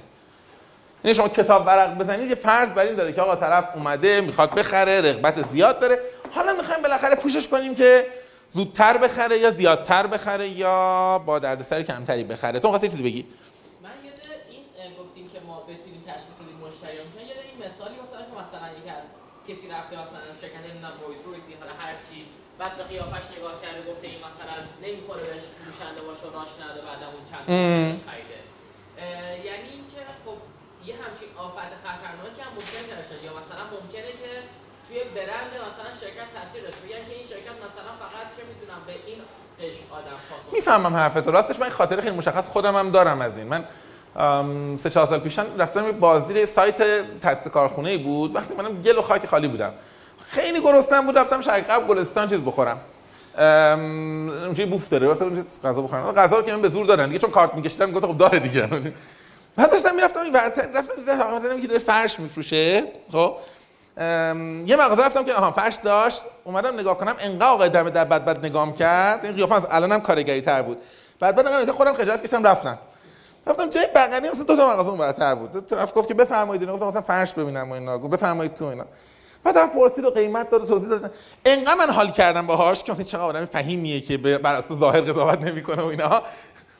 یعنی 1.03 1.15
شما 1.15 1.27
کتاب 1.27 1.67
ورق 1.67 1.97
بزنید 1.97 2.29
یه 2.29 2.35
فرض 2.35 2.71
بر 2.71 2.85
این 2.85 2.95
داره 2.95 3.13
که 3.13 3.21
آقا 3.21 3.35
طرف 3.35 3.75
اومده 3.75 4.21
می‌خواد 4.21 4.55
بخره 4.55 5.01
رغبت 5.01 5.47
زیاد 5.47 5.79
داره. 5.79 5.99
حالا 6.31 6.53
می‌خوایم 6.53 6.81
بالاخره 6.81 7.15
پوشش 7.15 7.47
کنیم 7.47 7.75
که 7.75 8.07
زودتر 8.49 8.97
بخره 8.97 9.37
یا 9.37 9.51
زیادتر 9.51 10.07
بخره 10.07 10.47
یا 10.47 11.19
با 11.25 11.39
دردسر 11.39 11.83
کمتری 11.83 12.23
بخره. 12.23 12.59
تو 12.59 12.67
خواستی 12.67 12.89
چیزی 12.89 13.03
بگی؟ 13.03 13.25
من 13.83 13.89
یه 14.05 14.11
این 14.49 14.91
گفتیم 15.01 15.25
که 15.33 15.39
ما 15.47 15.55
بتونیم 15.69 16.03
تشخیص 16.07 16.37
بدیم 16.43 16.59
مشتریان. 16.67 17.07
که 17.15 17.21
یه 17.29 17.35
این 17.49 17.57
مثالی 17.65 17.95
که 17.95 18.35
مثلا 18.41 18.67
یکی 18.79 18.91
از 18.99 19.07
کسی 19.47 19.65
رفته 19.75 19.93
مثلا 20.03 20.21
شرکت 20.41 20.61
نمی‌دونم 20.67 20.95
رویز 21.03 21.21
رویزی 21.27 21.53
حالا 21.61 21.73
هر 21.83 21.93
چی 22.05 22.19
بعد 22.59 22.73
به 22.77 22.83
قیافش 22.91 23.25
نگاه 23.35 23.55
کرده 23.63 23.81
گفته 23.89 24.05
این 24.11 24.21
مثلا 24.27 24.55
نمی‌خوره 24.85 25.23
بهش 25.29 25.45
فروشنده 25.57 26.01
باشه 26.07 26.27
راش 26.37 26.53
نده 26.63 26.81
بعد 26.87 27.01
اون 27.13 27.23
چند 27.31 27.45
خریده. 28.07 28.39
یعنی 29.47 29.69
اینکه 29.77 30.01
خب 30.25 30.37
یه 30.89 30.95
همچین 31.03 31.29
آفت 31.45 31.71
خطرناکی 31.83 32.41
هم 32.45 32.51
ممکن 32.57 32.83
داشته 32.91 33.15
یا 33.25 33.31
مثلا 33.41 33.63
ممکنه 33.75 34.11
که 34.21 34.31
توی 34.85 34.99
برند 35.15 35.51
مثلا 35.67 35.89
شرکت 36.01 36.27
تاثیر 36.35 36.61
داشته. 36.65 36.81
بگن 36.85 37.03
که 37.07 37.13
این 37.17 37.25
شرکت 37.33 37.55
مثلا 37.67 37.91
فقط 38.03 38.25
چه 38.35 38.41
می‌دونم 38.49 38.81
به 38.87 38.95
این 39.07 39.19
قشر 39.59 39.83
آدم 39.91 40.17
می‌فهمم 40.51 40.95
حرفتو. 40.95 41.31
راستش 41.31 41.59
من 41.59 41.69
خاطر 41.69 42.01
خیلی 42.01 42.17
مشخص 42.17 42.47
خودم 42.49 42.75
هم 42.75 42.91
دارم 42.91 43.21
از 43.21 43.37
این. 43.37 43.47
من 43.47 43.63
سه 44.77 44.89
چهار 44.89 45.07
سال 45.07 45.19
پیشم 45.19 45.45
رفتم 45.57 45.91
بازدید 45.91 46.45
سایت 46.45 46.77
تست 47.21 47.47
کارخونه 47.47 47.97
بود. 47.97 48.35
وقتی 48.35 48.53
منم 48.55 48.81
گل 48.81 48.97
و 48.97 49.01
خاک 49.01 49.25
خالی 49.25 49.47
بودم. 49.47 49.73
خیلی 50.29 50.61
گرسنم 50.61 51.05
بود. 51.05 51.17
رفتم 51.17 51.41
شرق 51.41 51.63
قبل 51.69 51.87
گلستان 51.87 52.29
چیز 52.29 52.39
بخورم. 52.39 52.79
اونجا 54.45 54.65
بوف 54.65 54.89
داره. 54.89 55.07
واسه 55.07 55.25
غذا 55.63 55.81
بخورم. 55.81 56.11
غذا 56.11 56.41
که 56.41 56.51
من 56.51 56.61
به 56.61 56.69
زور 56.69 56.85
دادن 56.85 57.07
دیگه. 57.07 57.19
چون 57.19 57.31
کارت 57.31 57.53
میکشیدم 57.53 57.91
گفتم 57.91 58.07
خب 58.07 58.17
داره 58.17 58.39
دیگه. 58.39 58.69
بعد 59.57 59.71
داشتم 59.71 59.95
می‌رفتم 59.95 60.19
این 60.19 60.33
ورتر 60.33 60.61
رفتم 60.75 60.95
دیدم 60.95 61.17
فقط 61.17 61.61
که 61.61 61.67
داره 61.67 61.79
فرش 61.79 62.19
میفروشه 62.19 62.83
خب؟ 63.11 63.33
یه 64.65 64.75
مغازه 64.75 65.05
رفتم 65.05 65.23
که 65.23 65.33
آها 65.33 65.51
فرش 65.51 65.75
داشت 65.83 66.21
اومدم 66.43 66.79
نگاه 66.79 66.97
کنم 66.97 67.15
انقدر 67.19 67.47
آقای 67.47 67.69
دم 67.69 67.89
در 67.89 68.05
بد 68.05 68.25
بد 68.25 68.45
نگام 68.45 68.73
کرد 68.73 69.25
این 69.25 69.35
قیافه 69.35 69.55
از 69.55 69.67
الانم 69.69 70.01
کارگری 70.01 70.41
تر 70.41 70.61
بود. 70.61 70.77
بعد 71.19 71.35
بعد 71.35 71.47
نگاه 71.47 71.75
خودم 71.75 71.93
خجالت 71.93 72.23
کشم 72.23 72.43
رفتم. 72.43 72.77
رفتم 73.47 73.69
جای 73.69 73.87
بغلی 73.95 74.29
مثلا 74.29 74.43
دو 74.43 74.55
تا 74.55 74.73
مغازه 74.73 74.89
اون 74.89 74.97
برتر 74.97 75.35
بود. 75.35 75.67
طرف 75.67 75.91
گفت 75.95 76.07
که 76.07 76.13
بفرمایید 76.13 76.61
اینا 76.61 76.73
گفتم 76.73 76.87
مثلا 76.87 77.01
فرش 77.01 77.33
ببینم 77.33 77.69
و 77.71 77.73
اینا 77.73 77.97
گفت 77.97 78.13
بفرمایید 78.13 78.53
تو 78.53 78.65
اینا. 78.65 78.85
بعد 79.43 79.55
طرف 79.55 79.69
پرسید 79.73 80.05
و 80.05 80.09
قیمت 80.09 80.49
داد 80.49 80.63
و 80.63 80.65
توضیح 80.65 80.89
داد. 80.89 81.13
انقدر 81.45 81.75
من 81.75 81.89
حال 81.89 82.11
کردم 82.11 82.47
باهاش 82.47 82.83
که 82.83 82.91
مثلا 82.91 83.03
چقدر 83.03 83.23
آدم 83.23 83.45
فهیمیه 83.45 84.01
که 84.01 84.17
بر 84.17 84.55
اساس 84.55 84.77
ظاهر 84.77 85.01
قضاوت 85.01 85.41
نمی‌کنه 85.41 85.81
و 85.81 85.85
اینا. 85.85 86.21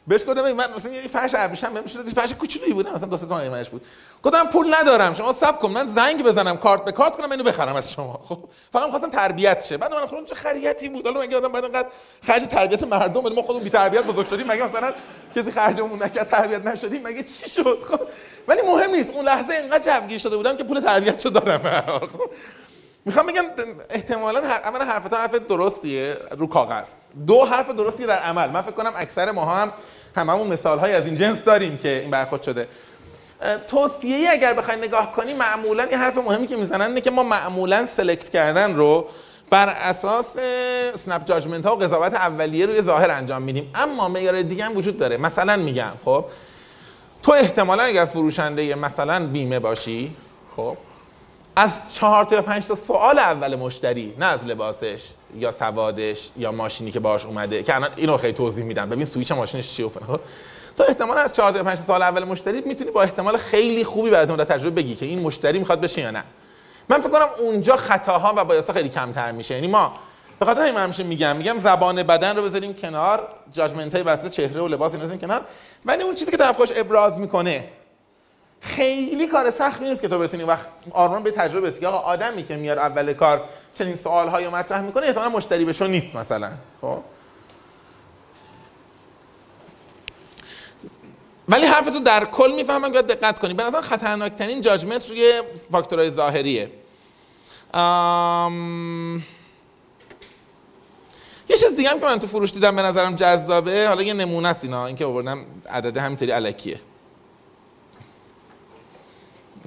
بهش 0.08 0.22
گفتم 0.28 0.52
من 0.52 0.74
مثلا 0.76 0.92
یه 0.92 1.02
فرش 1.02 1.32
ابریشم 1.36 1.74
بهم 1.74 1.86
شده 1.86 2.10
فرش 2.10 2.34
کوچولویی 2.34 2.74
بود 2.74 2.90
مثلا 2.90 3.08
دو 3.08 3.18
سه 3.18 3.26
تومن 3.26 3.42
قیمتش 3.42 3.70
بود. 3.70 3.86
گفتم 4.24 4.48
پول 4.48 4.76
ندارم 4.80 5.14
شما 5.14 5.34
صبر 5.34 5.58
کن 5.58 5.72
من 5.72 5.88
زنگ 5.88 6.24
بزنم 6.24 6.58
کارت 6.58 6.86
به 6.86 6.92
کارت 6.92 7.16
کنم 7.16 7.32
اینو 7.32 7.44
بخرم 7.44 7.76
از 7.76 7.92
شما. 7.92 8.20
خب 8.30 8.40
فقط 8.72 8.86
می‌خواستم 8.86 9.10
تربیت 9.10 9.66
شه. 9.66 9.78
بعد 9.78 9.94
من 9.94 10.06
خودم 10.06 10.26
چه 10.26 10.36
خریتی 10.36 10.90
بود؟ 10.90 11.08
حالا 11.08 11.20
مگه 11.20 11.38
آدم 11.38 11.52
بعد 11.52 11.66
انقدر 11.66 11.88
خرج 12.28 12.44
تربیت 12.44 12.84
مردم 12.84 13.22
بده 13.22 13.36
ما 13.36 13.42
خودمون 13.42 13.64
بی 13.64 13.70
تربیت 13.70 14.04
بزرگ 14.04 14.28
شدیم 14.28 14.48
مگه 14.48 14.68
مثلا 14.68 14.94
کسی 15.36 15.52
خرجمون 15.52 16.04
نکرد 16.04 16.30
تربیت 16.30 16.66
نشدیم؟ 16.66 17.02
مگه 17.02 17.24
چی 17.24 17.50
شد؟ 17.50 17.80
خب 17.92 18.00
ولی 18.48 18.62
مهم 18.62 18.92
نیست. 18.92 19.14
اون 19.14 19.26
لحظه 19.26 19.54
انقدر 19.54 20.00
جوگیر 20.00 20.18
شده 20.18 20.38
بودم 20.38 20.58
که 20.58 20.64
پول 20.64 20.80
تربیتشو 20.80 21.30
دارم. 21.30 21.62
به 21.62 21.70
هر 21.70 21.82
حال. 21.82 22.08
خب 22.08 22.30
می‌خوام 23.06 23.26
بگم 23.26 23.44
احتمالا 23.90 24.42
هر 24.42 24.62
اولا 24.64 24.86
حرفت 24.86 25.14
حرف 25.14 25.36
درستیه 25.36 26.18
رو 26.38 26.48
کاغذ. 26.48 26.86
دو 27.28 27.46
حرف 27.46 27.70
درستی 27.70 28.06
در 28.06 28.20
عمل. 28.20 28.50
من 28.50 28.62
فکر 28.62 28.72
کنم 28.72 28.94
اکثر 28.96 29.32
ما 29.32 29.46
هم 29.46 29.74
هممون 30.18 30.48
مثال 30.48 30.80
های 30.80 30.94
از 30.94 31.06
این 31.06 31.16
جنس 31.16 31.44
داریم 31.46 31.78
که 31.78 31.90
این 31.90 32.10
برخورد 32.10 32.42
شده. 32.42 32.68
توصیه 33.68 34.30
اگر 34.32 34.54
بخوای 34.54 34.78
نگاه 34.78 35.12
کنی 35.12 35.34
معمولا 35.34 35.86
یه 35.92 35.98
حرف 35.98 36.18
مهمی 36.18 36.48
که 36.48 36.56
می‌زنن 36.56 36.82
اینه 36.82 37.02
که 37.02 37.12
ما 37.12 37.24
معمولا 37.24 37.86
سلکت 37.86 38.30
کردن 38.30 38.76
رو 38.76 39.08
بر 39.50 39.70
اساس 39.70 40.38
سنپ 40.96 41.26
جاجمنت 41.26 41.66
ها 41.66 41.76
و 41.76 41.80
قضاوت 41.80 42.14
اولیه 42.14 42.66
روی 42.66 42.82
ظاهر 42.82 43.12
انجام 43.12 43.42
میدیم. 43.42 43.72
اما 43.76 44.10
معیار 44.10 44.42
دیگه 44.42 44.64
هم 44.64 44.78
وجود 44.78 44.98
داره. 44.98 45.18
مثلا 45.18 45.58
میگم 45.58 45.92
خب 46.06 46.26
تو 47.24 47.32
احتمالا 47.32 47.84
اگر 47.84 48.06
فروشنده 48.06 48.76
مثلا 48.76 49.28
بیمه 49.28 49.60
باشی 49.60 50.16
خب 50.56 50.78
از 51.60 51.80
چهار 51.94 52.26
تا 52.26 52.36
یا 52.36 52.42
پنج 52.42 52.66
تا 52.66 52.76
سوال 52.76 53.20
اول 53.20 53.56
مشتری 53.56 54.14
نه 54.20 54.26
از 54.26 54.46
لباسش 54.46 55.02
یا 55.36 55.52
سوادش 55.52 56.30
یا 56.38 56.52
ماشینی 56.52 56.92
که 56.92 57.00
باش 57.00 57.26
اومده 57.26 57.64
که 57.64 57.76
الان 57.76 57.90
اینو 57.96 58.18
خیلی 58.18 58.34
توضیح 58.34 58.64
میدم. 58.64 58.90
ببین 58.90 59.06
سویچ 59.06 59.32
ماشینش 59.32 59.74
چیه؟ 59.74 59.90
خب؟ 59.90 60.20
تو 60.78 60.84
احتمال 60.88 61.18
از 61.18 61.34
چهار 61.34 61.52
تا 61.52 61.58
یا 61.58 61.64
پنج 61.64 61.78
تا 61.78 61.84
سوال 61.84 62.02
اول 62.02 62.24
مشتری 62.24 62.62
می‌تونی 62.62 62.92
با 62.92 63.02
احتمال 63.02 63.38
خیلی 63.38 63.84
خوبی 63.84 64.10
بعد 64.10 64.32
از 64.32 64.48
تجربه 64.48 64.70
بگی 64.70 64.96
که 64.96 65.06
این 65.06 65.20
مشتری 65.20 65.60
می‌خواد 65.60 65.82
بشه 65.82 66.02
یا 66.02 66.12
نه. 66.12 66.24
من 66.90 67.02
فکر 67.02 67.10
کنم 67.10 67.28
اونجا 67.40 67.76
خطاها 67.76 68.34
و 68.38 68.46
بایاسا 68.46 68.74
خیلی 68.74 68.90
کمتر 68.90 69.32
میشه. 69.32 69.54
یعنی 69.54 69.68
ما 69.68 69.94
به 70.40 70.46
خاطر 70.46 70.72
من 70.72 70.84
همیشه 70.84 71.04
میگم 71.04 71.36
میگم 71.36 71.60
زبان 71.60 72.04
بدن 72.04 72.36
رو 72.36 72.44
بذاریم 72.44 72.74
کنار 72.74 73.28
جاجمنت 73.54 73.96
های 73.96 74.04
واسه 74.04 74.30
چهره 74.30 74.62
و 74.62 74.68
لباس 74.68 74.94
اینا 74.94 75.18
کنار. 75.18 75.42
ولی 75.86 76.04
اون 76.04 76.16
چیزی 76.16 76.32
که 76.32 76.38
طرف 76.38 76.72
ابراز 76.76 77.20
می‌کنه 77.20 77.70
خیلی 78.62 79.28
کار 79.28 79.52
سختی 79.52 79.86
نیست 79.86 80.02
که 80.02 80.08
تو 80.08 80.20
بتونی 80.20 80.44
وقت 80.44 80.68
آرمان 80.92 81.24
به 81.24 81.32
تجربه 81.32 81.72
بسی 81.72 81.86
آقا 81.86 81.98
آدمی 81.98 82.44
که 82.44 82.56
میاد 82.56 82.78
اول 82.78 83.14
کار 83.14 83.44
چنین 83.74 83.96
سوال 83.96 84.28
های 84.28 84.48
مطرح 84.48 84.82
می‌کنه 84.82 85.06
احتمالاً 85.06 85.30
مشتری 85.30 85.66
بشو 85.66 85.88
نیست 85.88 86.16
مثلا. 86.16 86.52
خب؟ 86.82 87.00
ولی 91.50 91.66
حرف 91.66 91.90
تو 91.90 92.00
در 92.00 92.26
کل 92.26 92.54
می‌فهمم 92.56 92.92
باید 92.92 93.08
دقت 93.08 93.40
کنی. 93.40 93.54
به 93.54 93.64
نظر 93.64 93.82
خطرناکترین 93.82 94.62
جاجمنت 94.62 95.10
روی 95.10 95.42
فاکتورهای 95.72 96.12
ظاهریه. 96.12 96.72
آم... 97.74 99.24
یه 101.50 101.58
چیز 101.58 101.76
دیگه 101.76 101.90
هم 101.90 102.00
که 102.00 102.06
من 102.06 102.20
تو 102.20 102.28
فروش 102.28 102.52
دیدم 102.52 102.76
به 102.76 102.82
نظرم 102.82 103.16
جذابه. 103.16 103.88
حالا 103.88 104.04
یه 104.04 104.14
نمونه 104.14 104.48
است 104.48 104.64
اینا. 104.64 104.86
اینکه 104.86 105.06
آوردم 105.06 105.46
عدد 105.70 105.98
همینطوری 105.98 106.32
الکیه 106.32 106.80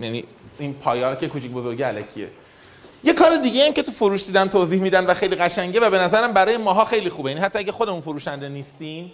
یعنی 0.01 0.25
این 0.59 0.75
پایا 0.75 1.15
که 1.15 1.29
کوچیک 1.29 1.51
بزرگی 1.51 1.83
الکیه 1.83 2.29
یه 3.05 3.13
کار 3.13 3.37
دیگه 3.37 3.67
هم 3.67 3.73
که 3.73 3.83
تو 3.83 3.93
فروش 3.93 4.27
دیدم 4.27 4.49
توضیح 4.49 4.81
میدن 4.81 5.07
و 5.07 5.15
خیلی 5.15 5.37
قشنگه 5.37 5.81
و 5.81 5.91
به 5.91 5.99
نظرم 5.99 6.33
برای 6.33 6.57
ماها 6.57 6.85
خیلی 6.85 7.09
خوبه. 7.09 7.31
یعنی 7.31 7.43
حتی 7.43 7.59
اگه 7.59 7.73
خودمون 7.73 8.01
فروشنده 8.01 8.49
نیستیم 8.49 9.13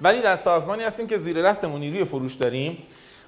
ولی 0.00 0.20
در 0.20 0.36
سازمانی 0.36 0.82
هستیم 0.82 1.06
که 1.06 1.18
زیر 1.18 1.42
دستمون 1.42 1.80
نیروی 1.80 2.04
فروش 2.04 2.34
داریم 2.34 2.78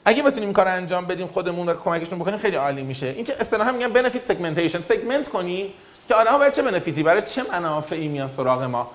اگه 0.04 0.22
بتونیم 0.22 0.52
کار 0.52 0.68
انجام 0.68 1.06
بدیم 1.06 1.26
خودمون 1.26 1.68
و 1.68 1.74
کمکشون 1.74 2.18
بکنیم 2.18 2.38
خیلی 2.38 2.56
عالی 2.56 2.82
میشه. 2.82 3.06
اینکه 3.06 3.40
اصطلاحا 3.40 3.72
میگن 3.72 3.88
بنفیت 3.88 4.26
سگمنتیشن 4.28 4.82
سگمنت 4.82 5.28
کنی 5.28 5.72
که 6.08 6.14
آدم‌ها 6.14 6.38
برای 6.38 6.52
چه 6.52 6.62
بنفیتی 6.62 7.02
برای 7.02 7.22
چه 7.22 7.42
منافعی 7.42 8.08
میان 8.08 8.28
سراغ 8.28 8.62
ما؟ 8.62 8.90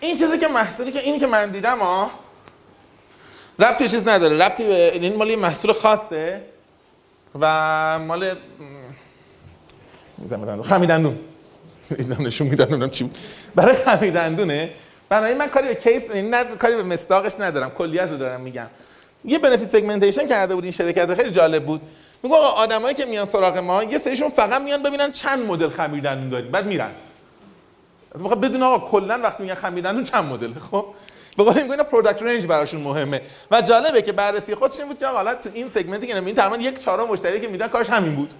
این 0.00 0.18
چیزی 0.18 0.38
که 0.38 0.48
محصولی 0.48 0.92
که 0.92 1.00
اینی 1.00 1.18
که 1.18 1.26
من 1.26 1.50
دیدم 1.50 1.78
ها 1.78 2.10
ربطی 3.58 3.88
چیز 3.88 4.08
نداره. 4.08 4.36
ربطی 4.36 4.66
به 4.66 4.92
این 4.92 5.16
مال 5.16 5.30
یه 5.30 5.36
محصول 5.36 5.72
خاصه 5.72 6.42
و 7.40 7.98
مال 7.98 8.34
خمیدندون. 10.62 11.18
اینا 11.98 12.16
نشون 12.16 12.46
میدن 12.46 12.88
چی 12.88 13.04
بود. 13.04 13.16
برای 13.54 13.76
خمیدندونه. 13.76 14.70
بنابراین 15.08 15.38
من 15.38 15.48
کاری 15.48 15.68
به 15.68 15.74
کیس 15.74 16.16
ند... 16.16 16.58
کاری 16.58 16.76
به 16.76 16.82
مستاقش 16.82 17.32
ندارم. 17.40 17.70
کلیت 17.70 18.10
رو 18.10 18.16
دارم 18.16 18.40
میگم. 18.40 18.66
یه 19.24 19.38
بنفیت 19.38 19.68
سگمنتیشن 19.68 20.26
کرده 20.28 20.54
بود 20.54 20.64
این 20.64 20.72
شرکت. 20.72 21.14
خیلی 21.14 21.30
جالب 21.30 21.64
بود. 21.64 21.80
میگه 22.22 22.36
آقا 22.36 22.46
آدمایی 22.46 22.94
که 22.94 23.04
میان 23.06 23.26
سراغ 23.26 23.58
ما 23.58 23.84
یه 23.84 23.98
سریشون 23.98 24.28
فقط 24.28 24.62
میان 24.62 24.82
ببینن 24.82 25.12
چند 25.12 25.46
مدل 25.46 25.68
خمیردندون 25.68 26.28
داریم. 26.28 26.50
بعد 26.50 26.66
میرن. 26.66 26.90
از 28.14 28.22
بدون 28.22 28.62
آقا 28.62 28.88
کلا 28.88 29.20
وقتی 29.22 29.42
میگن 29.42 29.54
خمیردندون 29.54 30.04
چند 30.04 30.24
مدل 30.24 30.54
خب؟ 30.54 30.86
به 31.36 31.44
قول 31.44 31.58
اینا 31.58 31.84
product 31.84 32.22
range 32.22 32.46
براشون 32.46 32.80
مهمه. 32.80 33.20
و 33.50 33.62
جالبه 33.62 34.02
که 34.02 34.12
بررسی 34.12 34.54
خودش 34.54 34.78
این 34.78 34.88
بود 34.88 34.98
که 34.98 35.06
آقا 35.06 35.16
حالا 35.16 35.34
تو 35.34 35.50
این 35.54 35.68
segment 35.68 36.01
ی 36.01 36.06
که 36.06 36.16
این 36.16 36.34
تقریبا 36.34 36.56
یک 36.56 36.84
چهارم 36.84 37.08
مشتری 37.08 37.40
که 37.40 37.48
میدن 37.48 37.68
کارش 37.68 37.90
همین 37.90 38.14
بود. 38.14 38.34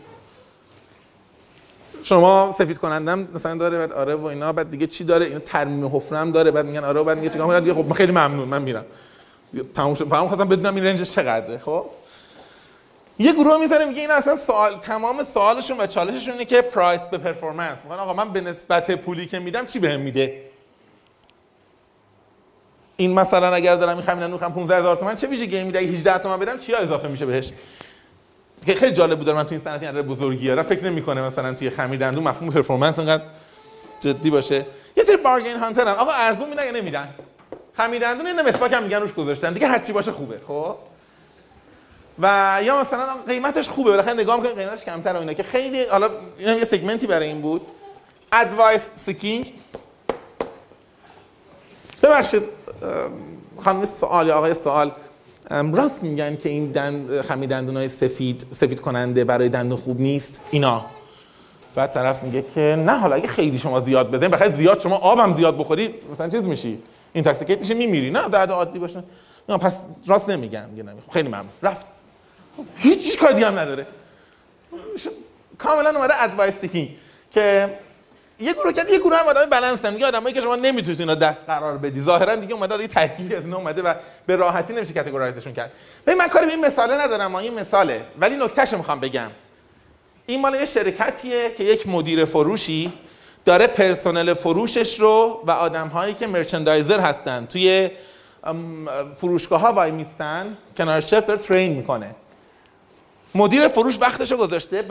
شما 2.03 2.55
سفید 2.59 2.78
کننده‌ام 2.78 3.28
مثلا 3.34 3.55
داره 3.55 3.78
بعد 3.78 3.92
آره 3.92 4.14
و 4.14 4.24
اینا 4.24 4.53
بعد 4.53 4.70
دیگه 4.70 4.86
چی 4.86 5.05
داره؟ 5.05 5.26
اینو 5.26 5.38
ترمیم 5.38 5.97
حفره 5.97 6.18
هم 6.18 6.32
داره 6.32 6.51
بعد 6.51 6.66
میگن 6.66 6.84
آره 6.84 7.03
بعد 7.03 7.18
میگه 7.18 7.30
چیکار 7.30 7.61
دیگه 7.61 7.74
خب 7.74 7.84
من 7.86 7.92
خیلی 7.92 8.12
ممنون 8.12 8.49
من 8.49 8.62
میرم. 8.62 8.84
تموم 9.74 9.95
شد. 9.95 10.09
فهم 10.09 10.28
خواستم 10.28 10.49
بدونم 10.49 10.74
این 10.74 10.84
range 10.84 11.03
ش 11.03 11.11
چقدره 11.11 11.59
خب؟ 11.59 11.86
یه 13.18 13.32
گروه 13.32 13.59
می‌ذاره 13.59 13.84
میگه 13.84 14.01
این 14.01 14.11
اصلا 14.11 14.36
سوال 14.36 14.74
تمام 14.76 15.24
سوالشون 15.24 15.80
و 15.80 15.86
چالششون 15.86 16.32
اینه 16.32 16.45
که 16.45 16.62
price 16.62 17.07
به 17.07 17.18
performance 17.18 17.78
میگن 17.84 17.97
آقا 17.97 18.12
من 18.12 18.32
به 18.32 18.40
نسبت 18.40 18.90
پولی 18.90 19.26
که 19.26 19.38
میدم 19.38 19.66
چی 19.66 19.78
بهم 19.78 20.01
میده؟ 20.01 20.42
این 22.97 23.14
مثلا 23.14 23.55
اگر 23.55 23.76
دارم 23.76 23.97
این 23.97 24.07
خمیدن 24.07 24.30
می‌خوام 24.30 24.53
15000 24.53 24.97
تومان 24.97 25.14
چه 25.14 25.26
ویژگی؟ 25.26 25.64
میده 25.64 25.78
اگه 25.78 25.88
18 25.88 26.18
تومن 26.18 26.38
بدم 26.38 26.59
چی 26.59 26.74
اضافه 26.74 27.09
میشه 27.09 27.26
بهش؟ 27.26 27.51
که 28.66 28.74
خیلی 28.74 28.92
جالب 28.92 29.18
بود 29.18 29.30
من 29.30 29.45
تو 29.45 29.55
این 29.55 29.61
صنعت 29.64 29.82
عدد 29.82 30.03
بزرگی 30.03 30.51
ها 30.51 30.62
فکر 30.62 30.84
نمی‌کنه 30.84 31.22
مثلا 31.22 31.55
توی 31.55 31.70
خمیردندون 31.70 32.24
مفهوم 32.24 32.51
پرفورمنس 32.51 32.99
انقدر 32.99 33.24
جدی 34.01 34.30
باشه. 34.30 34.66
یه 34.97 35.05
سری 35.05 35.16
بارگین 35.16 35.57
هانترن. 35.57 35.88
آقا 35.88 36.12
ارزون 36.12 36.49
میدن 36.49 36.66
یا 36.66 36.70
نمیدن؟ 36.72 37.14
خمیردندون 37.76 38.26
یه 38.26 38.32
مسواک 38.32 38.72
هم 38.72 38.82
میگن 38.82 39.01
روش 39.01 39.12
گذاشتن. 39.12 39.53
دیگه 39.53 39.66
هر 39.66 39.78
چی 39.78 39.92
باشه 39.92 40.12
خوبه. 40.12 40.40
خب؟ 40.49 40.76
و 42.18 42.59
یا 42.62 42.80
مثلا 42.80 43.16
قیمتش 43.28 43.68
خوبه. 43.68 43.90
بالاخره 43.90 44.14
نگاه 44.14 44.36
می‌کنید 44.36 44.59
قیمتش 44.59 44.84
کمتر 44.84 45.16
اینا. 45.16 45.32
که 45.32 45.42
خیلی 45.42 45.84
حالا 45.84 46.11
این 46.38 46.49
هم 46.49 46.59
یه 46.59 46.64
سگمنتی 46.64 47.07
برای 47.07 47.26
این 47.26 47.40
بود. 47.40 47.66
advice 48.32 48.88
seeking 48.97 49.53
ببخشید. 52.03 52.42
خانم 53.64 53.85
سوال 53.85 54.26
یا 54.26 54.35
آقای 54.37 54.55
سوال 54.55 54.93
راست 55.51 56.03
میگن 56.03 56.37
که 56.37 56.49
این 56.49 56.72
دند 56.72 57.20
خمیردندون 57.20 57.76
های 57.76 57.89
سفید 57.89 58.47
سفید 58.51 58.80
کننده 58.80 59.24
برای 59.24 59.49
دندون 59.49 59.78
خوب 59.78 60.01
نیست؟ 60.01 60.41
اینا. 60.51 60.85
بعد 61.74 61.93
طرف 61.93 62.22
میگه 62.22 62.45
که 62.55 62.61
نه 62.61 62.99
حالا 62.99 63.16
اگه 63.16 63.28
خیلی 63.28 63.59
شما 63.59 63.80
زیاد 63.80 64.11
بزنید 64.11 64.30
بخاطر 64.30 64.51
زیاد 64.51 64.80
شما 64.80 64.97
آبم 64.97 65.32
زیاد 65.32 65.59
بخوری 65.59 65.95
مثلا 66.12 66.28
چیز 66.28 66.43
میشی. 66.43 66.78
intoxicate 67.12 67.59
میشه 67.59 67.74
میمیری. 67.74 68.11
نه 68.11 68.28
درد 68.28 68.51
عادی 68.51 68.78
باشه. 68.78 69.05
نه 69.49 69.59
پس 69.59 69.76
راست 70.07 70.30
نمیگن 70.30 70.68
میگه 70.70 70.91
خب 71.07 71.12
خیلی 71.12 71.28
ممنون. 71.28 71.49
رفت. 71.62 71.87
هیچ 72.76 73.18
کار 73.18 73.32
دیگه 73.32 73.47
هم 73.47 73.59
نداره. 73.59 73.87
کاملا 75.59 75.91
اومده 75.91 76.22
advice 76.22 76.55
seeking 76.59 76.88
که 77.30 77.74
یه 78.41 78.53
گروه 78.53 78.72
کرد 78.72 78.91
یه 78.91 78.99
گروه 78.99 79.16
هم 79.16 79.26
آدم 79.26 79.51
بالانس 79.51 79.85
میگه 79.85 80.07
آدمایی 80.07 80.35
که 80.35 80.41
شما 80.41 80.57
نمی‌تونید 80.57 81.01
اینا 81.01 81.14
دست 81.14 81.39
قرار 81.47 81.78
بدی. 81.78 82.01
ظاهرا 82.01 82.37
دیگه 82.37 82.55
اومده 82.55 82.80
یه 82.80 82.87
ترکیبی 82.87 83.35
از 83.35 83.45
اینا 83.45 83.57
اومده 83.57 83.82
و 83.82 83.95
به 84.26 84.37
راحتی 84.37 84.72
نمیشه 84.72 84.95
categorize 84.95 85.36
شون 85.36 85.53
کرد. 85.53 85.72
ببین 86.07 86.18
من 86.18 86.28
کاری 86.28 86.47
به 86.47 86.53
این 86.53 86.64
مثاله 86.66 86.95
ندارم 86.95 87.35
این 87.35 87.55
مثاله. 87.55 88.05
ولی 88.20 88.37
نکتهشو 88.37 88.76
می‌خوام 88.76 89.01
بگم. 89.01 89.30
این 90.26 90.41
مال 90.41 90.55
یه 90.55 90.64
شرکتیه 90.64 91.51
که 91.51 91.64
یک 91.64 91.89
مدیر 91.89 92.24
فروشی 92.24 92.93
داره 93.45 93.66
پرسنل 93.66 94.35
فروشش 94.35 95.01
رو 95.01 95.43
و 95.47 95.51
آدم 95.51 95.89
هایی 95.89 96.14
که 96.14 96.26
merchandiser 96.26 97.01
هستن 97.01 97.47
توی 97.47 97.91
فروشگاه 99.14 99.61
ها 99.61 99.72
وای 99.72 99.91
میستن 99.91 100.57
کنار 100.76 101.01
shelf 101.01 101.26
داره 101.26 101.41
train 101.40 101.72
می‌کنه. 101.72 102.14
مدیر 103.35 103.68
فروش 103.68 103.99
وقتش 104.01 104.32
رو 104.32 104.37
گذاشته. 104.37 104.82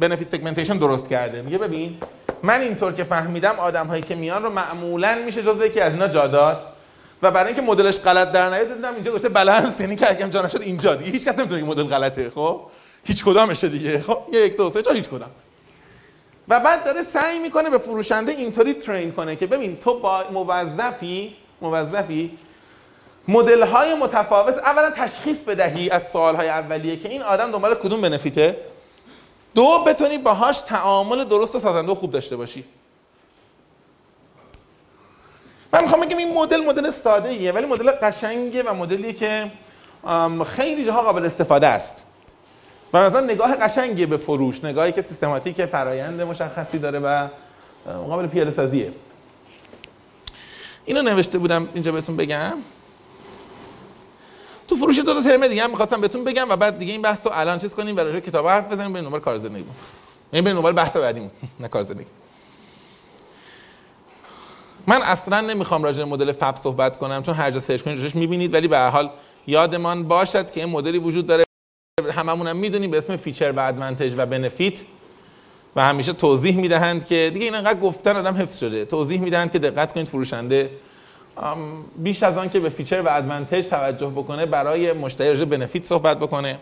بنفیت 0.00 0.28
سگمنتیشن 0.28 0.76
درست 0.76 1.08
کرده. 1.08 1.42
میگه 1.42 1.58
ببین 1.58 1.98
من 2.42 2.60
اینطور 2.60 2.92
که 2.92 3.04
فهمیدم 3.04 3.54
آدم 3.58 3.86
هایی 3.86 4.02
که 4.02 4.14
میان 4.14 4.42
رو 4.42 4.50
معمولا 4.50 5.18
میشه 5.26 5.42
جزو 5.42 5.66
یکی 5.66 5.80
از 5.80 5.92
اینا 5.92 6.08
جا 6.08 6.26
داد 6.26 6.62
و 7.22 7.30
برای 7.30 7.46
اینکه 7.46 7.62
مدلش 7.62 7.98
غلط 7.98 8.32
در 8.32 8.50
نیاد 8.50 8.74
دیدم 8.74 8.94
اینجا 8.94 9.12
گفته 9.12 9.28
بالانس 9.28 9.80
یعنی 9.80 9.96
که 9.96 10.10
اگه 10.10 10.28
جا 10.28 10.42
نشد 10.42 10.62
اینجا 10.62 10.94
دیگه. 10.94 11.10
هیچ 11.10 11.24
کس 11.24 11.38
نمی‌تونه 11.38 11.64
مدل 11.64 11.82
غلطه 11.82 12.30
خب؟ 12.30 12.60
هیچ 13.04 13.24
کدامشه 13.24 13.68
دیگه. 13.68 13.98
خب 14.00 14.18
یک 14.32 14.56
دو 14.56 14.70
سه 14.70 14.82
چهار 14.82 14.96
هیچ 14.96 15.08
کدام. 15.08 15.30
و 16.48 16.60
بعد 16.60 16.84
داره 16.84 17.00
سعی 17.12 17.38
می‌کنه 17.38 17.70
به 17.70 17.78
فروشنده 17.78 18.32
اینطوری 18.32 18.74
ترین 18.74 19.12
کنه 19.12 19.36
که 19.36 19.46
ببین 19.46 19.76
تو 19.76 19.98
با 19.98 20.24
موظفی 20.32 21.36
موظفی 21.60 22.38
مدل 23.28 23.62
های 23.62 23.94
متفاوت. 23.94 24.58
اولا 24.58 24.90
تشخیص 24.90 25.38
بدهی 25.38 25.90
از 25.90 26.10
سوال 26.10 26.36
های 26.36 26.48
اولیه 26.48 26.96
که 26.96 27.08
این 27.08 27.22
آدم 27.22 27.52
دنبال 27.52 27.74
کدوم 27.74 28.00
بنفیته. 28.00 28.56
دو 29.54 29.84
بتونی 29.86 30.18
باهاش 30.18 30.60
تعامل 30.60 31.24
درست 31.24 31.56
و 31.56 31.60
سازنده 31.60 31.94
خوب 31.94 32.10
داشته 32.10 32.36
باشی. 32.36 32.64
من 35.72 35.82
می‌خوام 35.82 36.00
بگم 36.00 36.16
این 36.16 36.34
مدل 36.38 36.60
مدل 36.66 36.90
ساده 36.90 37.28
ایه 37.28 37.52
ولی 37.52 37.66
مدل 37.66 37.90
قشنگه 37.90 38.62
و 38.62 38.74
مدلی 38.74 39.12
که 39.12 39.50
خیلی 40.46 40.84
جاها 40.84 41.02
قابل 41.02 41.26
استفاده 41.26 41.66
است. 41.66 42.02
و 42.92 43.06
مثلا 43.06 43.20
نگاه 43.20 43.56
قشنگیه 43.56 44.06
به 44.06 44.16
فروش 44.16 44.64
نگاهی 44.64 44.92
که 44.92 45.02
سیستماتیک 45.02 45.66
فرایند 45.66 46.20
مشخصی 46.20 46.78
داره 46.78 46.98
و 46.98 47.28
قابل 47.86 48.26
پیاده 48.26 48.50
سازیه. 48.50 48.92
اینو 50.84 51.02
نوشته 51.02 51.38
بودم 51.38 51.68
اینجا 51.74 51.92
بهتون 51.92 52.16
بگم. 52.16 52.58
تو 54.72 54.78
فروش 54.78 54.98
دو 54.98 55.14
تا 55.14 55.22
ترم 55.22 55.46
دیگه 55.46 55.62
هم 55.62 55.70
می‌خواستم 55.70 56.00
بهتون 56.00 56.24
بگم 56.24 56.46
و 56.48 56.56
بعد 56.56 56.78
دیگه 56.78 56.92
این 56.92 57.02
بحث 57.02 57.26
رو 57.26 57.32
الان 57.34 57.58
چیز 57.58 57.74
کنیم 57.74 57.96
و 57.96 58.00
راجع 58.00 58.20
کتاب 58.20 58.48
حرف 58.48 58.72
بزنیم 58.72 58.92
بریم 58.92 59.04
دنبال 59.04 59.20
کار 59.20 59.38
زندگی 59.38 59.64
یعنی 60.32 60.44
بریم 60.44 60.56
دنبال 60.56 60.72
بحث 60.72 60.96
بعدیمون 60.96 61.30
نه 61.60 61.68
کار 61.68 61.82
زندگی. 61.82 62.06
من 64.86 65.02
اصلا 65.02 65.40
نمی‌خوام 65.40 65.82
راجع 65.82 66.04
مدل 66.04 66.32
FAB 66.32 66.56
صحبت 66.56 66.96
کنم 66.96 67.22
چون 67.22 67.34
هر 67.34 67.50
جا 67.50 67.60
search 67.60 67.82
کنید 67.82 68.02
روش 68.02 68.14
می‌بینید 68.14 68.54
ولی 68.54 68.68
به 68.68 68.76
هر 68.76 68.90
حال 68.90 69.10
یادمان 69.46 70.02
باشد 70.02 70.50
که 70.50 70.60
این 70.60 70.68
مدلی 70.68 70.98
وجود 70.98 71.26
داره. 71.26 71.44
هممون 72.12 72.46
هم 72.46 72.56
می‌دونیم 72.56 72.90
به 72.90 72.98
اسم 72.98 73.16
feature 73.16 73.52
و 73.52 73.60
advantage 73.60 74.14
و 74.16 74.26
benefit 74.26 74.78
و 75.76 75.82
همیشه 75.82 76.12
توضیح 76.12 76.56
می‌دهند 76.56 77.06
که 77.06 77.30
دیگه 77.34 77.44
این 77.44 77.54
انقدر 77.54 77.80
گفتن 77.80 78.16
آدم 78.16 78.34
حفظ 78.34 78.60
شده. 78.60 78.84
توضیح 78.84 79.20
می‌دهند 79.20 79.52
که 79.52 79.58
دقت 79.58 79.92
کنید 79.92 80.08
فروشنده 80.08 80.70
بیش 81.96 82.22
از 82.22 82.38
آن 82.38 82.50
که 82.50 82.60
به 82.60 82.68
feature 82.68 83.00
و 83.00 83.08
advantage 83.08 83.66
توجه 83.66 84.06
بکنه 84.06 84.46
برای 84.46 84.92
مشتری 84.92 85.44
benefit 85.44 85.86
صحبت 85.86 86.18
بکنه. 86.18 86.58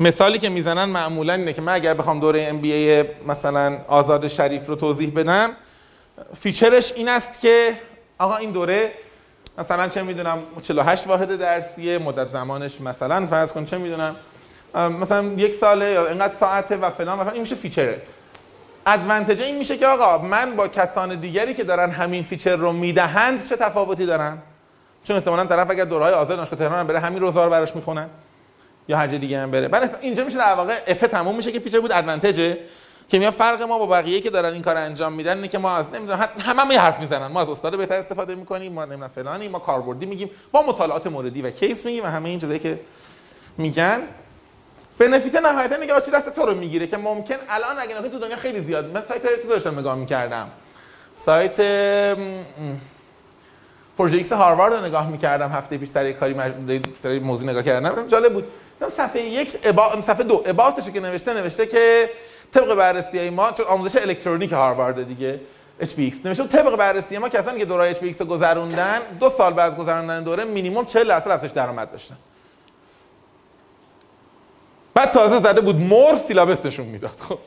مثالی 0.00 0.38
که 0.38 0.48
می‌زنن 0.48 0.84
معمولا 0.84 1.34
اینه 1.34 1.52
که 1.52 1.62
من 1.62 1.72
اگر 1.72 1.94
بخوام 1.94 2.20
دوره 2.20 2.42
MBA 2.42 3.02
مثلا 3.26 3.78
آزاد 3.88 4.28
شریف 4.28 4.66
رو 4.66 4.76
توضیح 4.76 5.12
بدم 5.16 5.50
feature 6.40 6.80
ش 6.80 6.92
این 6.92 7.08
است 7.08 7.40
که 7.40 7.74
آقا 8.18 8.36
این 8.36 8.50
دوره 8.50 8.92
مثلا 9.58 9.88
چه 9.88 10.02
می‌دونم 10.02 10.38
48 10.62 11.06
واحد 11.06 11.38
درسیه 11.38 11.98
مدت 11.98 12.30
زمانش 12.30 12.80
مثلا 12.80 13.26
فرض 13.26 13.52
کن 13.52 13.64
چه 13.64 13.78
می‌دونم 13.78 14.16
مثلا 14.74 15.24
یک 15.24 15.56
ساله 15.56 15.90
یا 15.90 16.06
اینقدر 16.06 16.34
ساعته 16.34 16.76
و 16.76 16.90
فلان 16.90 17.18
و 17.18 17.22
فلان 17.22 17.34
این 17.34 17.42
میشه 17.42 17.54
feature 17.54 17.91
ه. 17.91 18.02
advantage 18.86 19.42
این 19.42 19.58
میشه 19.58 19.76
که 19.76 19.86
آقا 19.86 20.18
من 20.18 20.56
با 20.56 20.68
کسان 20.68 21.14
دیگری 21.14 21.54
که 21.54 21.64
دارن 21.64 21.90
همین 21.90 22.22
feature 22.22 22.56
رو 22.56 22.72
می‌دهند 22.72 23.48
چه 23.48 23.56
تفاوتی 23.56 24.06
دارن؟ 24.06 24.38
چون 25.04 25.16
احتمالاً 25.16 25.46
طرف 25.46 25.70
اگر 25.70 25.84
دوره‌های 25.84 26.12
آزاد 26.12 26.36
دانشگاه 26.36 26.58
تهران 26.58 26.86
بره 26.86 27.00
همین 27.00 27.20
روزا 27.20 27.48
براش 27.48 27.76
می‌خونن. 27.76 28.06
یا 28.88 28.98
هر 28.98 29.06
جای 29.06 29.18
دیگه 29.18 29.38
هم 29.38 29.50
بره. 29.50 29.68
بعد 29.68 29.98
اینجا 30.00 30.24
میشه 30.24 30.38
در 30.38 30.54
واقع 30.54 30.78
اف 30.86 31.00
تموم 31.00 31.36
میشه 31.36 31.52
که 31.52 31.60
feature 31.60 31.80
بود 31.80 31.92
advantage 31.92 32.51
ه 32.51 32.58
که 33.08 33.18
میاد 33.18 33.32
فرق 33.32 33.62
ما 33.62 33.78
با 33.78 33.86
بقیه 33.86 34.20
که 34.20 34.30
دارن 34.30 34.52
این 34.52 34.62
کار 34.62 34.76
انجام 34.76 35.12
میدن 35.12 35.36
اینه 35.36 35.48
که 35.48 35.58
ما 35.58 35.76
از 35.76 35.94
نمی‌دونم 35.94 36.28
همه 36.40 36.62
هم 36.62 36.72
حرف 36.72 37.00
می‌زنن. 37.00 37.26
ما 37.26 37.40
از 37.40 37.50
استاد 37.50 37.78
بهتر 37.78 37.98
استفاده 37.98 38.34
می‌کنیم 38.34 38.72
ما 38.72 38.84
نمی‌دونم 38.84 39.10
فلانی 39.14 39.48
ما 39.48 39.58
کاربردی 39.58 40.06
میگیم 40.06 40.30
با 40.52 40.62
مطالعات 40.62 41.06
موردی 41.06 41.42
و 41.42 41.50
case 41.50 41.86
میگیم 41.86 42.04
و 42.04 42.06
همه 42.06 42.28
این 42.28 42.38
چیزایی 42.38 42.58
که 42.58 42.80
میگن. 43.58 44.00
benefit 45.00 45.36
نهایتا 45.36 45.76
نگاه 45.76 46.00
چی 46.00 46.10
دست 46.10 46.34
تو 46.34 46.46
رو 46.46 46.54
می‌گیره 46.54 46.86
که 46.86 46.96
ممکن 46.96 47.34
الان 47.48 47.78
اگه 47.78 47.98
نگاه 47.98 48.08
تو 48.08 48.18
دنیا 48.18 48.36
خیلی 48.36 48.60
زیاد 48.60 48.92
من 48.92 49.02
سایت 49.08 49.42
تو 49.42 49.48
داشتم 49.48 49.78
نگاه 49.78 49.94
می‌کردم. 49.94 50.50
سایت 51.14 51.60
پروژه 53.98 54.16
X 54.16 54.32
هاروارد 54.32 54.74
رو 54.74 54.84
نگاه 54.84 55.08
می‌کردم 55.10 55.52
هفته 55.52 55.78
پیش 55.78 55.88
سر 55.88 56.12
کاری 56.12 56.36
سر 57.02 57.18
موضوع 57.18 57.50
نگاه 57.50 57.62
کردم. 57.62 58.06
جالب 58.06 58.32
بود. 58.32 58.44
صفحه 58.88 59.22
یک 59.22 59.58
ابا... 59.62 60.00
صفحه 60.00 60.22
دو 60.22 60.42
اباطش 60.46 60.90
که 60.90 61.00
نوشته 61.00 61.34
نوشته 61.34 61.66
که 61.66 62.10
طبق 62.52 62.74
بررسی 62.74 63.18
های 63.18 63.30
ما 63.30 63.52
چون 63.52 63.66
آموزش 63.66 64.02
الکترونیک 64.02 64.52
هاروارد 64.52 65.08
دیگه 65.08 65.40
HBX 65.82 66.24
نوشته 66.24 66.46
طبق 66.46 66.76
بررسی 66.76 67.18
ما 67.18 67.28
کسانی 67.28 67.58
که 67.58 67.64
دوره 67.64 67.94
HBX 67.94 68.20
رو 68.20 68.26
گذروندن 68.26 68.98
دو 69.20 69.28
سال 69.28 69.52
بعد 69.52 69.72
از 69.72 69.78
گذروندن 69.78 70.22
دوره 70.22 70.44
مینیمم 70.44 70.84
40 70.84 71.08
درصد 71.08 71.30
افزایش 71.30 71.52
درآمد 71.52 71.90
داشتن. 71.90 72.16
بعد 75.00 75.10
تازه 75.10 75.40
زده 75.40 75.60
بود 75.60 75.76
more 75.76 76.16
syllabus 76.16 76.63
شون 76.63 76.86
می‌داد. 76.86 77.16
خب 77.20 77.38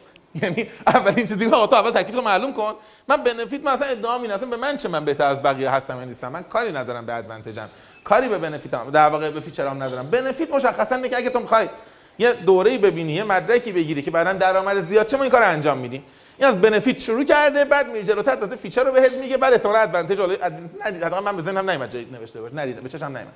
یعنی 0.41 0.67
اولین 0.87 1.25
چیزی 1.25 1.45
که 1.45 1.51
تو 1.51 1.75
اول 1.75 1.91
تکلیف 1.91 2.15
رو 2.15 2.21
معلوم 2.21 2.53
کن. 2.53 2.73
من 3.07 3.17
benefit 3.17 3.63
مثلا 3.63 3.87
ادعا 3.87 4.17
می 4.17 4.27
به 4.27 4.57
من 4.57 4.77
چه 4.77 4.89
من 4.89 5.05
بهتر 5.05 5.25
از 5.25 5.43
بقیه 5.43 5.69
هستم 5.69 5.97
یا 5.97 6.03
نیستم. 6.05 6.31
من 6.31 6.43
کاری 6.43 6.71
ندارم 6.71 7.05
به 7.05 7.15
advantage 7.15 7.64
م 7.64 7.69
کاری 8.03 8.27
به 8.27 8.37
benefit 8.37 8.84
م 8.84 8.91
در 8.91 9.09
واقع 9.09 9.29
به 9.29 9.39
feature 9.39 9.78
ام 9.78 9.83
ندارم. 9.83 10.09
benefit 10.09 10.53
مشخصا 10.53 10.95
اینه 10.95 11.09
که 11.09 11.17
اگه 11.17 11.29
تو 11.29 11.39
می‌خوای 11.39 11.69
یه 12.19 12.33
دوره‌ای 12.33 12.77
ببینی 12.77 13.13
یه 13.13 13.23
مدرکی 13.23 13.71
بگیری 13.71 14.01
که 14.01 14.11
بعدا 14.11 14.33
درآمد 14.33 14.89
زیاد 14.89 15.07
چه 15.07 15.17
ما 15.17 15.23
این 15.23 15.31
کار 15.31 15.43
انجام 15.43 15.77
میدیم؟ 15.77 16.03
این 16.37 16.47
از 16.47 16.61
benefit 16.61 16.99
شروع 16.99 17.23
کرده 17.23 17.65
بعد 17.65 17.87
میره 17.87 18.03
جلوتر 18.03 18.35
تازه 18.35 18.55
feature 18.55 18.83
رو 18.83 18.91
بهت 18.91 19.13
میگه 19.13 19.37
بعد 19.37 19.53
احتمال 19.53 19.75
advantage 19.75 20.19
ندید 20.85 21.03
حداقل 21.03 21.23
من 21.23 21.35
به 21.35 21.43
ذهنم 21.43 21.69
نمیاد 21.69 21.89
جای 21.89 22.05
نوشته 22.11 22.41
باشه. 22.41 22.55
ندید 22.55 22.83
به 22.83 22.89
چشم 22.89 23.05
نمیاد 23.05 23.33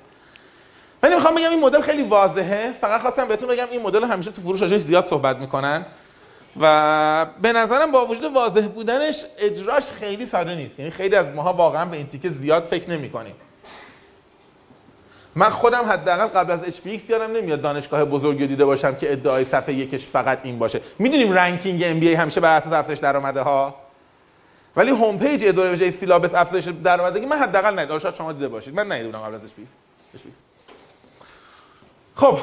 ولی 1.02 1.14
می‌خوام 1.14 1.34
بگم 1.34 1.50
این 1.50 1.60
مدل 1.60 1.80
خیلی 1.80 2.02
واضحه. 2.02 2.72
فقط 2.80 3.00
خواستم 3.00 3.28
بهتون 3.28 3.48
بگم 3.48 3.66
این 3.70 3.82
مدل 3.82 4.04
همیشه 4.04 4.30
تو 4.30 4.42
فروش 4.42 4.76
زیاد 4.76 5.06
صحبت 5.06 5.36
می‌کنن. 5.36 5.86
و 6.60 7.26
به 7.42 7.52
نظرم 7.52 7.92
با 7.92 8.06
وجود 8.06 8.34
واضح 8.34 8.68
بودنش 8.68 9.24
اجراش 9.38 9.90
خیلی 9.90 10.26
ساده 10.26 10.54
نیست. 10.54 10.78
یعنی 10.78 10.90
خیلی 10.90 11.16
از 11.16 11.30
ماها 11.30 11.52
واقعا 11.52 11.84
به 11.84 11.96
این 11.96 12.06
تیکه 12.06 12.28
زیاد 12.28 12.64
فکر 12.64 12.90
نمی‌کنیم. 12.90 13.34
من 15.34 15.50
خودم 15.50 15.84
حداقل 15.84 16.26
قبل 16.26 16.50
از 16.50 16.60
HBX 16.60 17.10
یادم 17.10 17.36
نمیاد 17.36 17.60
دانشگاه 17.60 18.04
بزرگی 18.04 18.46
دیده 18.46 18.64
باشم 18.64 18.94
که 18.94 19.12
ادعای 19.12 19.44
صفحه 19.44 19.74
یکش 19.74 20.06
فقط 20.06 20.46
این 20.46 20.58
باشه. 20.58 20.80
می‌دونیم 20.98 21.32
ranking 21.32 22.00
MBA 22.00 22.16
همیشه 22.18 22.40
بر 22.40 22.56
اساس 22.56 22.72
افزایش 22.72 22.98
درآمده 22.98 23.40
ها؟ 23.40 23.74
ولی 24.76 24.90
home 24.90 25.18
page 25.18 25.44
اداره 25.44 25.90
syllabus 25.90 26.34
افزایش 26.34 26.64
درآمدگی 26.64 27.26
من 27.26 27.38
حداقل 27.38 27.78
ندیدم. 27.78 27.98
شاید 27.98 28.14
شما 28.14 28.32
دیده 28.32 28.48
باشید. 28.48 28.74
من 28.74 28.92
ندیدم 28.92 29.18
قبل 29.18 29.34
از 29.34 29.40
HBX 29.40 29.68
خب 32.18 32.38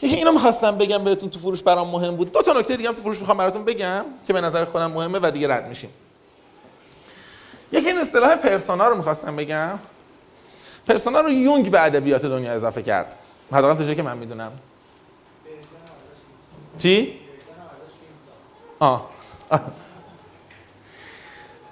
اینو 0.00 0.32
می‌خواستم 0.32 0.78
بگم 0.78 1.04
بهتون 1.04 1.30
تو 1.30 1.38
فروش 1.38 1.62
برام 1.62 1.88
مهم 1.90 2.16
بود. 2.16 2.32
دو 2.32 2.42
تا 2.42 2.52
نکته 2.52 2.76
دیگه 2.76 2.88
هم 2.88 2.94
تو 2.94 3.02
فروش 3.02 3.18
می‌خوام 3.18 3.38
براتون 3.38 3.64
بگم 3.64 4.04
که 4.26 4.32
به 4.32 4.40
نظر 4.40 4.64
خودم 4.64 4.90
مهمه 4.90 5.18
و 5.22 5.30
دیگه 5.30 5.54
رد 5.54 5.68
میشیم. 5.68 5.90
یکی 7.72 7.86
این 7.86 7.98
اصطلاح 7.98 8.36
persona 8.36 8.88
رو 8.88 8.96
می‌خواستم 8.96 9.36
بگم. 9.36 9.78
persona 10.88 11.20
رو 11.20 11.30
یونگ 11.30 11.70
به 11.70 11.84
ادبیات 11.84 12.26
دنیا 12.26 12.52
اضافه 12.52 12.82
کرد. 12.82 13.16
حداقل 13.52 13.84
تا 13.84 13.94
که 13.94 14.02
من 14.02 14.18
می‌دونم. 14.18 14.52
چی؟ 16.78 17.20
آه. 18.78 19.10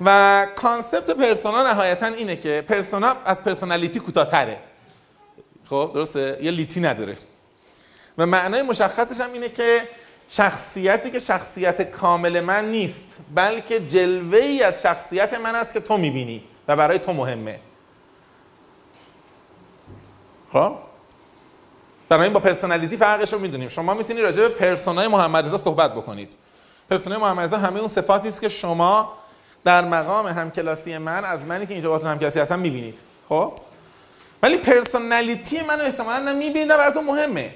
و 0.01 0.47
concept 0.57 1.11
persona 1.11 1.73
نهایتا 1.73 2.07
اینه 2.07 2.37
که 2.37 2.65
persona 2.69 3.17
از 3.25 3.43
personality 3.43 4.01
کوتاه‌تره. 4.01 4.61
خب 5.71 5.91
درسته؟ 5.95 6.39
یه 6.43 6.51
لیتی 6.51 6.81
نداره. 6.81 7.17
و 8.19 8.27
معنای 8.27 8.63
مشخصش 8.63 9.21
هم 9.21 9.33
اینه 9.33 9.49
که 9.49 9.83
شخصیتی 10.29 11.11
که 11.11 11.19
شخصیت 11.19 11.83
کامل 11.83 12.41
من 12.41 12.71
نیست 12.71 13.07
بلکه 13.35 13.81
جلوه 13.81 14.39
ای 14.39 14.63
از 14.63 14.83
شخصیت 14.83 15.35
من 15.35 15.55
است 15.55 15.73
که 15.73 15.81
تو 15.81 15.97
می‌بینی 15.97 16.45
و 16.69 16.77
برای 16.77 16.99
تو 16.99 17.13
مهمه. 17.13 17.61
خب؟ 20.53 20.73
برای 22.09 22.31
با 22.31 22.41
personality 22.41 22.97
فرقش 22.97 23.33
رو 23.33 23.39
می‌دونیم. 23.39 23.69
شما 23.69 23.95
می‌تونید 23.95 24.23
راجع 24.23 24.41
به 24.41 24.49
persona 24.49 25.01
ی 25.01 25.09
محمد 25.09 25.47
رضا 25.47 25.59
صحبت 25.59 25.93
بکنید. 25.93 26.33
persona 26.91 27.15
ی 27.15 27.19
محمد 27.19 27.45
رضا 27.45 27.59
همه 27.59 27.79
اون 27.79 27.89
صفاتی 27.89 28.29
است 28.29 28.41
که 28.41 28.49
شما 28.49 29.13
در 29.65 29.85
مقام 29.85 30.27
همکلاسی 30.27 30.99
من 30.99 31.25
از 31.25 31.45
منی 31.45 31.67
که 31.67 31.73
اینجا 31.75 31.89
باهاتون 31.89 32.11
همکلاسی 32.11 32.41
هستم 32.41 32.59
می‌بینید. 32.59 32.99
خب؟ 33.29 33.53
ولی 34.43 34.57
personality 34.57 35.63
منو 35.63 35.85
احتمالاً 35.85 36.33
نمی‌بینید 36.33 36.69
براتون 36.69 37.05
مهمه. 37.05 37.55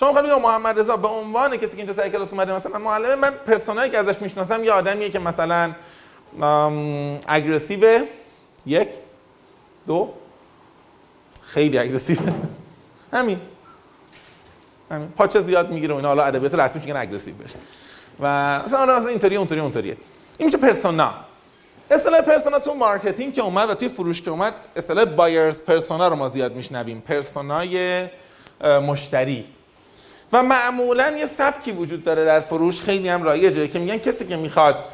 شما 0.00 0.14
خیلی 0.14 0.34
محمد 0.34 0.78
رضا 0.80 0.96
به 0.96 1.08
عنوان 1.08 1.56
کسی 1.56 1.68
که 1.68 1.76
اینجا 1.76 1.94
سر 1.94 2.08
کلاس 2.08 2.32
اومده 2.32 2.56
مثلا 2.56 2.78
معلم 2.78 3.18
من 3.18 3.30
persona 3.30 3.77
یی 3.77 3.90
که 3.90 3.98
ازش 3.98 4.22
می‌شناسم 4.22 4.64
یه 4.64 4.72
آدمیه 4.72 5.10
که 5.10 5.18
مثلا 5.18 5.72
aggressive 7.26 8.04
یک 8.66 8.88
دو. 9.86 10.12
خیلی 11.42 11.78
aggressive 11.78 12.16
همین. 13.12 13.40
همین. 14.90 15.08
پاچه 15.08 15.40
زیاد 15.40 15.70
می‌گیره 15.70 15.94
و 15.94 15.96
اینا 15.96 16.08
حالا 16.08 16.24
ادبیات 16.24 16.54
رسمی 16.54 16.82
میگن 16.82 16.96
aggressive 16.96 17.34
بشه 17.34 17.58
و 18.20 18.58
مثلا 18.66 18.78
حالا 18.78 18.96
مثلا 18.96 19.08
اینطوری 19.08 19.36
اونطوری 19.36 19.60
اونطوریه. 19.60 19.96
این 20.38 20.46
میشه 20.46 20.58
persona. 20.58 21.14
اصطلاح 21.90 22.20
persona 22.20 22.58
تو 22.58 22.74
marketing 22.74 23.34
که 23.34 23.42
اومد 23.42 23.70
و 23.70 23.74
توی 23.74 23.88
فروش 23.88 24.22
که 24.22 24.30
اومد 24.30 24.54
اصطلاح 24.76 25.04
buyer's 25.04 25.62
persona 25.62 26.08
رو 26.08 26.16
ما 26.16 26.28
زیاد 26.28 26.54
میشنویم. 26.54 27.00
persona 27.00 27.93
ی 27.93 28.06
مشتری. 28.86 29.46
و 30.32 30.42
معمولا 30.42 31.16
یه 31.18 31.26
سبکی 31.26 31.72
وجود 31.72 32.04
داره 32.04 32.24
در 32.24 32.40
فروش. 32.40 32.82
خیلی 32.82 33.08
هم 33.08 33.22
رایجه 33.22 33.68
که 33.68 33.78
میگن 33.78 33.96
کسی 33.96 34.26
که 34.26 34.36
می‌خواد 34.36 34.84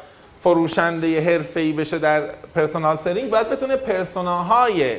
فروشنده 0.43 1.21
حرفه‌ای 1.21 1.73
بشه 1.73 1.99
در 1.99 2.21
personal 2.55 2.95
selling 2.95 3.29
باید 3.29 3.49
بتونه 3.49 3.75
persona 3.75 4.70
های 4.70 4.97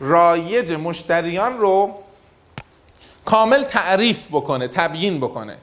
رایج 0.00 0.72
مشتریان 0.72 1.58
رو 1.58 1.94
کامل 3.24 3.64
تعریف 3.64 4.28
بکنه 4.28 4.68
تبیین 4.68 5.20
بکنه. 5.20 5.56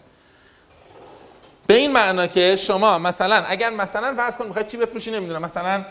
به 1.67 1.73
این 1.73 1.91
معنا 1.91 2.27
که 2.27 2.55
شما 2.55 2.99
مثلا 2.99 3.35
اگر 3.35 3.69
مثلا 3.69 4.15
فرض 4.15 4.37
کن 4.37 4.45
می‌خواید 4.45 4.67
چی 4.67 4.77
بفروشی 4.77 5.11
نمی‌دونم 5.11 5.41
مثلا 5.41 5.85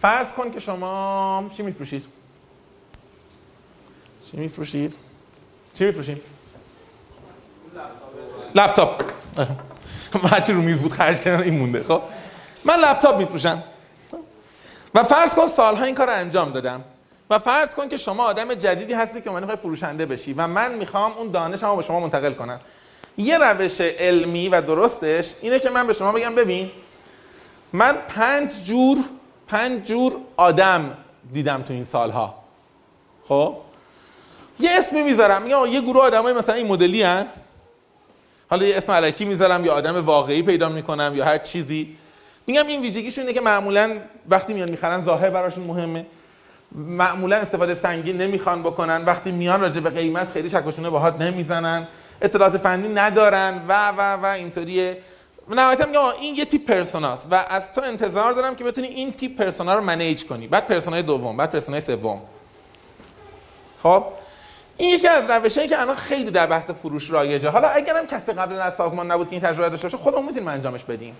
فرض 0.00 0.32
کن 0.32 0.50
که 0.50 0.60
شما 0.60 1.50
چی 1.56 1.62
میفروشید؟ 1.62 2.04
چی 4.30 4.36
میفروشید؟ 4.36 4.94
چی 5.74 5.84
میفروشید؟ 5.84 6.33
لپتاپ. 8.54 9.02
هرچی 10.32 10.52
رو 10.52 10.62
میز 10.62 10.78
بود 10.78 10.92
خرج 10.92 11.20
کردن 11.20 11.42
این 11.42 11.58
مونده. 11.58 11.82
خب 11.82 12.02
من 12.64 12.74
لپتاپ 12.74 13.18
میفروشم. 13.18 13.62
و 14.94 15.02
فرض 15.02 15.34
کن 15.34 15.48
سالها 15.48 15.84
این 15.84 15.94
کار 15.94 16.10
انجام 16.10 16.52
دادم. 16.52 16.84
و 17.30 17.38
فرض 17.38 17.74
کن 17.74 17.88
که 17.88 17.96
شما 17.96 18.24
آدم 18.24 18.54
جدیدی 18.54 18.94
هستی 18.94 19.20
که 19.20 19.30
من 19.30 19.56
فروشنده 19.56 20.06
بشی 20.06 20.32
و 20.32 20.46
من 20.46 20.74
می‌خوام 20.74 21.12
اون 21.12 21.30
دانشمو 21.30 21.70
رو 21.70 21.76
به 21.76 21.82
شما 21.82 22.00
منتقل 22.00 22.32
کنم. 22.32 22.60
یه 23.16 23.38
روش 23.38 23.80
علمی 23.80 24.48
و 24.48 24.60
درستش 24.60 25.34
اینه 25.40 25.58
که 25.58 25.70
من 25.70 25.86
به 25.86 25.92
شما 25.92 26.12
بگم 26.12 26.34
ببین 26.34 26.70
من 27.72 27.96
پنج 28.08 28.64
جور 28.64 28.98
پنج 29.48 29.86
جور 29.86 30.12
آدم 30.36 30.96
دیدم 31.32 31.62
تو 31.62 31.72
این 31.72 31.84
سالها. 31.84 32.34
خب؟ 33.24 33.56
یه 34.60 34.70
اسمی 34.78 35.02
می‌ذارم. 35.02 35.42
میگم 35.42 35.66
یه 35.66 35.80
گروه 35.80 36.02
آدمای 36.02 36.32
مثلا 36.32 36.54
این 36.54 36.66
مدلی 36.66 37.02
هن. 37.02 37.26
حالا 38.54 38.66
یه 38.66 38.76
اسم 38.76 38.92
علکی 38.92 39.24
می‌ذارم 39.24 39.64
یا 39.64 39.72
آدم 39.72 40.06
واقعی 40.06 40.42
پیدا 40.42 40.68
می‌کنم 40.68 41.12
یا 41.16 41.24
هر 41.24 41.38
چیزی. 41.38 41.96
میگم 42.46 42.66
این 42.66 42.80
ویژگیشون 42.80 43.22
اینه 43.22 43.34
که 43.34 43.40
معمولا 43.40 43.96
وقتی 44.28 44.52
میان 44.52 44.70
می‌خرن 44.70 45.04
ظاهر 45.04 45.30
براشون 45.30 45.64
مهمه. 45.64 46.06
معمولا 46.72 47.36
استفاده 47.36 47.74
سنگین 47.74 48.16
نمی‌خوان 48.16 48.62
بکنن. 48.62 49.04
وقتی 49.04 49.32
میان 49.32 49.60
راجع 49.60 49.80
به 49.80 49.90
قیمت 49.90 50.32
خیلی 50.32 50.50
شکشونه 50.50 50.90
باهات 50.90 51.20
نمی‌زنن. 51.20 51.88
اطلاعات 52.22 52.56
فنی 52.56 52.88
ندارن. 52.88 53.62
و 53.68 53.88
و 53.88 54.00
و 54.00 54.26
اینطوریه. 54.26 54.98
نهایتا 55.48 55.86
میگم 55.86 56.00
این 56.20 56.34
یه 56.34 56.44
تیپ 56.44 56.66
persona 56.66 57.09
ست. 57.09 57.28
و 57.30 57.44
از 57.48 57.72
تو 57.72 57.80
انتظار 57.80 58.32
دارم 58.32 58.56
که 58.56 58.64
بتونی 58.64 58.86
این 58.86 59.12
تیپ 59.12 59.36
persona 59.36 59.74
رو 59.74 59.84
manage 59.84 60.24
کنی. 60.24 60.46
بعد 60.46 60.66
persona 60.66 60.97
ی 60.97 61.02
دوم 61.02 61.36
بعد 61.36 61.50
persona 61.50 61.76
ی 61.76 61.80
سوم. 61.80 62.20
خب؟ 63.82 64.04
این 64.76 64.90
یکی 64.90 65.08
از 65.08 65.30
روشهایی 65.30 65.68
که 65.68 65.80
الان 65.80 65.96
خیلی 65.96 66.30
در 66.30 66.46
بحث 66.46 66.70
فروش 66.70 67.10
رایجه. 67.10 67.48
حالا 67.48 67.68
اگرم 67.68 68.06
کسی 68.06 68.32
قبلا 68.32 68.62
از 68.62 68.74
سازمان 68.74 69.10
نبود 69.10 69.26
که 69.26 69.32
این 69.32 69.42
تجربه 69.42 69.68
داشته 69.68 69.86
باشه 69.86 69.96
خودمون 69.96 70.24
می‌تونیم 70.24 70.48
انجامش 70.48 70.84
بدیم. 70.84 71.16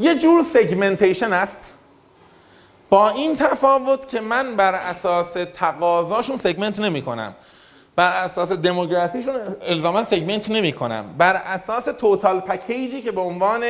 یه 0.00 0.18
جور 0.18 0.44
segmentation 0.44 1.32
است. 1.32 1.72
با 2.90 3.10
این 3.10 3.36
تفاوت 3.36 4.08
که 4.08 4.20
من 4.20 4.56
بر 4.56 4.74
اساس 4.74 5.36
تقاضاشون 5.54 6.36
segment 6.36 6.80
نمی 6.80 7.02
کنم 7.02 7.34
بر 7.96 8.24
اساس 8.24 8.52
demography 8.52 9.11
شون 9.11 9.34
الزاما 9.62 10.04
segment 10.04 10.50
نمی 10.50 10.72
کنم 10.72 11.14
بر 11.18 11.36
اساس 11.36 11.84
total 11.84 12.40
package 12.40 12.94
ی 12.94 13.02
که 13.02 13.12
به 13.12 13.20
عنوان 13.20 13.64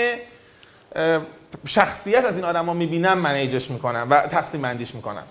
شخصیت 1.66 2.24
از 2.24 2.36
این 2.36 2.44
آدم 2.44 2.66
ها 2.66 2.72
می‌بینم 2.72 3.18
manage 3.18 3.57
ش 3.57 3.70
می‌کنم 3.70 4.06
و 4.10 4.20
تقسیم 4.20 4.62
بندیش 4.62 4.94
می‌کنم. 4.94 5.24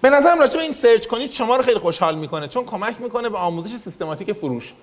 به 0.00 0.10
نظرم 0.10 0.40
راجع 0.40 0.56
به 0.56 0.62
این 0.62 0.72
search 0.72 1.06
کنید 1.06 1.30
شما 1.30 1.56
رو 1.56 1.62
خیلی 1.62 1.78
خوشحال 1.78 2.14
می‌کنه 2.14 2.48
چون 2.48 2.64
کمک 2.64 3.00
می‌کنه 3.00 3.28
به 3.28 3.38
آموزش 3.38 3.76
systematic 3.76 4.32
فروش. 4.32 4.74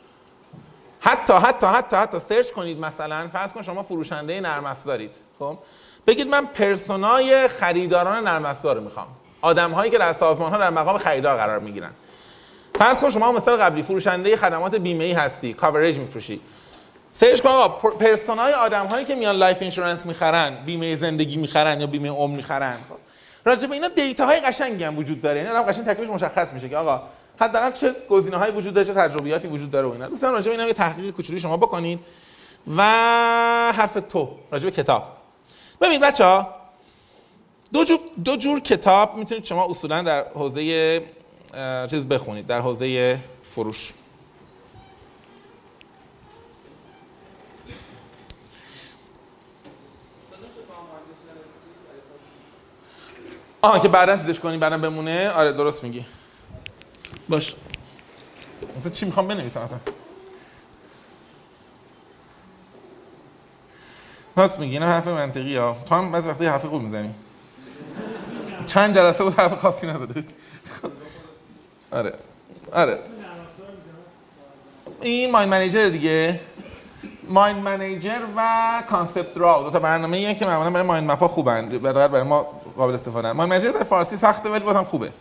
حتی 0.99 1.33
حتی 1.33 1.67
حتی 1.67 1.95
حتی 1.95 2.19
search 2.19 2.51
کنید 2.51 2.79
مثلا 2.79 3.27
فرض 3.33 3.53
کن 3.53 3.61
شما 3.61 3.83
فروشنده 3.83 4.41
نرم 4.41 4.65
افزارید 4.65 5.15
خب؟ 5.39 5.57
بگید 6.07 6.27
من 6.27 6.45
persona 6.45 7.34
ی 7.35 7.47
خریداران 7.47 8.23
نرم 8.23 8.45
افزار 8.45 8.75
رو 8.75 8.81
می‌خوام. 8.81 9.07
آدم 9.41 9.71
هایی 9.71 9.91
که 9.91 9.97
در 9.97 10.13
سازمان 10.13 10.51
ها 10.51 10.57
در 10.57 10.69
مقام 10.69 10.97
خریدار 10.97 11.37
قرار 11.37 11.59
می‌گیرن. 11.59 11.91
فرض 12.75 13.01
کن 13.01 13.11
شما 13.11 13.31
مثال 13.31 13.57
قبلی 13.57 13.83
فروشنده 13.83 14.37
خدمات 14.37 14.75
بیمه 14.75 15.03
ای 15.03 15.13
هستی 15.13 15.53
coverage 15.53 15.99
میفروشی. 15.99 16.41
search 17.15 17.41
کن 17.41 17.49
آقا 17.49 17.69
پر- 17.69 17.95
persona 17.95 18.46
ی 18.46 18.53
آدم 18.53 18.85
هایی 18.85 19.05
که 19.05 19.15
میان 19.15 19.35
life 19.35 19.61
insurance 19.61 20.05
می‌خرن 20.05 20.55
بیمه 20.65 20.95
زندگی 20.95 21.37
می‌خرن 21.37 21.81
یا 21.81 21.87
بیمه 21.87 22.09
عمر 22.09 22.35
می‌خرن 22.35 22.77
خب. 22.89 22.95
راجع 23.45 23.67
به 23.67 23.73
اینا 23.73 23.87
data 23.87 24.25
های 24.25 24.39
قشنگی 24.39 24.83
هم 24.83 24.97
وجود 24.97 25.21
داره. 25.21 25.37
یعنی 25.39 25.49
آدم 25.49 25.71
قشنگ 25.71 25.85
تکلیفش 25.85 26.09
مشخص 26.11 26.53
میشه 26.53 26.69
که 26.69 26.77
آقا 26.77 27.01
حداقل 27.39 27.71
چه 27.71 27.95
گزینه‌هایی 28.09 28.53
وجود 28.53 28.73
داره 28.73 28.87
چه 28.87 28.93
تجربیاتی 28.93 29.47
وجود 29.47 29.71
داره 29.71 29.87
و 29.87 29.91
اینا. 29.91 30.07
دوستان 30.07 30.33
راجع 30.33 30.45
به 30.45 30.51
اینا 30.51 30.67
یه 30.67 30.73
تحقیق 30.73 31.13
کوچولی 31.13 31.39
شما 31.39 31.57
بکنید 31.57 31.99
و 32.77 32.81
حرف 33.75 33.97
تو 34.09 34.29
راجع 34.51 34.65
به 34.65 34.71
کتاب. 34.71 35.03
ببین 35.81 36.01
بچه 36.01 36.23
ها 36.23 36.55
دو 37.73 37.83
جور, 37.83 37.99
دو 38.25 38.35
جور 38.35 38.59
کتاب 38.59 39.17
می‌تونید 39.17 39.43
شما 39.43 39.65
اصولا 39.69 40.01
در 40.01 40.25
حوزه 40.35 41.01
چیز 41.89 42.05
بخونید 42.05 42.47
در 42.47 42.59
حوزه 42.59 43.19
فروش. 43.55 43.93
آها 53.63 53.79
که 53.79 53.87
بعدا 53.87 54.17
چیزش 54.17 54.39
کنی 54.39 54.57
بعدا 54.57 54.77
بمونه؟ 54.77 55.29
آره 55.29 55.51
درست 55.51 55.83
میگی. 55.83 56.05
باش. 57.29 57.55
مثلا 58.79 58.91
چی 58.91 59.05
می‌خوام 59.05 59.27
بنویسم 59.27 59.59
اصلا؟ 59.59 59.77
راست 64.35 64.59
میگی 64.59 64.73
اینا 64.73 64.85
حرف 64.85 65.07
منطقی 65.07 65.57
ها. 65.57 65.77
تو 65.85 65.95
هم 65.95 66.11
بعضی 66.11 66.29
وقتی 66.29 66.45
حرف 66.45 66.65
خوب 66.65 66.81
می‌زنی. 66.81 67.09
چند 68.65 68.95
جلسه 68.95 69.23
بود 69.23 69.33
حرف 69.33 69.57
خاصی 69.59 69.87
نداده. 69.87 70.23
آره 71.91 72.13
آره. 72.73 72.99
این 75.01 75.31
ماین 75.31 75.49
منیجر 75.49 75.89
دیگه. 75.89 76.39
ماین 77.27 77.55
منیجر 77.55 78.19
و 78.35 78.83
کانسپت 78.89 79.37
راو. 79.37 79.63
دو 79.63 79.69
تا 79.69 79.79
برنامه 79.79 80.33
که 80.35 80.45
معمولا 80.45 80.69
برای 80.69 80.87
ماین 80.87 81.11
مپ 81.11 81.19
ها 81.19 81.27
خوبن. 81.27 81.69
برای 81.69 82.23
ما 82.23 82.62
قابل 82.77 82.93
استفاده 82.93 83.31
ماین 83.31 83.49
منیجر 83.49 83.71
در 83.71 83.83
فارسی 83.83 84.17
سخته 84.17 84.49
ولی 84.49 84.63
بازم 84.63 84.83
خوبه. 84.83 85.11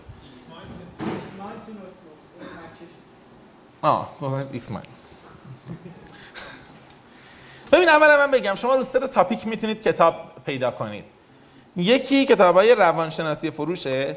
آه 3.82 4.14
ایکس 4.52 4.70
ماین 4.70 4.86
ببین 7.72 7.88
اولا 7.88 8.16
من 8.16 8.30
بگم 8.30 8.54
شما 8.54 8.84
سه 8.84 8.98
تا 8.98 9.06
topic 9.06 9.46
می‌تونید 9.46 9.82
کتاب 9.82 10.14
پیدا 10.46 10.70
کنید. 10.70 11.06
یکی 11.76 12.26
کتاب 12.26 12.56
های 12.56 12.74
روانشناسی 12.74 13.50
فروشه 13.50 14.16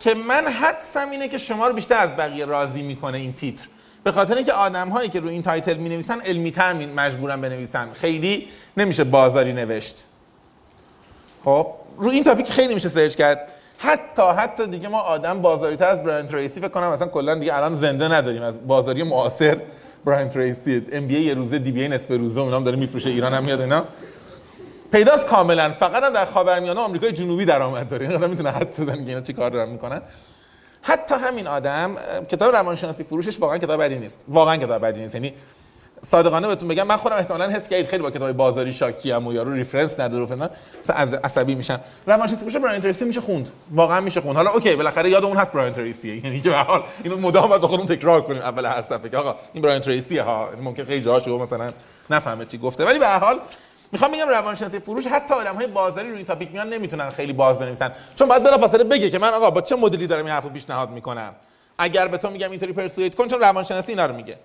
که 0.00 0.14
من 0.14 0.46
حدسم 0.46 1.10
اینه 1.10 1.28
که 1.28 1.38
شما 1.38 1.68
رو 1.68 1.74
بیشتر 1.74 1.94
از 1.94 2.16
بقیه 2.16 2.44
راضی 2.44 2.82
می‌کنه 2.82 3.18
این 3.18 3.32
تیتر. 3.32 3.68
به 4.04 4.12
خاطر 4.12 4.34
اینکه 4.34 4.52
آدم 4.52 4.88
هایی 4.88 5.08
که 5.08 5.20
رو 5.20 5.28
این 5.28 5.42
title 5.42 5.76
می 5.76 5.88
نویسن 5.88 6.20
علمی 6.20 6.50
تر 6.50 6.72
مجبورن 6.86 7.40
بنویسن. 7.40 7.92
خیلی 7.92 8.48
نمیشه 8.76 9.04
بازاری 9.04 9.52
نوشت. 9.52 10.04
خب؟ 11.44 11.66
رو 11.98 12.10
این 12.10 12.24
topic 12.24 12.50
خیلی 12.50 12.74
میشه 12.74 12.88
search 12.88 13.14
کرد. 13.14 13.48
حتی 13.78 14.22
حتی 14.22 14.66
دیگه 14.66 14.88
ما 14.88 15.00
آدم 15.00 15.40
بازاری 15.40 15.76
تر 15.76 15.86
از 15.86 16.02
براین 16.02 16.26
تریسی 16.26 16.60
فکر 16.60 16.68
کنم 16.68 16.92
مثلا 16.92 17.06
کلا 17.06 17.34
دیگه 17.34 17.56
الان 17.56 17.74
زنده 17.74 18.08
نداریم. 18.08 18.42
از 18.42 18.66
بازاری 18.66 19.02
معاصر 19.02 19.60
براین 20.04 20.28
تریسی. 20.28 20.86
MBA 20.92 21.20
یه 21.20 21.34
روزه 21.34 21.58
DBA 21.58 21.88
نصف 21.88 22.10
روزه 22.10 22.40
اونام 22.40 22.64
داره 22.64 22.76
میفروشه 22.76 23.10
ایران 23.10 23.34
هم 23.34 23.44
میاد 23.44 23.60
اینا. 23.60 23.84
پیداست 24.92 25.26
کاملا. 25.26 25.72
فقط 25.72 26.02
هم 26.02 26.12
در 26.12 26.24
خاورمیانه 26.24 26.80
آمریکای 26.80 27.12
جنوبی 27.12 27.44
درآمد 27.44 27.88
داره. 27.88 28.06
این 28.06 28.16
آدم 28.16 28.30
می‌تونه 28.30 28.50
حد 28.50 28.74
که 28.74 28.92
اینا 28.92 29.20
چی 29.20 29.32
کار 29.32 29.50
دارن 29.50 29.68
می‌کنن. 29.68 30.02
حتی 30.82 31.14
همین 31.14 31.46
آدم 31.46 31.96
کتاب 32.30 32.54
روانشناسی 32.54 33.04
فروشش 33.04 33.40
واقعا 33.40 33.58
کتاب 33.58 33.82
بدی 33.82 33.94
نیست. 33.94 34.24
واقعا 34.28 34.56
کتاب 34.56 34.84
بدی 34.84 35.00
نیست. 35.00 35.14
یعنی 35.14 35.34
صادقانه 36.02 36.48
بهتون 36.48 36.68
بگم 36.68 36.86
من 36.86 36.96
خودم 36.96 37.16
احتمالاً 37.16 37.50
حس 37.50 37.68
کردید 37.68 37.86
خیلی 37.86 38.02
با 38.02 38.10
کتاب 38.10 38.32
بازاری 38.32 38.72
شاکی 38.72 39.12
ام 39.12 39.26
و 39.26 39.32
یارو 39.32 39.52
reference 39.52 40.00
نداره 40.00 40.22
و 40.22 40.26
فلان. 40.26 40.50
از 40.88 41.14
عصبی 41.14 41.54
میشم. 41.54 41.80
روانشناسی 42.06 42.44
فروش 42.44 42.56
براین 42.56 42.80
تریسی 42.80 43.04
میشه 43.04 43.20
خوند. 43.20 43.48
واقعا 43.70 44.00
میشه 44.00 44.20
خوند. 44.20 44.36
حالا 44.36 44.50
اوکی 44.50 44.76
بالاخره 44.76 45.10
یاد 45.10 45.24
اون 45.24 45.36
هست 45.36 45.52
براین 45.52 45.72
تریسی 45.72 46.08
یعنی 46.24 46.40
که 46.40 46.50
به 46.50 46.56
حال 46.56 46.82
اینو 47.04 47.16
مدام 47.16 47.48
با 47.48 47.68
خودمون 47.68 47.86
تکرار 47.86 48.20
کنیم. 48.20 48.42
اول 48.42 48.64
هر 48.64 48.82
صفحه 48.82 49.08
که 49.08 49.16
آقا 49.16 49.34
این 49.52 49.62
براین 49.62 49.80
تریسی 49.80 50.18
ها. 50.18 50.48
یعنی 50.50 50.64
ممکن 50.64 50.84
خیلی 50.84 51.00
جاهاش 51.00 51.26
رو 51.26 51.38
مثلا 51.38 51.72
نفهمه 52.10 52.44
چی 52.44 52.58
گفته. 52.58 52.84
ولی 52.84 52.98
به 52.98 53.06
هر 53.06 53.18
حال 53.18 53.40
می‌خوام 53.92 54.12
بگم 54.12 54.28
روانشناسی 54.28 54.78
فروش 54.78 55.06
حتی 55.06 55.34
آدم 55.34 55.54
های 55.54 55.66
بازاری 55.66 56.08
روی 56.08 56.16
این 56.16 56.26
topic 56.26 56.52
میان 56.52 56.68
نمی‌تونن 56.68 57.10
خیلی 57.10 57.32
باز 57.32 57.58
بنویسن. 57.58 57.92
چون 58.14 58.28
باید 58.28 58.42
بلافاصله 58.42 58.84
بگه 58.84 59.10
که 59.10 59.18
من 59.18 59.28
آقا 59.28 59.50
با 59.50 59.60
چه 59.60 59.76
مدلی 59.76 60.06
دارم 60.06 60.24
این 60.24 60.34
حرفو 60.34 60.48
پیشنهاد 60.48 60.90
می‌کنم. 60.90 61.34
اگر 61.78 62.08
به 62.08 62.18
تو 62.18 62.30
میگم 62.30 62.50
اینطوری 62.50 62.72
persuade 62.72 63.14
کن 63.14 63.28
چون 63.28 63.40
روانشناسی 63.40 63.92
اینا 63.92 64.06
رو 64.06 64.14
میگه. 64.14 64.38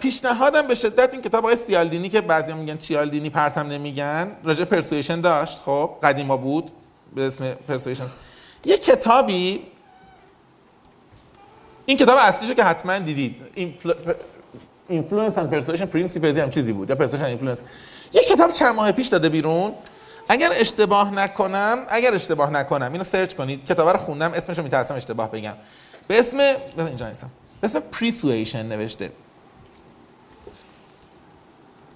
پیشنهادم 0.00 0.66
به 0.66 0.74
شدت 0.74 1.12
این 1.12 1.22
کتاب 1.22 1.44
آقای 1.44 1.56
سیالدینی 1.56 2.08
که 2.08 2.20
بعضیا 2.20 2.56
میگن 2.56 2.76
چیالدینی 2.76 3.30
پرتم 3.30 3.66
نمیگن 3.66 4.36
راجع 4.44 4.64
persuasion 4.64 5.20
داشت. 5.20 5.60
خب 5.64 5.90
قدیما 6.02 6.36
بود 6.36 6.70
به 7.14 7.22
اسم 7.22 7.54
persuasion 7.68 8.04
یه 8.64 8.78
کتابی 8.78 9.60
این 11.86 11.96
کتاب 11.96 12.18
اصلیشو 12.20 12.54
که 12.54 12.64
حتما 12.64 12.98
دیدید. 12.98 13.36
influence 14.88 15.38
and 15.38 15.50
persuasion 15.50 15.86
principles 15.86 16.38
هم 16.38 16.50
چیزی 16.50 16.72
بود 16.72 16.90
یا 16.90 16.96
persuasion 16.96 17.24
influence 17.24 17.58
یه 18.12 18.22
کتاب 18.22 18.52
چند 18.52 18.74
ماه 18.74 18.92
پیش 18.92 19.06
داده 19.06 19.28
بیرون. 19.28 19.72
اگر 20.28 20.50
اشتباه 20.52 21.14
نکنم 21.14 21.78
اگر 21.88 22.14
اشتباه 22.14 22.50
نکنم 22.50 22.92
اینو 22.92 23.04
search 23.04 23.34
کنید. 23.34 23.64
کتاب 23.64 23.88
رو 23.88 23.98
خوندم 23.98 24.32
اسمشو 24.32 24.62
میترسم 24.62 24.94
اشتباه 24.94 25.30
بگم. 25.30 25.54
به 26.08 26.18
اسم 26.18 26.40
اینجا 26.78 27.08
نیستم. 27.08 27.30
به 27.60 27.66
اسم 27.66 27.80
پریسویشن 27.80 28.66
نوشته. 28.66 29.10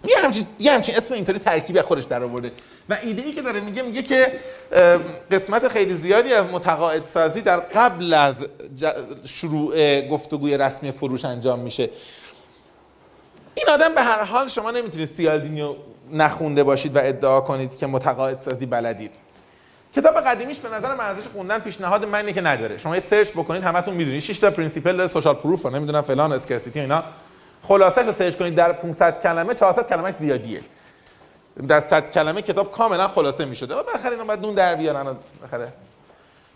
یه 0.04 0.18
همچین 0.24 0.46
یه 0.58 0.72
همچین 0.72 0.96
اسم 0.96 1.14
اینطوری 1.14 1.38
ترکیبی 1.38 1.78
از 1.78 1.84
خودش 1.84 2.04
در 2.04 2.22
آورده. 2.22 2.52
و 2.88 2.98
ایده 3.02 3.22
ای 3.22 3.32
که 3.32 3.42
داره 3.42 3.60
میگه 3.60 3.82
میگه 3.82 4.02
که 4.02 4.32
قسمت 5.30 5.68
خیلی 5.68 5.94
زیادی 5.94 6.32
از 6.32 6.46
متقاعد 6.52 7.02
سازی 7.14 7.40
در 7.40 7.60
قبل 7.60 8.14
از 8.14 8.46
شروع 9.24 10.00
گفتگوی 10.00 10.58
رسمی 10.58 10.92
فروش 10.92 11.24
انجام 11.24 11.58
میشه. 11.58 11.90
این 13.54 13.66
آدم 13.68 13.94
به 13.94 14.02
هر 14.02 14.24
حال 14.24 14.48
شما 14.48 14.70
نمی‌تونید 14.70 15.08
سیالدینی 15.08 15.60
رو 15.60 15.76
نخونده 16.12 16.64
باشید 16.64 16.96
و 16.96 16.98
ادعا 17.02 17.40
کنید 17.40 17.78
که 17.78 17.86
متقاعد 17.86 18.38
سازی 18.44 18.66
بلدید 18.66 19.16
کتاب 19.96 20.14
قدیمیش 20.14 20.58
به 20.58 20.68
نظر 20.68 21.00
ارزش 21.00 21.28
خوندن 21.34 21.58
پیشنهاد 21.58 22.04
من 22.04 22.18
اینه 22.18 22.32
که 22.32 22.40
نداره. 22.40 22.78
شما 22.78 22.94
یه 22.94 23.02
search 23.02 23.30
بکنید 23.30 23.62
همتون 23.62 23.94
می‌دونید. 23.94 24.20
6 24.20 24.38
تا 24.38 24.50
principle 24.50 25.06
social 25.06 25.34
proof 25.34 25.66
و 25.66 25.70
نمی‌دونم 25.70 26.00
فلان 26.00 26.32
scarcity 26.32 26.80
اینا. 26.80 27.04
خلاصش 27.68 28.02
رو 28.02 28.12
search 28.12 28.36
کنید 28.36 28.54
در 28.54 28.72
500 28.72 29.22
کلمه 29.22 29.54
400 29.54 29.88
کلمش 29.88 30.14
زیادیه. 30.18 30.60
در 31.68 31.80
100 31.80 32.10
کلمه 32.10 32.42
کتاب 32.42 32.72
کاملا 32.72 33.08
خلاصه 33.08 33.44
می‌شده. 33.44 33.74
بالاخره 33.74 34.10
اینا 34.10 34.24
باید 34.24 34.40
نون 34.40 34.54
در 34.54 34.74
بیارن 34.74 35.16
بالاخره 35.40 35.72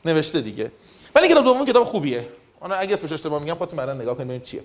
نوشته 0.04 0.40
دیگه. 0.40 0.72
ولی 1.14 1.28
کتاب 1.28 1.44
دوم 1.44 1.64
کتاب 1.64 1.84
خوبیه. 1.84 2.28
اون 2.60 2.72
اگه 2.72 2.94
اسمش 2.94 3.12
اشتباه 3.12 3.42
میگم 3.42 3.54
خودتون 3.54 3.76
بعدا 3.76 3.92
نگاه 3.94 4.14
کنید 4.14 4.26
ببینید 4.28 4.42
چیه. 4.42 4.62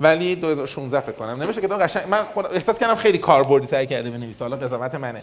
ولی 0.00 0.36
2016 0.36 1.00
فکر 1.00 1.12
کنم. 1.12 1.42
نمیشه 1.42 1.60
کتاب 1.60 1.82
قشنگ. 1.82 2.08
من 2.08 2.24
احساس 2.52 2.78
کردم 2.78 2.94
خیلی 2.94 3.18
کاربردی 3.18 3.66
سعی 3.66 3.86
کرده 3.86 4.10
بنویسه. 4.10 4.44
حالا 4.44 4.56
قضاوت 4.56 4.94
منه. 4.94 5.22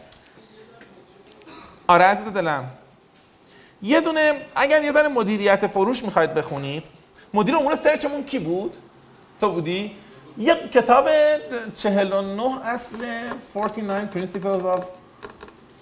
آره 1.87 2.03
عزیز 2.03 2.33
دلم. 2.33 2.69
یه 3.81 4.01
دونه 4.01 4.41
اگر 4.55 4.83
یه 4.83 4.91
ذره 4.91 5.07
مدیریت 5.07 5.67
فروش 5.67 6.03
می‌خواید 6.03 6.33
بخونید 6.33 6.85
مدیر 7.33 7.55
امور 7.55 7.79
سرچمون 7.83 8.23
کی 8.23 8.39
بود؟ 8.39 8.77
تو 9.41 9.51
بودی؟ 9.51 9.95
یه 10.37 10.55
کتاب 10.73 11.07
49 11.77 12.65
اصل 12.65 12.97
49 13.53 14.09
principles 14.11 14.79
of 14.79 14.83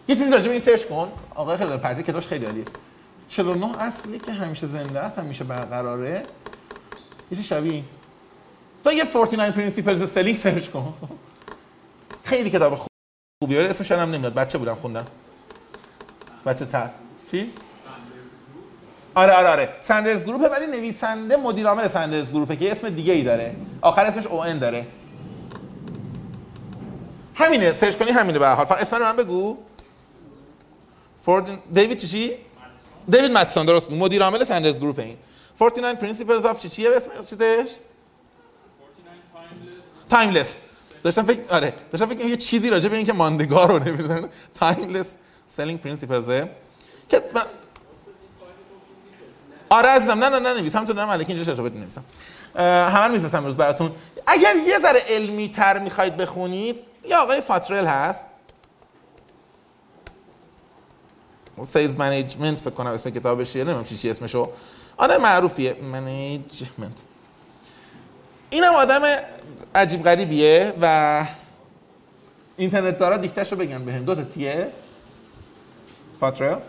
یه 0.07 0.15
چیزی 0.15 0.31
راجع 0.31 0.45
به 0.47 0.51
این 0.51 0.61
سرچ 0.61 0.85
کن. 0.85 1.11
آقای 1.35 1.57
خیلی 1.57 1.77
پرتی 1.77 2.03
کتابش 2.03 2.27
خیلی 2.27 2.45
عالیه. 2.45 2.63
49 3.29 3.81
اصلی 3.81 4.19
که 4.19 4.31
همیشه 4.31 4.67
زنده 4.67 4.99
است 4.99 5.19
همیشه 5.19 5.43
برقراره. 5.43 6.23
یه 7.31 7.37
چیز 7.37 7.45
شبیه. 7.45 7.83
تو 8.83 8.91
یه 8.91 9.05
49 9.05 9.51
principles 9.71 10.15
selling 10.17 10.37
سرچ 10.37 10.67
کن. 10.69 10.93
خیلی 12.23 12.49
کتاب 12.49 12.75
خوب- 12.75 12.87
خوبیه. 13.43 13.61
اسمش 13.61 13.91
هم 13.91 14.11
نمیاد. 14.11 14.33
بچه 14.33 14.57
بودم 14.57 14.75
خوندم. 14.75 15.05
بچه 16.45 16.65
تر 16.65 16.89
چی؟ 17.31 17.51
آره 19.17 19.33
آره 19.33 19.49
آره. 19.49 19.69
Sandler 19.81 20.23
Group 20.23 20.43
ه 20.43 20.47
ولی 20.47 20.67
نویسنده 20.67 21.37
مدیر 21.37 21.67
عامل 21.67 21.87
Sandler 21.87 22.31
Group 22.31 22.51
ه 22.51 22.55
که 22.55 22.71
اسم 22.71 22.89
دیگه 22.89 23.13
ای 23.13 23.23
داره. 23.23 23.55
آخر 23.81 24.05
اسمش 24.05 24.27
ON 24.27 24.59
داره. 24.59 24.87
همینه. 27.35 27.73
search 27.73 27.97
کنی 27.97 28.11
همینه 28.11 28.39
به 28.39 28.47
حال. 28.47 28.65
اسم 28.69 29.01
من 29.01 29.15
بگو. 29.15 29.57
فورد 31.21 31.45
دیوید 31.73 31.97
چی 31.97 32.31
دیوید 33.09 33.31
ماتسون 33.31 33.65
درست 33.65 33.89
بود. 33.89 33.97
مدیر 33.97 34.23
عامل 34.23 34.43
Sandler 34.43 34.79
Group 34.79 34.99
این. 34.99 35.17
49 35.59 35.99
principles 35.99 36.45
of 36.45 36.59
چی 36.59 36.69
چیه 36.69 36.89
اسم 36.95 37.09
چیزش؟ 37.25 37.69
timeless. 40.09 40.59
داشتم 41.03 41.23
فکر 41.23 41.39
آره. 41.49 41.73
داشتم 41.91 42.05
فکر 42.05 42.25
یه 42.25 42.37
چیزی 42.37 42.69
راجع 42.69 42.89
به 42.89 42.97
این 42.97 43.05
که 43.05 43.13
ماندگار 43.13 43.69
رو 43.69 43.79
نمی‌دونن 43.79 44.29
timeless 44.55 45.15
selling 45.49 45.81
principles 45.81 46.29
که 47.09 47.21
آره 49.69 49.89
عزیزم 49.89 50.23
نه 50.23 50.29
نه 50.29 50.39
نه 50.39 50.53
نویس 50.53 50.75
همونطور 50.75 50.95
دارم 50.95 51.09
الکی 51.09 51.33
اینجا 51.33 51.53
شجابت 51.53 51.71
نویسم. 51.75 52.03
همه 52.89 53.07
میفرستم 53.07 53.37
امروز 53.37 53.57
براتون. 53.57 53.91
اگر 54.27 54.55
یه 54.67 54.79
ذره 54.79 54.99
علمی 55.07 55.49
تر 55.49 55.79
می‌خواید 55.79 56.17
بخونید 56.17 56.79
یه 57.05 57.17
آقای 57.17 57.41
فاترل 57.41 57.85
هست. 57.85 58.25
sales 61.63 61.95
management 61.95 62.61
فکر 62.61 62.69
کنم 62.69 62.91
اسم 62.91 63.09
کتابشه 63.09 63.59
نمی‌دونم 63.59 63.83
چی 63.83 63.97
چی 63.97 64.09
اسمشو. 64.09 64.49
آره 64.97 65.17
معروفیه. 65.17 65.73
management 65.73 67.01
اینم 68.49 68.73
آدم 68.73 69.01
عجیب 69.75 70.03
غریبیه 70.03 70.73
و 70.81 71.25
اینترنت 72.57 72.97
دارا 72.97 73.17
دیکتش 73.17 73.51
رو 73.51 73.57
بگم 73.57 73.85
بهم. 73.85 74.05
تا 74.05 74.23
تیه. 74.23 74.71
فاترل. 76.19 76.59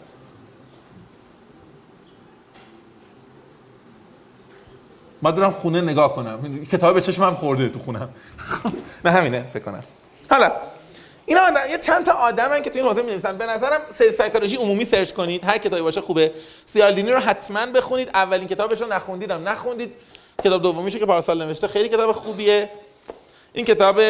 باید 5.23 5.37
برم 5.37 5.51
خونه 5.51 5.81
نگاه 5.81 6.15
کنم. 6.15 6.67
کتاب 6.67 6.95
به 6.95 7.01
چشمم 7.01 7.35
خورده 7.35 7.69
تو 7.69 7.79
خونم. 7.79 8.09
نه 9.05 9.11
همینه 9.11 9.45
فکر 9.53 9.63
کنم. 9.63 9.85
حالا 10.31 10.53
اینا. 11.27 11.43
یه 11.71 11.79
چند 11.79 12.07
تا 12.07 12.13
آدمن 12.13 12.63
که 12.63 12.71
تو 12.71 12.79
این 12.79 12.89
حوزه 12.89 13.03
می‌نویسن. 13.03 13.39
به 13.39 13.47
نظرم 13.47 13.81
سری 13.95 14.11
سایکولوژی 14.11 14.57
عمومی 14.57 14.85
سرچ 14.85 15.13
کنید. 15.13 15.45
هر 15.45 15.59
کتابی 15.59 15.83
باشه 15.83 16.01
خوبه. 16.01 16.33
سیالدینی 16.67 17.11
رو 17.11 17.19
حتما 17.19 17.67
بخونید. 17.67 18.11
اولین 18.15 18.49
کتابش 18.49 18.81
رو 18.81 18.87
نخوندیدم 18.87 19.49
نخوندید. 19.49 19.95
کتاب 20.45 20.63
دومیشو 20.63 20.99
که 20.99 21.07
پارسال 21.07 21.45
نوشته. 21.45 21.69
خیلی 21.69 21.89
کتاب 21.89 22.13
خوبیه. 22.13 22.71
این 23.53 23.65
کتاب 23.65 24.01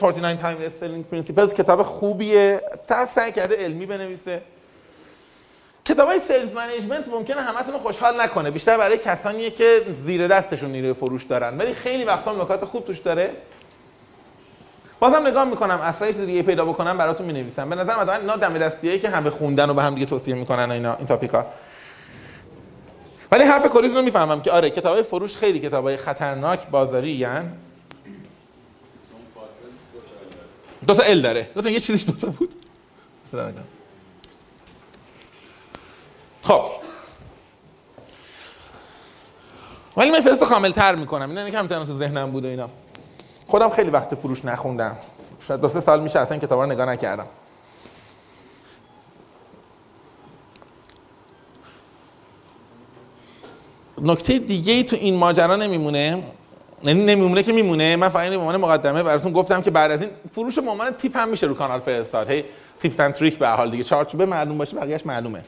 49 0.00 0.38
Timeless 0.38 0.82
Selling 0.82 1.14
Principles 1.14 1.54
کتاب 1.54 1.82
خوبیه. 1.82 2.60
طرف 2.88 3.12
سعی 3.12 3.32
کرده 3.32 3.56
علمی 3.56 3.86
بنویسه. 3.86 4.42
کتاب 5.86 6.08
های 6.08 6.20
سیلز 6.20 6.52
منیجمنت 6.52 7.08
ممکنه 7.08 7.42
همتون 7.42 7.74
رو 7.74 7.80
خوشحال 7.80 8.20
نکنه. 8.20 8.50
بیشتر 8.50 8.78
برای 8.78 8.98
کسانیه 8.98 9.50
که 9.50 9.86
زیر 9.94 10.28
دستشون 10.28 10.72
نیروی 10.72 10.92
فروش 10.92 11.24
دارن. 11.24 11.58
ولی 11.58 11.74
خیلی 11.74 12.04
وقتا 12.04 12.32
نکات 12.32 12.64
خوب 12.64 12.84
توش 12.84 12.98
داره. 12.98 13.30
بازم 15.00 15.26
نگاه 15.26 15.44
می‌کنم 15.44 15.80
اصلا 15.80 16.12
چیز 16.12 16.20
دیگه 16.20 16.42
پیدا 16.42 16.64
بکنم 16.64 16.98
براتون 16.98 17.26
می‌نویسم. 17.26 17.70
به 17.70 17.76
نظر 17.76 18.04
من 18.04 18.20
اینا 18.20 18.36
دم 18.36 18.58
دستیه 18.58 18.98
که 18.98 19.08
همه 19.08 19.30
خوندن 19.30 19.70
و 19.70 19.74
به 19.74 19.82
هم 19.82 19.94
دیگه 19.94 20.06
توصیه 20.06 20.34
می‌کنن 20.34 20.70
اینا 20.70 20.96
این 20.96 21.06
تاپیکا 21.06 21.46
ولی 23.32 23.44
حرف 23.44 23.70
کلیز 23.70 23.94
رو 23.94 24.02
می‌فهمم 24.02 24.40
که 24.40 24.50
آره 24.52 24.70
کتابای 24.70 25.02
فروش 25.02 25.36
خیلی 25.36 25.60
کتابای 25.60 25.96
خطرناک 25.96 26.68
بازاری 26.68 27.24
هن. 27.24 27.52
دو 30.86 30.94
تا 30.94 31.02
ال 31.02 31.20
داره. 31.20 31.50
دو 31.54 31.62
تا 31.62 31.70
یه 31.70 31.80
چیزش 31.80 32.06
دو 32.06 32.12
تا 32.12 32.26
بود. 32.26 32.54
خب. 36.46 36.62
ولی 39.96 40.10
من 40.10 40.20
فرست 40.20 40.44
کامل 40.44 40.70
تر 40.70 40.94
می‌کنم. 40.94 41.30
این 41.30 41.50
که 41.50 41.58
همینطور 41.58 41.84
تو 41.84 41.92
ذهنم 41.92 42.30
بود 42.30 42.44
و 42.44 42.48
اینا. 42.48 42.68
خودم 43.46 43.68
خیلی 43.70 43.90
وقت 43.90 44.14
فروش 44.14 44.44
نخوندم. 44.44 44.96
شاید 45.48 45.60
دو 45.60 45.68
سه 45.68 45.80
سال 45.80 46.00
میشه 46.00 46.18
اصلا 46.18 46.38
کتابا 46.38 46.64
رو 46.64 46.70
نگاه 46.70 46.86
نکردم. 46.86 47.26
نکته 54.02 54.38
دیگه 54.38 54.72
ای 54.72 54.84
تو 54.84 54.96
این 54.96 55.16
ماجرا 55.16 55.56
نمیمونه. 55.56 56.22
یعنی 56.82 57.04
نمیمونه 57.04 57.42
که 57.42 57.52
میمونه. 57.52 57.96
من 57.96 58.08
فقط 58.08 58.30
به 58.30 58.36
عنوان 58.36 58.56
مقدمه 58.56 59.02
براتون 59.02 59.32
گفتم 59.32 59.62
که 59.62 59.70
بعد 59.70 59.90
از 59.90 60.00
این 60.00 60.10
فروش 60.34 60.58
به 60.58 60.70
عنوان 60.70 60.90
تیپ 60.90 61.16
هم 61.16 61.28
میشه 61.28 61.46
رو 61.46 61.54
کانال 61.54 61.80
فرستاد. 61.80 62.30
هی 62.30 62.44
تیپ 62.80 62.92
سنتریک 62.92 63.38
به 63.38 63.48
هر 63.48 63.56
حال 63.56 63.70
دیگه. 63.70 63.84
چارچوبه 63.84 64.26
معلوم 64.26 64.58
باشه 64.58 64.76
بقیه‌اش 64.76 65.06
معلومه. 65.06 65.44